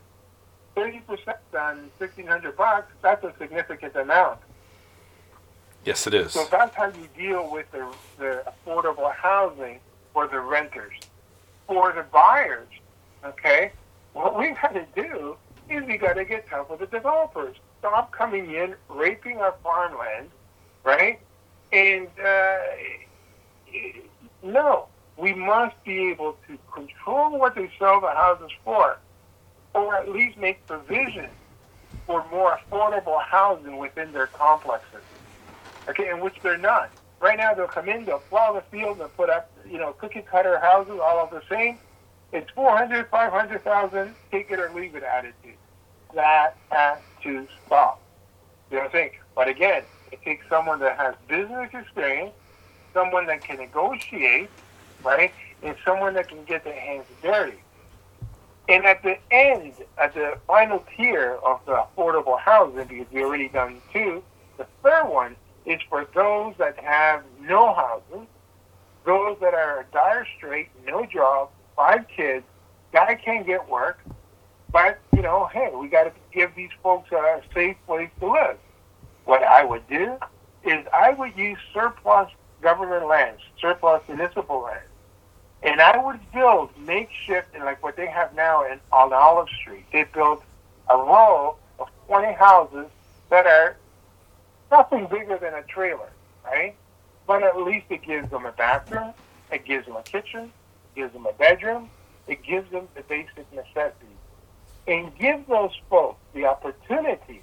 30% 0.76 1.02
on 1.54 1.90
1600 1.98 2.56
bucks, 2.56 2.90
that's 3.02 3.22
a 3.22 3.34
significant 3.38 3.94
amount. 3.96 4.38
Yes, 5.84 6.06
it 6.06 6.14
is. 6.14 6.32
So 6.32 6.46
that's 6.50 6.74
how 6.74 6.86
you 6.86 7.08
deal 7.16 7.50
with 7.50 7.70
the, 7.70 7.86
the 8.18 8.44
affordable 8.66 9.12
housing 9.12 9.80
for 10.14 10.26
the 10.26 10.40
renters. 10.40 10.94
For 11.66 11.92
the 11.92 12.04
buyers, 12.04 12.68
okay, 13.24 13.72
what 14.12 14.38
we 14.38 14.50
got 14.50 14.74
to 14.74 14.86
do 14.94 15.36
is 15.68 15.84
we 15.86 15.96
got 15.96 16.14
to 16.14 16.24
get 16.24 16.48
tough 16.48 16.70
with 16.70 16.80
the 16.80 16.86
developers. 16.86 17.56
Stop 17.78 18.12
coming 18.12 18.52
in, 18.52 18.74
raping 18.88 19.38
our 19.38 19.54
farmland, 19.62 20.30
right? 20.84 21.20
And 21.72 22.08
uh, 22.22 22.58
no, 24.42 24.86
we 25.16 25.34
must 25.34 25.82
be 25.84 26.10
able 26.10 26.36
to 26.48 26.58
control 26.72 27.38
what 27.38 27.54
they 27.54 27.70
sell 27.78 28.00
the 28.00 28.10
houses 28.10 28.50
for, 28.64 28.98
or 29.74 29.96
at 29.96 30.08
least 30.08 30.36
make 30.38 30.66
provision 30.66 31.28
for 32.06 32.24
more 32.30 32.58
affordable 32.58 33.22
housing 33.22 33.76
within 33.76 34.12
their 34.12 34.26
complexes. 34.26 35.02
Okay, 35.88 36.10
in 36.10 36.20
which 36.20 36.34
they're 36.42 36.58
not. 36.58 36.90
Right 37.20 37.36
now, 37.36 37.54
they'll 37.54 37.68
come 37.68 37.88
in, 37.88 38.04
they'll 38.04 38.18
plow 38.18 38.52
the 38.52 38.62
field, 38.70 39.00
and 39.00 39.14
put 39.16 39.28
up, 39.28 39.50
you 39.68 39.78
know, 39.78 39.92
cookie 39.92 40.22
cutter 40.22 40.58
houses, 40.58 40.98
all 41.02 41.18
of 41.18 41.30
the 41.30 41.42
same. 41.48 41.78
It's 42.32 42.50
400, 42.52 43.08
500,000, 43.08 44.14
take 44.30 44.50
it 44.50 44.60
or 44.60 44.70
leave 44.70 44.94
it 44.94 45.02
attitude. 45.02 45.56
That 46.14 46.56
has 46.70 46.98
to 47.22 47.46
stop. 47.66 48.00
You 48.70 48.76
know 48.76 48.84
what 48.84 48.86
I'm 48.86 48.92
saying? 48.92 49.10
But 49.34 49.48
again, 49.48 49.82
it 50.12 50.22
takes 50.22 50.48
someone 50.48 50.78
that 50.80 50.96
has 50.96 51.14
business 51.28 51.70
experience, 51.72 52.32
someone 52.94 53.26
that 53.26 53.42
can 53.42 53.58
negotiate, 53.58 54.48
right, 55.02 55.32
and 55.62 55.76
someone 55.84 56.14
that 56.14 56.28
can 56.28 56.44
get 56.44 56.62
their 56.64 56.78
hands 56.78 57.06
dirty. 57.22 57.58
And 58.68 58.84
at 58.84 59.02
the 59.02 59.18
end, 59.32 59.72
at 59.98 60.14
the 60.14 60.38
final 60.46 60.84
tier 60.96 61.38
of 61.44 61.60
the 61.66 61.84
affordable 61.96 62.38
housing, 62.38 62.86
because 62.86 63.12
we 63.12 63.24
already 63.24 63.48
done 63.48 63.80
two, 63.92 64.22
the 64.58 64.66
third 64.84 65.08
one 65.08 65.34
is 65.66 65.80
for 65.88 66.06
those 66.14 66.54
that 66.58 66.78
have 66.78 67.24
no 67.40 67.74
housing, 67.74 68.28
those 69.04 69.36
that 69.40 69.54
are 69.54 69.86
dire 69.92 70.26
straight, 70.36 70.68
no 70.86 71.04
job, 71.06 71.50
five 71.80 72.06
kids, 72.14 72.44
guy 72.92 73.14
can't 73.14 73.46
get 73.46 73.66
work, 73.66 73.98
but 74.70 74.98
you 75.14 75.22
know, 75.22 75.48
hey, 75.50 75.70
we 75.74 75.88
got 75.88 76.04
to 76.04 76.12
give 76.30 76.54
these 76.54 76.68
folks 76.82 77.10
a 77.10 77.40
safe 77.54 77.76
place 77.86 78.10
to 78.20 78.30
live. 78.30 78.58
What 79.24 79.42
I 79.42 79.64
would 79.64 79.88
do 79.88 80.18
is 80.62 80.86
I 80.92 81.14
would 81.14 81.34
use 81.38 81.58
surplus 81.72 82.30
government 82.60 83.06
lands, 83.06 83.40
surplus 83.58 84.02
municipal 84.08 84.60
lands, 84.60 84.90
and 85.62 85.80
I 85.80 85.96
would 86.04 86.20
build 86.32 86.68
makeshift 86.78 87.54
and 87.54 87.64
like 87.64 87.82
what 87.82 87.96
they 87.96 88.08
have 88.08 88.34
now 88.34 88.70
in 88.70 88.78
on 88.92 89.14
Olive 89.14 89.48
Street. 89.48 89.86
They 89.90 90.04
built 90.04 90.42
a 90.90 90.96
row 90.98 91.56
of 91.78 91.88
20 92.08 92.34
houses 92.34 92.88
that 93.30 93.46
are 93.46 93.78
nothing 94.70 95.06
bigger 95.06 95.38
than 95.38 95.54
a 95.54 95.62
trailer, 95.62 96.10
right? 96.44 96.74
But 97.26 97.42
at 97.42 97.56
least 97.56 97.86
it 97.88 98.02
gives 98.02 98.30
them 98.30 98.44
a 98.44 98.52
bathroom, 98.52 99.14
it 99.50 99.64
gives 99.64 99.86
them 99.86 99.96
a 99.96 100.02
kitchen, 100.02 100.42
it 100.42 100.59
gives 100.94 101.12
them 101.12 101.26
a 101.26 101.32
bedroom, 101.32 101.90
it 102.26 102.42
gives 102.42 102.70
them 102.70 102.88
the 102.94 103.02
basic 103.02 103.52
necessities. 103.52 103.94
And 104.86 105.16
give 105.18 105.46
those 105.46 105.72
folks 105.88 106.20
the 106.34 106.46
opportunity, 106.46 107.42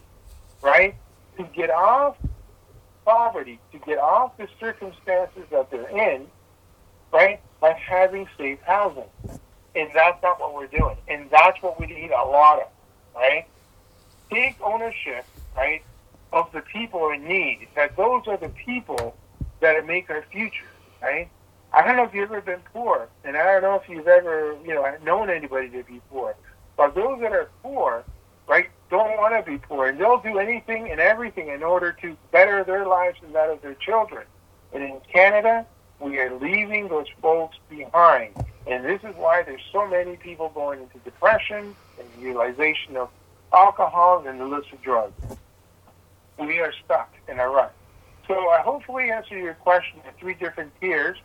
right, 0.62 0.96
to 1.38 1.44
get 1.44 1.70
off 1.70 2.18
poverty, 3.06 3.60
to 3.72 3.80
get 3.80 4.00
off 4.00 4.36
the 4.38 4.48
circumstances 4.60 5.44
that 5.52 5.72
they're 5.72 5.90
in, 5.90 6.28
right, 7.14 7.40
by 7.62 7.72
having 7.72 8.28
safe 8.38 8.60
housing. 8.66 9.10
And 9.76 9.90
that's 9.94 10.22
not 10.22 10.40
what 10.40 10.56
we're 10.56 10.68
doing. 10.68 10.98
And 11.08 11.30
that's 11.30 11.62
what 11.62 11.80
we 11.80 11.86
need 11.86 12.12
a 12.12 12.26
lot 12.26 12.60
of, 12.60 12.68
right? 13.16 13.46
Take 14.30 14.60
ownership, 14.62 15.26
right, 15.56 15.84
of 16.34 16.52
the 16.52 16.62
people 16.62 17.10
in 17.12 17.24
need. 17.24 17.68
That 17.76 17.96
those 17.96 18.28
are 18.28 18.38
the 18.38 18.50
people 18.50 19.16
that 19.62 19.86
make 19.86 20.10
our 20.10 20.24
future, 20.32 20.66
right? 21.02 21.30
I 21.78 21.86
don't 21.86 21.96
know 21.96 22.06
if 22.06 22.14
you've 22.16 22.32
ever 22.32 22.42
been 22.42 22.62
poor, 22.74 23.08
and 23.24 23.38
I 23.38 23.44
don't 23.54 23.62
know 23.62 23.76
if 23.76 23.88
you've 23.88 24.08
ever, 24.08 24.58
you 24.66 24.74
know, 24.74 24.92
known 25.04 25.30
anybody 25.30 25.70
to 25.70 25.84
be 25.84 26.02
poor. 26.10 26.34
But 26.76 26.96
those 26.96 27.22
that 27.22 27.34
are 27.34 27.52
poor, 27.62 28.04
right, 28.48 28.72
don't 28.90 29.16
want 29.18 29.36
to 29.36 29.52
be 29.52 29.60
poor, 29.60 29.86
and 29.86 30.00
they'll 30.00 30.20
do 30.20 30.40
anything 30.40 30.90
and 30.90 31.00
everything 31.00 31.50
in 31.50 31.62
order 31.62 31.92
to 32.02 32.18
better 32.32 32.64
their 32.64 32.88
lives 32.88 33.20
and 33.24 33.36
that 33.36 33.52
of 33.52 33.62
their 33.62 33.76
children. 33.76 34.26
And 34.74 34.82
in 34.82 35.00
Canada, 35.14 35.68
we 36.00 36.18
are 36.18 36.34
leaving 36.40 36.88
those 36.88 37.06
folks 37.22 37.58
behind, 37.70 38.34
and 38.66 38.84
this 38.84 39.02
is 39.04 39.14
why 39.16 39.44
there's 39.44 39.62
so 39.72 39.86
many 39.86 40.16
people 40.16 40.50
going 40.50 40.82
into 40.82 40.98
depression 41.06 41.76
and 42.00 42.08
utilization 42.20 42.98
of 42.98 43.10
alcohol 43.54 44.26
and 44.26 44.42
illicit 44.42 44.82
drugs. 44.82 45.14
We 46.40 46.60
are 46.60 46.74
stuck 46.84 47.14
in 47.28 47.38
a 47.38 47.48
rut. 47.48 47.72
So 48.28 48.50
I 48.50 48.62
hopefully 48.62 49.12
answer 49.12 49.38
your 49.38 49.54
question 49.54 50.00
in 50.08 50.12
three 50.20 50.34
different 50.34 50.72
tiers 50.82 51.18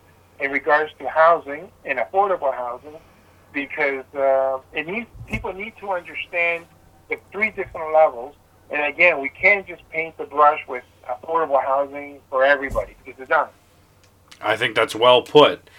in 0.42 0.50
regards 0.50 0.92
to 0.98 1.08
housing 1.08 1.70
and 1.84 1.98
affordable 1.98 2.52
housing, 2.52 2.98
because 3.52 4.04
uh, 4.14 4.58
it 4.72 4.86
needs 4.86 5.06
people 5.26 5.52
need 5.52 5.74
to 5.78 5.92
understand 5.92 6.66
the 7.08 7.16
three 7.30 7.50
different 7.50 7.92
levels. 7.94 8.34
And 8.70 8.82
again, 8.82 9.20
we 9.20 9.28
can't 9.28 9.66
just 9.66 9.88
paint 9.90 10.16
the 10.18 10.24
brush 10.24 10.60
with 10.66 10.84
affordable 11.08 11.62
housing 11.62 12.20
for 12.28 12.44
everybody 12.44 12.96
because 13.04 13.20
it's 13.20 13.28
done. 13.28 13.48
I 14.40 14.56
think 14.56 14.74
that's 14.74 14.94
well 14.94 15.22
put. 15.22 15.70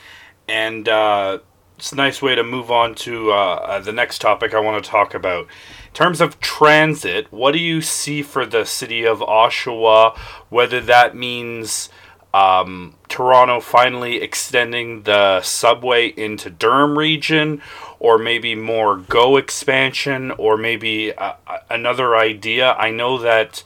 And 0.48 0.88
uh, 0.88 1.40
it's 1.78 1.92
a 1.92 1.96
nice 1.96 2.22
way 2.22 2.36
to 2.36 2.44
move 2.44 2.72
on 2.72 2.96
to 2.96 3.32
uh, 3.32 3.36
uh, 3.36 3.80
the 3.80 3.92
next 3.92 4.22
topic 4.22 4.54
I 4.54 4.60
want 4.60 4.84
to 4.84 4.90
talk 4.90 5.14
about. 5.14 5.48
In 5.88 5.94
terms 5.94 6.22
of 6.22 6.40
transit, 6.40 7.32
what 7.32 7.52
do 7.52 7.60
you 7.60 7.82
see 7.82 8.22
for 8.22 8.46
the 8.46 8.66
city 8.66 9.06
of 9.06 9.20
Oshawa? 9.20 10.16
Whether 10.50 10.80
that 10.82 11.16
means 11.16 11.90
um, 12.34 12.96
Toronto 13.10 13.60
finally 13.60 14.16
extending 14.22 15.04
the 15.04 15.42
subway 15.42 16.08
into 16.08 16.50
Durham 16.50 16.98
region, 16.98 17.62
or 18.00 18.18
maybe 18.18 18.56
more 18.56 18.98
GO 18.98 19.38
expansion, 19.38 20.32
or 20.32 20.58
maybe 20.58 21.14
uh, 21.14 21.34
another 21.70 22.16
idea. 22.16 22.74
I 22.74 22.92
know 22.92 23.18
that. 23.20 23.64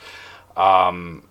Um, 0.55 1.23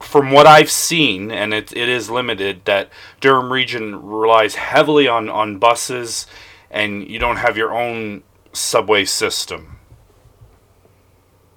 from 0.00 0.32
what 0.32 0.46
I've 0.46 0.70
seen, 0.70 1.30
and 1.30 1.54
it, 1.54 1.74
it 1.74 1.88
is 1.88 2.10
limited, 2.10 2.66
that 2.66 2.90
Durham 3.20 3.50
region 3.50 4.04
relies 4.04 4.54
heavily 4.54 5.08
on, 5.08 5.30
on 5.30 5.58
buses, 5.58 6.26
and 6.70 7.08
you 7.08 7.18
don't 7.18 7.38
have 7.38 7.56
your 7.56 7.72
own 7.72 8.22
subway 8.52 9.06
system. 9.06 9.78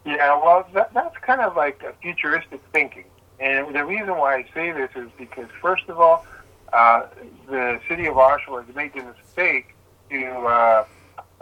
Yeah, 0.06 0.40
well, 0.42 0.68
that, 0.74 0.94
that's 0.94 1.18
kind 1.18 1.42
of 1.42 1.58
like 1.58 1.84
a 1.84 1.94
futuristic 2.02 2.62
thinking. 2.72 3.04
And 3.40 3.76
the 3.76 3.86
reason 3.86 4.18
why 4.18 4.38
I 4.38 4.46
say 4.54 4.72
this 4.72 4.90
is 4.96 5.10
because, 5.18 5.48
first 5.62 5.84
of 5.90 6.00
all, 6.00 6.26
uh, 6.74 7.04
the 7.48 7.80
city 7.88 8.08
of 8.08 8.16
Oshawa 8.16 8.66
has 8.66 8.76
made 8.76 8.94
the 8.94 9.04
mistake 9.04 9.76
to 10.10 10.26
uh, 10.26 10.86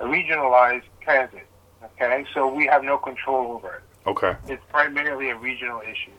regionalize 0.02 0.84
transit. 1.02 1.48
Okay, 1.84 2.26
so 2.34 2.54
we 2.54 2.66
have 2.66 2.84
no 2.84 2.98
control 2.98 3.54
over 3.54 3.76
it. 3.76 3.84
Okay. 4.08 4.36
It's 4.48 4.64
primarily 4.70 5.30
a 5.30 5.36
regional 5.36 5.82
issue. 5.82 6.12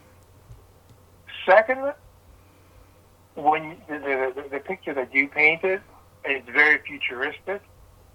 Second, 1.45 1.93
when 3.35 3.77
the, 3.89 4.33
the, 4.35 4.45
the 4.51 4.59
picture 4.61 4.95
that 4.95 5.15
you 5.15 5.29
painted 5.29 5.81
is 6.29 6.43
very 6.53 6.79
futuristic 6.87 7.63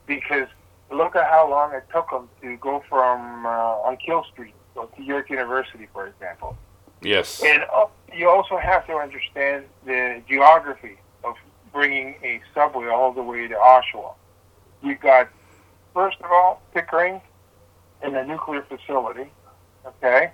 because 0.08 0.48
look 0.90 1.16
at 1.16 1.30
how 1.30 1.50
long 1.50 1.74
it 1.74 1.86
took 1.94 2.10
them 2.10 2.28
to 2.42 2.58
go 2.58 2.84
from 2.90 3.46
uh, 3.46 3.50
on 3.50 3.98
Keele 3.98 4.26
Street 4.32 4.54
to 4.76 5.04
York 5.04 5.30
University, 5.30 5.88
for 5.94 6.08
example. 6.08 6.58
Yes. 7.02 7.42
And 7.44 7.64
uh, 7.74 7.88
you 8.14 8.30
also 8.30 8.58
have 8.58 8.86
to 8.88 8.94
understand 8.94 9.66
the 9.86 10.22
geography 10.28 10.98
of 11.24 11.36
bringing 11.74 12.16
a 12.24 12.42
subway 12.54 12.88
all 12.88 13.12
the 13.14 13.24
way 13.24 13.48
to 13.48 13.56
Oshawa. 13.56 14.14
You've 14.84 15.00
got, 15.00 15.30
first 15.94 16.18
of 16.22 16.32
all, 16.32 16.62
Pickering 16.74 17.22
and 18.02 18.16
the 18.16 18.24
nuclear 18.24 18.64
facility, 18.64 19.30
okay? 19.86 20.32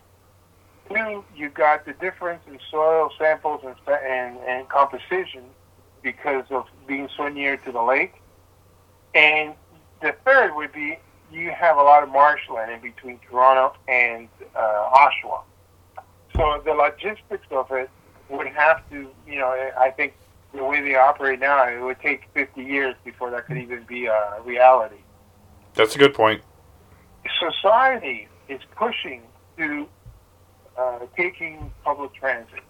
Two, 0.90 1.24
you've 1.36 1.54
got 1.54 1.86
the 1.86 1.94
difference 1.94 2.42
in 2.48 2.60
soil 2.72 3.12
samples 3.18 3.62
and, 3.66 3.76
and, 3.88 4.38
and 4.48 4.70
composition 4.70 5.44
because 6.02 6.46
of 6.50 6.66
being 6.88 7.10
so 7.18 7.28
near 7.28 7.58
to 7.58 7.72
the 7.72 7.82
lake. 7.82 8.14
And 9.14 9.54
the 10.02 10.16
third 10.26 10.56
would 10.56 10.72
be 10.72 10.98
you 11.32 11.52
have 11.52 11.78
a 11.78 11.84
lot 11.84 12.04
of 12.04 12.10
marshland 12.10 12.72
in 12.72 12.80
between 12.80 13.20
Toronto 13.30 13.76
and 13.88 14.30
uh, 14.56 14.90
Oshawa. 14.94 15.42
So 16.38 16.62
the 16.64 16.74
logistics 16.74 17.48
of 17.50 17.72
it 17.72 17.90
would 18.30 18.48
have 18.48 18.88
to, 18.92 19.10
you 19.28 19.40
know, 19.40 19.50
I 19.78 19.90
think 19.90 20.14
the 20.54 20.64
way 20.64 20.82
they 20.82 20.96
operate 20.96 21.40
now, 21.40 21.68
it 21.68 21.82
would 21.82 22.00
take 22.00 22.30
50 22.36 22.64
years 22.64 22.96
before 23.04 23.32
that 23.32 23.48
could 23.48 23.58
even 23.58 23.84
be 23.84 24.06
a 24.06 24.40
reality. 24.46 24.98
That's 25.74 25.96
a 25.96 26.00
good 26.00 26.14
point. 26.14 26.44
Society 27.40 28.28
is 28.48 28.62
pushing 28.76 29.24
to 29.58 29.88
uh, 30.78 31.00
taking 31.16 31.72
public 31.84 32.14
transit. 32.14 32.62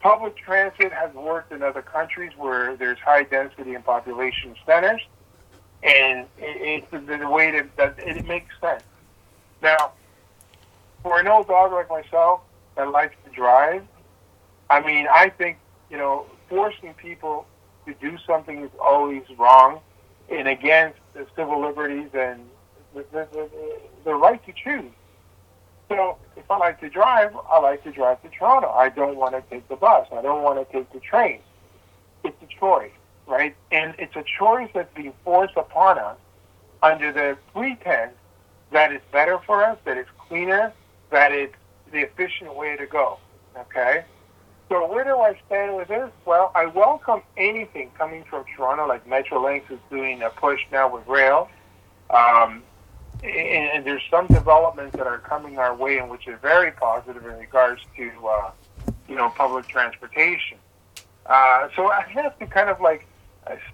Public 0.00 0.36
transit 0.36 0.92
has 0.92 1.12
worked 1.14 1.52
in 1.52 1.62
other 1.62 1.80
countries 1.80 2.32
where 2.36 2.76
there's 2.76 2.98
high 2.98 3.22
density 3.22 3.74
and 3.74 3.84
population 3.84 4.54
centers, 4.66 5.00
and 5.82 6.26
it, 6.36 6.84
it's 6.84 6.90
the, 6.90 7.16
the 7.16 7.28
way 7.28 7.50
that, 7.50 7.76
that 7.76 7.98
it 7.98 8.26
makes 8.26 8.54
sense. 8.60 8.84
Now, 9.62 9.92
for 11.02 11.18
an 11.18 11.26
old 11.26 11.46
dog 11.46 11.72
like 11.72 11.88
myself 11.88 12.42
that 12.76 12.90
likes 12.90 13.14
to 13.24 13.30
drive, 13.30 13.84
I 14.70 14.80
mean, 14.80 15.06
I 15.12 15.28
think 15.28 15.58
you 15.90 15.96
know 15.96 16.26
forcing 16.48 16.94
people 16.94 17.46
to 17.86 17.94
do 17.94 18.16
something 18.26 18.62
is 18.62 18.70
always 18.80 19.22
wrong 19.38 19.80
and 20.30 20.48
against 20.48 20.98
the 21.12 21.26
civil 21.36 21.60
liberties 21.60 22.08
and 22.14 22.40
the, 22.94 23.04
the, 23.12 23.28
the, 23.32 23.50
the 24.04 24.14
right 24.14 24.44
to 24.46 24.52
choose. 24.52 24.90
So 25.88 26.16
if 26.36 26.50
I 26.50 26.56
like 26.58 26.80
to 26.80 26.88
drive, 26.88 27.36
I 27.50 27.58
like 27.60 27.84
to 27.84 27.92
drive 27.92 28.22
to 28.22 28.28
Toronto. 28.30 28.70
I 28.70 28.88
don't 28.88 29.16
want 29.16 29.34
to 29.34 29.42
take 29.50 29.68
the 29.68 29.76
bus. 29.76 30.08
I 30.12 30.22
don't 30.22 30.42
want 30.42 30.66
to 30.66 30.72
take 30.72 30.90
the 30.92 31.00
train. 31.00 31.40
It's 32.24 32.36
a 32.42 32.58
choice, 32.58 32.90
right? 33.26 33.54
And 33.70 33.94
it's 33.98 34.16
a 34.16 34.24
choice 34.38 34.70
that's 34.74 34.92
being 34.94 35.12
forced 35.24 35.56
upon 35.56 35.98
us 35.98 36.16
under 36.82 37.12
the 37.12 37.36
pretense 37.52 38.14
that 38.72 38.92
it's 38.92 39.04
better 39.12 39.38
for 39.46 39.62
us, 39.62 39.78
that 39.84 39.98
it's 39.98 40.08
cleaner, 40.28 40.72
that 41.10 41.32
it's 41.32 41.54
the 41.94 42.00
efficient 42.00 42.54
way 42.54 42.76
to 42.76 42.86
go. 42.86 43.18
Okay? 43.56 44.04
So 44.68 44.86
where 44.90 45.04
do 45.04 45.16
I 45.18 45.38
stand 45.46 45.76
with 45.76 45.88
this? 45.88 46.10
Well, 46.26 46.50
I 46.54 46.66
welcome 46.66 47.22
anything 47.36 47.90
coming 47.96 48.24
from 48.24 48.44
Toronto, 48.56 48.86
like 48.86 49.06
Metrolinx 49.06 49.70
is 49.70 49.78
doing 49.90 50.22
a 50.22 50.30
push 50.30 50.60
now 50.72 50.92
with 50.92 51.06
rail. 51.06 51.48
Um, 52.10 52.62
and, 53.22 53.70
and 53.72 53.86
there's 53.86 54.02
some 54.10 54.26
developments 54.26 54.96
that 54.96 55.06
are 55.06 55.18
coming 55.18 55.58
our 55.58 55.74
way, 55.74 55.98
and 55.98 56.10
which 56.10 56.26
are 56.28 56.36
very 56.38 56.72
positive 56.72 57.24
in 57.24 57.38
regards 57.38 57.80
to 57.96 58.10
uh, 58.28 58.50
you 59.08 59.14
know 59.14 59.30
public 59.30 59.66
transportation. 59.66 60.58
Uh, 61.26 61.68
so 61.74 61.90
I 61.90 62.02
have 62.02 62.38
to 62.38 62.46
kind 62.46 62.68
of 62.68 62.80
like 62.80 63.06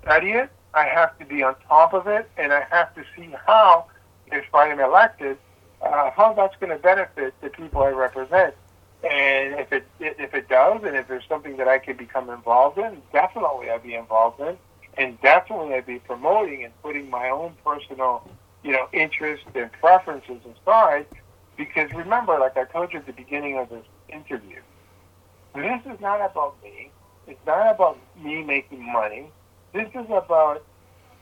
study 0.02 0.32
it. 0.32 0.50
I 0.74 0.84
have 0.84 1.18
to 1.18 1.24
be 1.24 1.42
on 1.42 1.56
top 1.66 1.94
of 1.94 2.06
it, 2.06 2.30
and 2.36 2.52
I 2.52 2.64
have 2.70 2.94
to 2.94 3.02
see 3.16 3.34
how, 3.46 3.86
if 4.30 4.54
I 4.54 4.68
am 4.68 4.78
elected, 4.78 5.36
uh, 5.83 6.11
how 6.11 6.33
that's 6.33 6.57
going 6.61 6.70
to 6.70 6.78
benefit 6.78 7.35
the 7.41 7.49
people 7.49 7.83
I 7.83 7.91
represent. 7.91 8.55
And 9.03 9.55
if 9.59 9.72
it 9.72 9.87
if 9.99 10.35
it 10.35 10.49
does, 10.49 10.83
and 10.85 10.95
if 10.95 11.09
there's 11.09 11.24
something 11.26 11.57
that 11.57 11.68
I 11.68 11.78
can 11.78 11.97
become 11.97 12.28
involved 12.28 12.76
in, 12.78 13.01
definitely 13.12 13.70
I'd 13.70 13.83
be 13.83 13.95
involved 13.95 14.41
in, 14.41 14.59
and 14.99 15.18
definitely 15.22 15.74
I'd 15.74 15.87
be 15.87 16.01
promoting 16.01 16.64
and 16.64 16.83
putting 16.83 17.09
my 17.09 17.31
own 17.31 17.55
personal 17.64 18.22
you 18.62 18.72
know, 18.72 18.89
interests 18.93 19.47
and 19.55 19.72
preferences 19.72 20.41
aside, 20.45 21.07
because 21.57 21.91
remember, 21.93 22.39
like 22.39 22.57
I 22.57 22.64
told 22.64 22.93
you 22.93 22.99
at 22.99 23.07
the 23.07 23.12
beginning 23.12 23.59
of 23.59 23.68
this 23.70 23.85
interview, 24.09 24.61
this 25.55 25.81
is 25.87 26.01
not 26.01 26.20
about 26.20 26.62
me. 26.62 26.91
It's 27.26 27.41
not 27.47 27.74
about 27.74 27.99
me 28.22 28.43
making 28.43 28.85
money. 28.93 29.31
This 29.72 29.89
is 29.95 30.07
about 30.11 30.64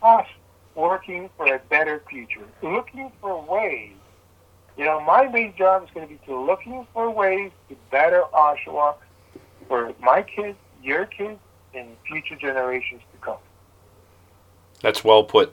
us 0.02 0.26
working 0.74 1.28
for 1.36 1.52
a 1.52 1.58
better 1.70 2.02
future, 2.08 2.46
looking 2.62 3.12
for 3.20 3.42
ways. 3.42 3.92
You 4.78 4.84
know, 4.84 5.00
my 5.00 5.26
main 5.26 5.54
job 5.56 5.82
is 5.82 5.90
going 5.92 6.06
to 6.06 6.14
be 6.14 6.20
to 6.26 6.40
looking 6.40 6.86
for 6.94 7.10
ways 7.10 7.50
to 7.68 7.76
better 7.90 8.22
Oshawa 8.32 8.94
for 9.66 9.92
my 10.00 10.22
kids, 10.22 10.56
your 10.84 11.04
kids, 11.04 11.40
and 11.74 11.88
future 12.06 12.36
generations 12.36 13.02
to 13.12 13.18
come. 13.18 13.38
That's 14.80 15.02
well 15.02 15.24
put. 15.24 15.52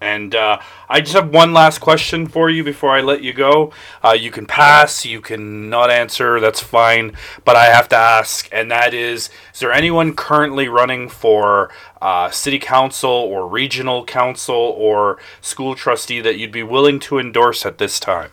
And 0.00 0.34
uh, 0.34 0.60
I 0.88 1.00
just 1.00 1.14
have 1.14 1.30
one 1.30 1.52
last 1.52 1.80
question 1.80 2.26
for 2.26 2.48
you 2.48 2.62
before 2.62 2.90
I 2.90 3.00
let 3.00 3.22
you 3.22 3.32
go. 3.32 3.72
Uh, 4.02 4.12
you 4.12 4.30
can 4.30 4.46
pass, 4.46 5.04
you 5.04 5.20
can 5.20 5.68
not 5.68 5.90
answer, 5.90 6.40
that's 6.40 6.60
fine. 6.60 7.16
But 7.44 7.56
I 7.56 7.66
have 7.66 7.88
to 7.88 7.96
ask, 7.96 8.48
and 8.52 8.70
that 8.70 8.94
is 8.94 9.30
Is 9.52 9.60
there 9.60 9.72
anyone 9.72 10.14
currently 10.14 10.68
running 10.68 11.08
for 11.08 11.70
uh, 12.00 12.30
city 12.30 12.60
council 12.60 13.10
or 13.10 13.48
regional 13.48 14.04
council 14.04 14.54
or 14.54 15.18
school 15.40 15.74
trustee 15.74 16.20
that 16.20 16.38
you'd 16.38 16.52
be 16.52 16.62
willing 16.62 17.00
to 17.00 17.18
endorse 17.18 17.66
at 17.66 17.78
this 17.78 17.98
time? 17.98 18.30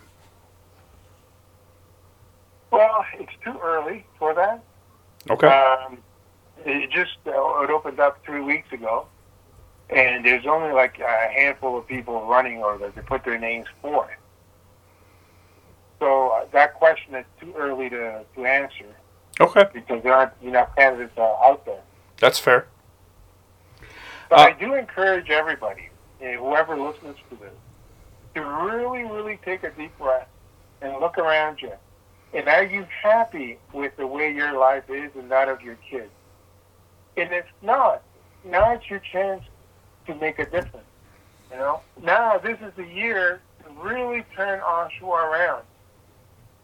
Well, 2.72 3.05
it's 3.13 3.32
too 3.43 3.57
early 3.63 4.05
for 4.20 4.34
that. 4.34 4.63
Okay. 5.30 5.47
Um, 5.47 5.99
it 6.65 6.89
just 6.89 7.18
uh, 7.26 7.32
it 7.61 7.70
opened 7.70 7.99
up 7.99 8.24
three 8.26 8.41
weeks 8.41 8.72
ago 8.72 9.07
and 9.89 10.26
there's 10.26 10.45
only 10.45 10.74
like 10.74 10.99
a 10.99 11.32
handful 11.34 11.78
of 11.78 11.88
people 11.88 12.26
running 12.26 12.57
or 12.57 12.78
that 12.78 12.95
they 12.95 13.01
put 13.01 13.24
their 13.24 13.39
names 13.39 13.68
for 13.82 14.09
it. 14.11 14.18
So 15.99 16.30
uh, 16.30 16.45
that 16.51 16.76
question 16.76 17.15
is 17.15 17.26
too 17.39 17.53
early 17.57 17.89
to, 17.89 18.24
to 18.36 18.45
answer 18.45 18.86
okay. 19.39 19.65
because 19.74 20.03
there 20.03 20.13
aren't 20.13 20.34
enough 20.41 20.76
candidates 20.76 21.18
uh, 21.18 21.22
out 21.22 21.65
there. 21.65 21.82
That's 22.20 22.38
fair. 22.38 22.68
But 24.30 24.39
Uh, 24.39 24.41
I 24.43 24.51
do 24.53 24.74
encourage 24.74 25.30
everybody, 25.30 25.89
you 26.22 26.34
know, 26.34 26.49
whoever 26.49 26.78
listens 26.78 27.15
to 27.30 27.36
this, 27.38 27.53
to 28.36 28.41
really, 28.41 29.03
really 29.03 29.39
take 29.43 29.63
a 29.63 29.72
deep 29.72 29.97
breath 29.97 30.28
and 30.82 30.99
look 30.99 31.18
around 31.18 31.61
you. 31.61 31.72
And 32.34 32.47
are 32.47 32.63
you 32.63 32.86
happy 33.01 33.57
with 33.73 33.95
the 33.97 34.05
way 34.05 34.32
your 34.32 34.57
life 34.57 34.89
is 34.89 35.11
and 35.15 35.32
that 35.32 35.49
of 35.49 35.61
your 35.61 35.78
kids? 35.89 36.11
And 37.15 37.32
if 37.32 37.45
not, 37.61 38.03
now 38.45 38.73
it's 38.73 38.89
your 38.89 38.99
chance 38.99 39.43
to 40.05 40.15
make 40.15 40.39
a 40.39 40.45
difference. 40.45 40.86
You 41.51 41.57
know, 41.57 41.82
now 42.03 42.38
this 42.38 42.59
is 42.61 42.73
the 42.75 42.86
year 42.86 43.41
to 43.63 43.82
really 43.82 44.25
turn 44.36 44.59
Oshawa 44.59 45.32
around, 45.32 45.63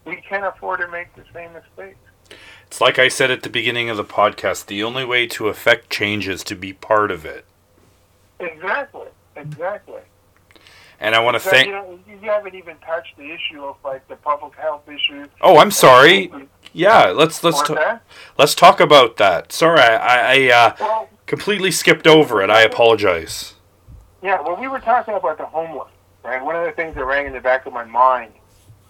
we 0.04 0.16
can't 0.16 0.44
afford 0.44 0.80
to 0.80 0.88
make 0.88 1.14
the 1.16 1.24
same 1.32 1.52
mistakes. 1.54 1.98
It's 2.66 2.80
like 2.80 2.98
I 2.98 3.08
said 3.08 3.30
at 3.30 3.42
the 3.42 3.48
beginning 3.48 3.88
of 3.88 3.96
the 3.96 4.04
podcast 4.04 4.66
the 4.66 4.82
only 4.82 5.04
way 5.04 5.26
to 5.28 5.48
affect 5.48 5.90
change 5.90 6.28
is 6.28 6.44
to 6.44 6.54
be 6.54 6.72
part 6.72 7.10
of 7.10 7.24
it. 7.24 7.44
Exactly. 8.38 9.08
Exactly. 9.36 10.00
And 11.00 11.14
I 11.14 11.20
want 11.20 11.34
to 11.34 11.40
So, 11.40 11.50
thank. 11.50 11.66
you 11.66 11.72
know, 11.72 11.98
you 12.08 12.30
haven't 12.30 12.54
even 12.54 12.76
touched 12.78 13.16
the 13.16 13.30
issue 13.32 13.62
of 13.64 13.76
like 13.84 14.06
the 14.08 14.16
public 14.16 14.54
health 14.56 14.88
issues. 14.88 15.28
Oh, 15.40 15.58
I'm 15.58 15.70
sorry. 15.70 16.32
Yeah, 16.72 17.06
let's 17.10 17.42
let's 17.44 17.62
ta- 17.62 18.00
let's 18.38 18.54
talk 18.54 18.80
about 18.80 19.16
that. 19.18 19.52
Sorry, 19.52 19.80
I, 19.80 20.48
I 20.48 20.52
uh, 20.52 20.76
Well, 20.80 21.08
completely 21.26 21.70
skipped 21.70 22.06
over 22.06 22.42
it. 22.42 22.50
I 22.50 22.62
apologize. 22.62 23.54
Yeah, 24.22 24.40
well, 24.40 24.56
we 24.56 24.66
were 24.68 24.80
talking 24.80 25.14
about 25.14 25.36
the 25.38 25.46
homeless, 25.46 25.90
right? 26.24 26.42
One 26.42 26.56
of 26.56 26.64
the 26.64 26.72
things 26.72 26.94
that 26.94 27.04
rang 27.04 27.26
in 27.26 27.32
the 27.32 27.40
back 27.40 27.66
of 27.66 27.72
my 27.72 27.84
mind, 27.84 28.32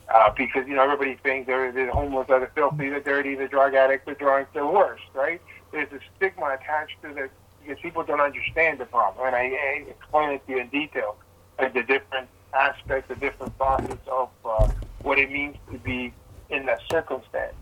uh, 0.09 0.31
because 0.37 0.67
you 0.69 0.75
know 0.77 0.83
everybody 0.85 1.17
thinks 1.23 1.47
they're 1.47 1.73
the 1.73 1.91
homeless 1.93 2.31
are 2.31 2.41
the 2.41 2.47
filthy, 2.55 2.89
the 2.89 3.01
dirty, 3.01 3.35
the 3.35 3.49
drug 3.49 3.75
addicts, 3.75 4.07
the 4.07 4.15
drunks, 4.15 4.51
the 4.55 4.65
worst, 4.65 5.03
right? 5.13 5.41
There's 5.73 5.91
a 5.93 5.99
stigma 6.17 6.57
attached 6.61 7.03
to 7.03 7.13
that 7.15 7.31
because 7.63 7.81
people 7.83 8.03
don't 8.05 8.21
understand 8.21 8.79
the 8.79 8.85
problem, 8.87 9.27
and 9.27 9.35
I, 9.37 9.41
I 9.41 9.85
explain 9.89 10.31
it 10.31 10.47
to 10.47 10.53
you 10.53 10.59
in 10.61 10.69
detail, 10.69 11.17
the 11.59 11.83
different 11.83 12.29
aspects, 12.55 13.09
the 13.09 13.17
different 13.17 13.57
facets 13.59 14.07
of 14.11 14.29
uh, 14.45 14.69
what 15.03 15.19
it 15.19 15.31
means 15.31 15.57
to 15.71 15.79
be 15.79 16.13
in 16.51 16.67
that 16.67 16.81
circumstance, 16.91 17.55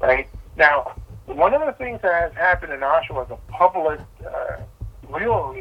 right? 0.00 0.28
Now, 0.56 0.94
one 1.26 1.54
of 1.54 1.64
the 1.64 1.72
things 1.72 2.00
that 2.02 2.22
has 2.22 2.32
happened 2.32 2.72
in 2.72 2.80
Oshawa 2.80 3.26
is 3.26 3.30
a 3.30 3.38
public. 3.52 4.00
Uh, 4.24 4.62
real. 5.08 5.54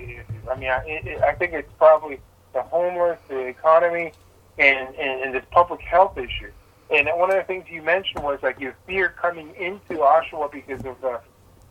I 0.49 0.55
mean, 0.55 0.69
I, 0.69 0.83
it, 0.85 1.21
I 1.21 1.33
think 1.33 1.53
it's 1.53 1.71
probably 1.77 2.19
the 2.53 2.61
homeless, 2.63 3.19
the 3.27 3.39
economy, 3.39 4.13
and, 4.57 4.95
and, 4.95 5.21
and 5.21 5.35
this 5.35 5.45
public 5.51 5.81
health 5.81 6.17
issue. 6.17 6.51
And 6.89 7.07
one 7.15 7.29
of 7.29 7.38
the 7.38 7.43
things 7.43 7.65
you 7.69 7.81
mentioned 7.81 8.23
was 8.23 8.39
like 8.41 8.59
your 8.59 8.75
fear 8.85 9.09
coming 9.09 9.53
into 9.55 9.95
Oshawa 9.95 10.51
because 10.51 10.85
of 10.85 10.99
the, 11.01 11.19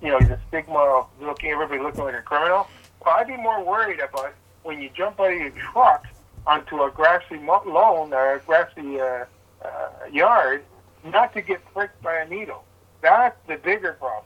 you 0.02 0.10
know, 0.10 0.18
the 0.20 0.38
stigma 0.48 0.78
of 0.78 1.06
looking 1.20 1.50
everybody 1.50 1.80
looking 1.80 2.04
like 2.04 2.14
a 2.14 2.22
criminal. 2.22 2.68
Well, 3.04 3.14
I'd 3.16 3.26
be 3.26 3.36
more 3.36 3.64
worried 3.64 4.00
about 4.00 4.34
when 4.66 4.82
you 4.82 4.90
jump 4.94 5.20
out 5.20 5.32
of 5.32 5.38
your 5.38 5.50
truck 5.50 6.04
onto 6.46 6.82
a 6.82 6.90
grassy 6.90 7.38
lawn 7.38 8.12
or 8.12 8.34
a 8.34 8.40
grassy 8.40 9.00
uh, 9.00 9.24
uh, 9.64 9.90
yard, 10.12 10.64
not 11.04 11.32
to 11.34 11.40
get 11.40 11.64
pricked 11.72 12.02
by 12.02 12.16
a 12.16 12.28
needle. 12.28 12.64
That's 13.00 13.36
the 13.46 13.56
bigger 13.56 13.92
problem. 13.92 14.24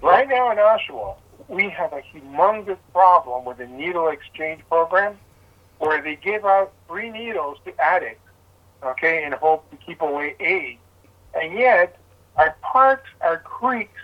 Right 0.00 0.28
now 0.28 0.50
in 0.52 0.58
Oshawa, 0.58 1.16
we 1.48 1.68
have 1.70 1.92
a 1.92 2.02
humongous 2.14 2.78
problem 2.92 3.44
with 3.44 3.58
the 3.58 3.66
needle 3.66 4.08
exchange 4.08 4.62
program 4.68 5.18
where 5.78 6.00
they 6.00 6.16
give 6.16 6.44
out 6.44 6.72
free 6.88 7.10
needles 7.10 7.58
to 7.64 7.80
addicts, 7.80 8.28
okay, 8.84 9.24
in 9.24 9.32
hope 9.32 9.68
to 9.70 9.76
keep 9.78 10.00
away 10.00 10.36
AIDS. 10.38 10.78
And 11.34 11.58
yet, 11.58 11.98
our 12.36 12.56
parks, 12.62 13.08
our 13.20 13.38
creeks 13.38 14.00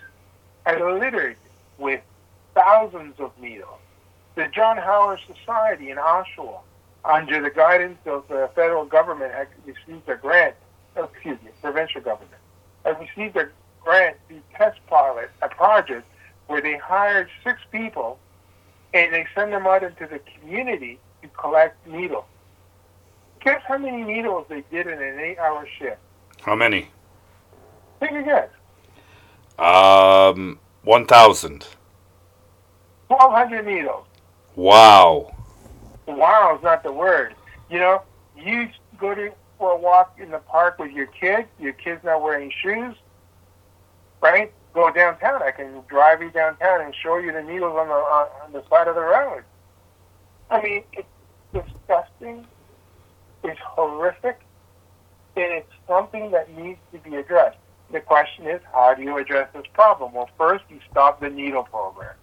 are 0.65 0.99
littered 0.99 1.37
with 1.79 2.01
thousands 2.55 3.21
of 3.21 3.31
needles. 3.41 3.79
The 4.37 4.49
John 4.55 4.77
Howard 4.77 5.19
Society 5.27 5.91
in 5.91 5.97
Oshawa, 5.97 6.61
under 7.05 7.41
the 7.41 7.51
guidance 7.51 7.99
of 8.05 8.29
the 8.29 8.51
federal 8.55 8.85
government, 8.85 9.33
had 9.33 9.49
received 9.65 10.07
a 10.09 10.17
grant, 10.17 10.55
oh, 10.97 11.05
excuse 11.05 11.39
me, 11.43 11.51
provincial 11.63 12.03
government, 12.03 12.41
had 12.85 13.01
received 13.01 13.37
a 13.37 13.49
grant 13.83 14.19
to 14.29 14.41
test 14.55 14.79
pilot 14.89 15.31
a 15.41 15.49
project 15.49 16.07
where 16.49 16.61
they 16.61 16.77
hired 16.77 17.29
six 17.43 17.61
people 17.73 18.19
and 18.93 19.13
they 19.13 19.27
send 19.35 19.53
them 19.53 19.67
out 19.67 19.83
into 19.83 20.07
the 20.07 20.21
community 20.39 20.99
to 21.23 21.29
collect 21.29 21.75
needles. 21.87 22.25
Guess 23.43 23.63
how 23.67 23.79
many 23.79 24.03
needles 24.03 24.47
they 24.49 24.65
did 24.71 24.87
in 24.87 25.01
an 25.01 25.19
eight-hour 25.19 25.67
shift? 25.79 25.99
How 26.43 26.55
many? 26.55 26.89
Take 28.01 28.13
a 28.13 28.23
guess. 28.23 28.49
Um, 29.59 30.59
one 30.83 31.07
thousand. 31.07 31.67
Twelve 33.09 33.33
hundred 33.33 33.67
needles. 33.67 34.07
Wow. 34.57 35.35
Wow 36.07 36.57
is 36.57 36.63
not 36.63 36.83
the 36.83 36.93
word. 36.93 37.35
You 37.71 37.79
know, 37.79 38.03
you 38.37 38.69
go 38.99 39.15
to 39.15 39.31
for 39.59 39.73
a 39.73 39.77
walk 39.77 40.17
in 40.19 40.31
the 40.31 40.39
park 40.39 40.79
with 40.79 40.93
your 40.93 41.07
kid. 41.07 41.47
Your 41.59 41.73
kid's 41.73 42.03
not 42.03 42.23
wearing 42.23 42.51
shoes, 42.63 42.95
right? 44.23 44.53
Go 44.75 44.91
downtown. 44.91 45.43
I 45.43 45.51
can 45.51 45.83
drive 45.89 46.23
you 46.23 46.31
downtown 46.31 46.81
and 46.81 46.95
show 46.95 47.19
you 47.19 47.33
the 47.33 47.43
needles 47.43 47.77
on 47.79 47.89
the 47.89 47.95
on, 47.95 48.53
the 48.53 48.63
side 48.69 48.89
of 48.89 48.95
the 48.95 49.03
road. 49.03 49.45
I 50.51 50.63
mean, 50.63 50.85
it's 50.93 51.09
disgusting. 51.53 52.47
It's 53.45 53.61
horrific, 53.63 54.41
and 55.37 55.53
it's 55.53 55.73
something 55.87 56.31
that 56.33 56.55
needs 56.57 56.81
to 56.93 56.99
be 56.99 57.17
addressed. 57.17 57.59
The 57.93 58.01
question 58.01 58.47
is, 58.47 58.61
how 58.73 58.95
do 58.95 59.03
you 59.03 59.17
address 59.19 59.49
this 59.55 59.67
problem? 59.73 60.13
Well, 60.15 60.29
first, 60.37 60.65
you 60.69 60.81
stop 60.91 61.21
the 61.21 61.31
needle 61.31 61.63
program. 61.63 62.15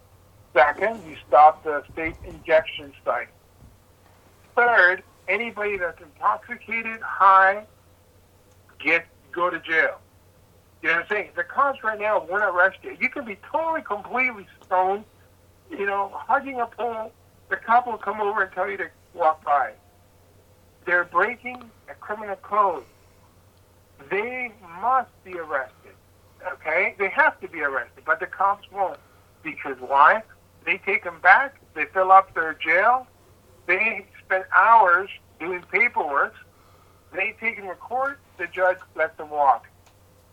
Second, 0.54 1.02
you 1.08 1.16
stop 1.28 1.64
the 1.64 1.84
state 1.94 2.16
injection 2.26 2.94
site. 3.04 3.30
Third, 4.56 5.04
anybody 5.28 5.78
that's 5.78 6.00
intoxicated, 6.02 7.02
high, 7.02 7.66
get 8.80 9.06
go 9.32 9.50
to 9.50 9.60
jail. 9.60 10.00
You 10.82 10.90
know 10.90 10.96
what 10.96 11.04
I'm 11.04 11.10
saying? 11.10 11.30
The 11.36 11.44
cops 11.44 11.84
right 11.84 12.00
now 12.00 12.26
won't 12.30 12.44
arrest 12.44 12.78
you. 12.84 12.96
You 13.00 13.10
can 13.10 13.26
be 13.26 13.38
totally, 13.52 13.82
completely 13.82 14.46
stoned, 14.64 15.06
you 15.72 15.86
know, 15.86 16.12
hugging 16.14 16.60
a 16.60 16.68
pole. 16.68 17.12
The 17.50 17.56
cop 17.56 17.88
will 17.88 17.98
come 17.98 18.22
over 18.22 18.44
and 18.44 18.52
tell 18.52 18.70
you 18.70 18.78
to 18.78 18.90
walk 19.14 19.44
by. 19.44 19.72
They're 20.86 21.06
breaking 21.06 21.72
a 21.90 21.94
criminal 21.96 22.36
code. 22.36 22.84
They 24.10 24.52
must 24.82 25.12
be 25.24 25.34
arrested. 25.40 25.94
Okay? 26.54 26.96
They 27.00 27.10
have 27.10 27.40
to 27.40 27.48
be 27.48 27.62
arrested, 27.62 28.04
but 28.06 28.20
the 28.20 28.28
cops 28.28 28.70
won't. 28.72 29.00
Because 29.42 29.78
why? 29.80 30.24
They 30.66 30.78
take 30.86 31.04
them 31.04 31.20
back. 31.22 31.60
They 31.74 31.86
fill 31.86 32.12
up 32.12 32.34
their 32.34 32.54
jail. 32.54 33.08
They 33.68 34.06
spend 34.26 34.46
hours 34.56 35.10
doing 35.40 35.64
paperwork. 35.72 36.36
They 37.14 37.36
take 37.40 37.58
them 37.58 37.68
to 37.68 37.76
court. 37.76 38.20
The 38.38 38.48
judge 38.48 38.78
lets 38.96 39.18
them 39.18 39.30
walk. 39.30 39.68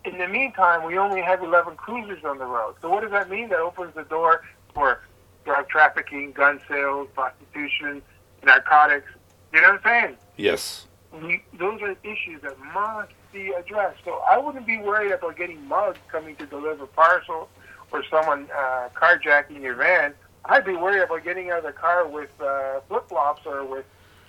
In 0.03 0.17
the 0.17 0.27
meantime, 0.27 0.83
we 0.85 0.97
only 0.97 1.21
have 1.21 1.43
11 1.43 1.75
cruisers 1.75 2.23
on 2.23 2.39
the 2.39 2.45
road. 2.45 2.75
So 2.81 2.89
what 2.89 3.01
does 3.01 3.11
that 3.11 3.29
mean? 3.29 3.49
That 3.49 3.59
opens 3.59 3.93
the 3.93 4.03
door 4.03 4.43
for 4.73 5.01
drug 5.45 5.69
trafficking, 5.69 6.31
gun 6.31 6.59
sales, 6.67 7.07
prostitution, 7.13 8.01
narcotics. 8.43 9.11
You 9.53 9.61
know 9.61 9.73
what 9.73 9.85
I'm 9.85 10.03
saying? 10.03 10.17
Yes. 10.37 10.87
we, 11.21 11.43
those 11.59 11.81
are 11.81 11.95
issues 12.03 12.41
that 12.41 12.57
must 12.73 13.11
be 13.31 13.51
addressed. 13.51 13.99
So 14.03 14.21
I 14.29 14.37
wouldn't 14.37 14.65
be 14.65 14.77
worried 14.79 15.11
about 15.11 15.37
getting 15.37 15.67
mugged 15.67 15.99
coming 16.11 16.35
to 16.37 16.45
deliver 16.45 16.85
parcels 16.87 17.47
or 17.91 18.03
someone 18.09 18.47
uh, 18.55 18.89
carjacking 18.95 19.61
your 19.61 19.75
van. 19.75 20.13
I'd 20.45 20.65
be 20.65 20.75
worried 20.75 21.03
about 21.03 21.23
getting 21.23 21.51
out 21.51 21.59
of 21.59 21.63
the 21.65 21.71
car 21.71 22.07
with 22.07 22.29
uh, 22.41 22.81
flip 22.87 23.07
flops 23.09 23.45
or 23.45 23.63
with, 23.65 23.85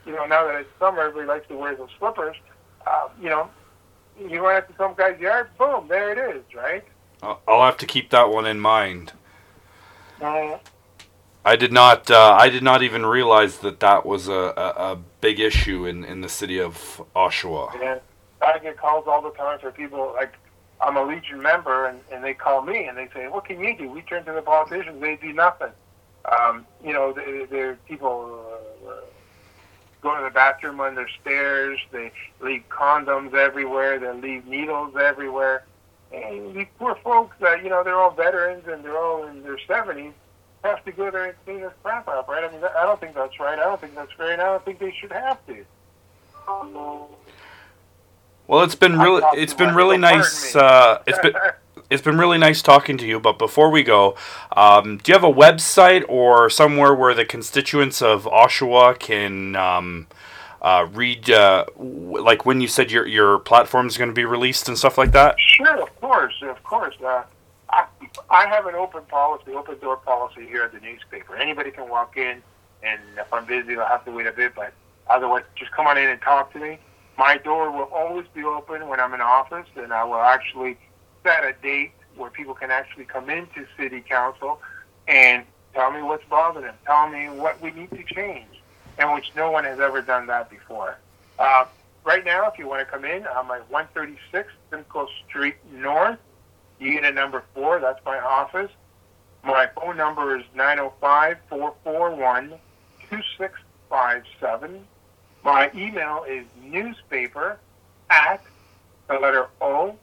you 0.06 0.12
know, 0.12 0.26
now 0.26 0.46
that 0.46 0.56
it's 0.56 0.68
summer, 0.78 1.00
everybody 1.00 1.26
likes 1.26 1.48
to 1.48 1.56
wear 1.56 1.74
those 1.74 1.88
slippers. 1.98 2.36
Uh, 2.86 3.08
you 3.20 3.28
know, 3.28 3.48
you 4.18 4.40
run 4.40 4.62
into 4.62 4.76
some 4.76 4.94
guy's 4.94 5.18
yard, 5.18 5.48
boom, 5.58 5.88
there 5.88 6.12
it 6.12 6.36
is, 6.36 6.42
right? 6.54 6.84
I'll 7.22 7.62
have 7.62 7.76
to 7.78 7.86
keep 7.86 8.10
that 8.10 8.30
one 8.30 8.46
in 8.46 8.60
mind. 8.60 9.12
Uh, 10.20 10.58
I 11.44 11.56
did 11.56 11.72
not. 11.72 12.10
Uh, 12.10 12.36
I 12.38 12.48
did 12.48 12.62
not 12.62 12.82
even 12.82 13.06
realize 13.06 13.58
that 13.58 13.80
that 13.80 14.04
was 14.04 14.28
a, 14.28 14.32
a, 14.32 14.92
a 14.92 14.98
big 15.20 15.40
issue 15.40 15.86
in, 15.86 16.04
in 16.04 16.20
the 16.20 16.28
city 16.28 16.60
of 16.60 17.02
Oshawa. 17.14 17.74
And 17.80 18.00
I 18.40 18.58
get 18.58 18.76
calls 18.76 19.06
all 19.06 19.22
the 19.22 19.30
time 19.30 19.58
for 19.58 19.70
people 19.70 20.12
like 20.14 20.34
I'm 20.80 20.96
a 20.96 21.04
Legion 21.04 21.40
member, 21.40 21.86
and, 21.86 22.00
and 22.12 22.22
they 22.22 22.34
call 22.34 22.62
me 22.62 22.86
and 22.86 22.96
they 22.96 23.08
say, 23.14 23.28
"What 23.28 23.44
can 23.44 23.60
you 23.60 23.76
do?" 23.76 23.88
We 23.88 24.02
turn 24.02 24.24
to 24.24 24.32
the 24.32 24.42
politicians; 24.42 25.00
they 25.00 25.16
do 25.16 25.32
nothing. 25.32 25.70
Um, 26.24 26.66
you 26.84 26.92
know, 26.92 27.12
there 27.12 27.46
there 27.46 27.74
people 27.88 28.44
uh, 28.86 28.92
go 30.00 30.16
to 30.16 30.24
the 30.24 30.30
bathroom 30.30 30.80
on 30.80 30.94
their 30.94 31.08
stairs. 31.20 31.78
They 31.90 32.12
leave 32.40 32.64
condoms 32.68 33.34
everywhere. 33.34 33.98
They 33.98 34.12
leave 34.12 34.46
needles 34.46 34.94
everywhere. 34.96 35.64
And 36.12 36.54
these 36.54 36.66
poor 36.78 36.94
folks 36.96 37.36
that 37.40 37.62
you 37.62 37.70
know 37.70 37.82
they're 37.82 37.98
all 37.98 38.10
veterans 38.10 38.64
and 38.68 38.84
they're 38.84 38.98
all 38.98 39.26
in 39.26 39.42
their 39.42 39.58
seventies 39.66 40.12
have 40.64 40.84
to 40.84 40.92
go 40.92 41.10
there 41.10 41.24
and 41.24 41.34
clean 41.44 41.60
this 41.60 41.72
crap 41.82 42.06
up, 42.08 42.28
right? 42.28 42.44
I 42.44 42.52
mean, 42.52 42.62
I 42.64 42.84
don't 42.84 43.00
think 43.00 43.14
that's 43.14 43.38
right. 43.40 43.58
I 43.58 43.64
don't 43.64 43.80
think 43.80 43.94
that's 43.94 44.12
fair, 44.12 44.32
and 44.32 44.40
I 44.40 44.46
don't 44.46 44.64
think 44.64 44.78
they 44.78 44.92
should 44.92 45.12
have 45.12 45.44
to. 45.46 45.64
Well, 48.46 48.62
it's 48.64 48.74
been 48.74 48.98
really 48.98 49.22
it's 49.34 49.54
been 49.54 49.74
really 49.74 49.98
nice. 49.98 50.54
Uh, 50.54 51.02
it's 51.06 51.18
been 51.18 51.34
it's 51.92 52.02
been 52.02 52.18
really 52.18 52.38
nice 52.38 52.62
talking 52.62 52.96
to 52.98 53.06
you. 53.06 53.20
But 53.20 53.38
before 53.38 53.70
we 53.70 53.82
go, 53.82 54.16
um, 54.56 54.98
do 54.98 55.12
you 55.12 55.14
have 55.14 55.24
a 55.24 55.32
website 55.32 56.04
or 56.08 56.48
somewhere 56.50 56.94
where 56.94 57.14
the 57.14 57.24
constituents 57.24 58.00
of 58.02 58.24
Oshawa 58.24 58.98
can 58.98 59.56
um, 59.56 60.06
uh, 60.60 60.86
read, 60.92 61.30
uh, 61.30 61.64
w- 61.76 62.20
like 62.20 62.46
when 62.46 62.60
you 62.60 62.68
said 62.68 62.90
your 62.90 63.06
your 63.06 63.38
platform 63.38 63.86
is 63.86 63.96
going 63.98 64.10
to 64.10 64.14
be 64.14 64.24
released 64.24 64.68
and 64.68 64.78
stuff 64.78 64.96
like 64.98 65.12
that? 65.12 65.36
Sure, 65.38 65.82
of 65.82 66.00
course, 66.00 66.34
of 66.42 66.62
course. 66.64 66.94
Uh, 67.04 67.22
I, 67.70 67.86
I 68.30 68.46
have 68.46 68.66
an 68.66 68.74
open 68.74 69.02
policy, 69.04 69.52
open 69.52 69.78
door 69.78 69.96
policy 69.96 70.46
here 70.46 70.62
at 70.62 70.72
the 70.72 70.80
newspaper. 70.80 71.36
Anybody 71.36 71.70
can 71.70 71.88
walk 71.88 72.16
in, 72.16 72.42
and 72.82 73.00
if 73.16 73.32
I'm 73.32 73.46
busy, 73.46 73.76
I'll 73.76 73.86
have 73.86 74.04
to 74.04 74.10
wait 74.12 74.26
a 74.26 74.32
bit. 74.32 74.54
But 74.54 74.72
Otherwise, 75.08 75.42
just 75.56 75.70
come 75.72 75.86
on 75.86 75.98
in 75.98 76.08
and 76.08 76.20
talk 76.22 76.52
to 76.52 76.58
me. 76.58 76.78
My 77.18 77.36
door 77.36 77.70
will 77.70 77.90
always 77.92 78.26
be 78.34 78.44
open 78.44 78.88
when 78.88 79.00
I'm 79.00 79.12
in 79.14 79.20
office, 79.20 79.66
and 79.76 79.92
I 79.92 80.04
will 80.04 80.22
actually 80.22 80.78
set 81.22 81.44
a 81.44 81.54
date 81.62 81.92
where 82.16 82.30
people 82.30 82.54
can 82.54 82.70
actually 82.70 83.04
come 83.04 83.30
into 83.30 83.66
city 83.76 84.00
council 84.00 84.60
and 85.08 85.44
tell 85.74 85.90
me 85.90 86.02
what's 86.02 86.24
bothering 86.26 86.66
them, 86.66 86.74
tell 86.84 87.08
me 87.08 87.26
what 87.26 87.60
we 87.60 87.70
need 87.70 87.90
to 87.90 88.02
change, 88.04 88.60
and 88.98 89.12
which 89.14 89.32
no 89.34 89.50
one 89.50 89.64
has 89.64 89.80
ever 89.80 90.02
done 90.02 90.26
that 90.26 90.50
before. 90.50 90.98
Uh, 91.38 91.64
right 92.04 92.24
now, 92.24 92.48
if 92.50 92.58
you 92.58 92.68
want 92.68 92.80
to 92.80 92.84
come 92.84 93.04
in, 93.04 93.26
I'm 93.26 93.50
at 93.50 93.68
136 93.70 94.52
Simcoe 94.70 95.08
Street 95.26 95.56
North, 95.72 96.18
unit 96.78 97.14
number 97.14 97.42
four. 97.54 97.80
That's 97.80 98.04
my 98.04 98.18
office. 98.18 98.70
My 99.44 99.68
phone 99.74 99.96
number 99.96 100.36
is 100.38 100.44
905 100.54 101.38
441 101.48 102.50
2657. 103.10 104.84
My 105.44 105.70
email 105.74 106.24
is 106.28 106.44
newspaper 106.62 107.58
at 108.08 108.42
the 109.08 109.14
letter 109.14 109.48
O, 109.60 109.96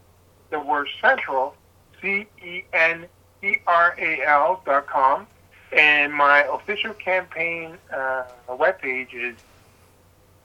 the 0.49 0.59
word 0.59 0.87
central, 1.01 1.55
C 2.01 2.27
E 2.43 2.63
N 2.73 3.05
E 3.43 3.55
R 3.67 3.95
A 3.97 4.25
L 4.25 4.61
dot 4.65 4.87
com. 4.87 5.27
And 5.71 6.13
my 6.13 6.43
official 6.51 6.93
campaign 6.95 7.77
uh, 7.93 8.23
webpage 8.47 9.13
is 9.13 9.35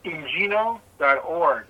ingino.org. 0.05 1.65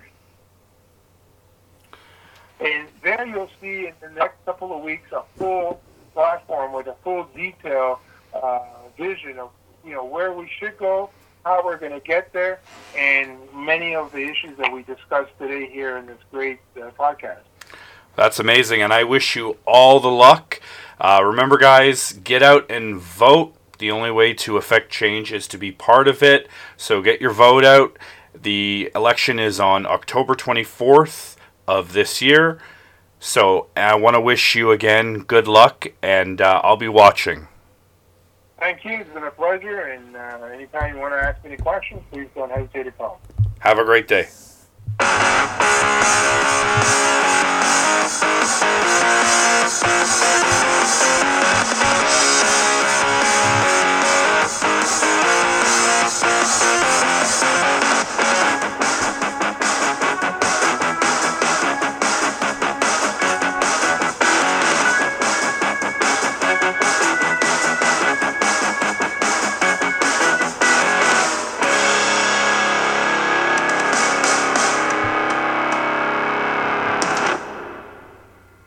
And 2.59 2.87
there 3.01 3.25
you'll 3.25 3.49
see 3.61 3.87
in 3.87 3.93
the 4.01 4.09
next 4.09 4.43
couple 4.45 4.75
of 4.75 4.83
weeks 4.83 5.11
a 5.11 5.23
full 5.37 5.81
platform 6.13 6.73
with 6.73 6.87
a 6.87 6.95
full 7.03 7.25
detail 7.35 7.99
uh, 8.33 8.59
vision 8.97 9.39
of 9.39 9.51
you 9.85 9.93
know 9.93 10.03
where 10.03 10.33
we 10.33 10.49
should 10.59 10.77
go, 10.77 11.09
how 11.43 11.63
we're 11.63 11.77
going 11.77 11.91
to 11.91 11.99
get 11.99 12.33
there, 12.33 12.59
and 12.97 13.37
many 13.53 13.95
of 13.95 14.11
the 14.11 14.23
issues 14.23 14.57
that 14.57 14.71
we 14.71 14.83
discussed 14.83 15.31
today 15.37 15.69
here 15.69 15.97
in 15.97 16.07
this 16.07 16.17
great 16.31 16.59
uh, 16.77 16.89
podcast. 16.97 17.43
That's 18.15 18.39
amazing, 18.39 18.81
and 18.81 18.93
I 18.93 19.03
wish 19.03 19.35
you 19.35 19.57
all 19.65 19.99
the 19.99 20.09
luck. 20.09 20.61
Uh, 20.99 21.21
remember, 21.23 21.57
guys, 21.57 22.13
get 22.13 22.41
out 22.41 22.69
and 22.71 22.97
vote. 22.97 23.55
The 23.77 23.91
only 23.91 24.11
way 24.11 24.33
to 24.35 24.55
affect 24.55 24.89
change 24.89 25.33
is 25.33 25.47
to 25.49 25.57
be 25.57 25.71
part 25.71 26.07
of 26.07 26.23
it. 26.23 26.47
So 26.77 27.01
get 27.01 27.19
your 27.19 27.31
vote 27.31 27.65
out. 27.65 27.97
The 28.33 28.91
election 28.95 29.37
is 29.37 29.59
on 29.59 29.85
October 29.85 30.33
24th 30.33 31.35
of 31.67 31.93
this 31.93 32.21
year. 32.21 32.59
So 33.19 33.67
I 33.75 33.95
want 33.95 34.15
to 34.15 34.21
wish 34.21 34.55
you 34.55 34.71
again 34.71 35.19
good 35.19 35.47
luck, 35.47 35.87
and 36.01 36.39
uh, 36.39 36.61
I'll 36.63 36.77
be 36.77 36.87
watching. 36.87 37.47
Thank 38.59 38.85
you. 38.85 38.93
It's 38.93 39.09
been 39.09 39.23
a 39.23 39.31
pleasure. 39.31 39.79
And 39.81 40.15
uh, 40.15 40.45
anytime 40.53 40.95
you 40.95 41.01
want 41.01 41.13
to 41.13 41.17
ask 41.17 41.39
any 41.43 41.57
questions, 41.57 42.01
please 42.11 42.29
don't 42.33 42.51
hesitate 42.51 42.83
to 42.83 42.91
call. 42.91 43.19
Have 43.59 43.79
a 43.79 43.83
great 43.83 44.07
day. 44.07 44.27
Música 47.75 48.55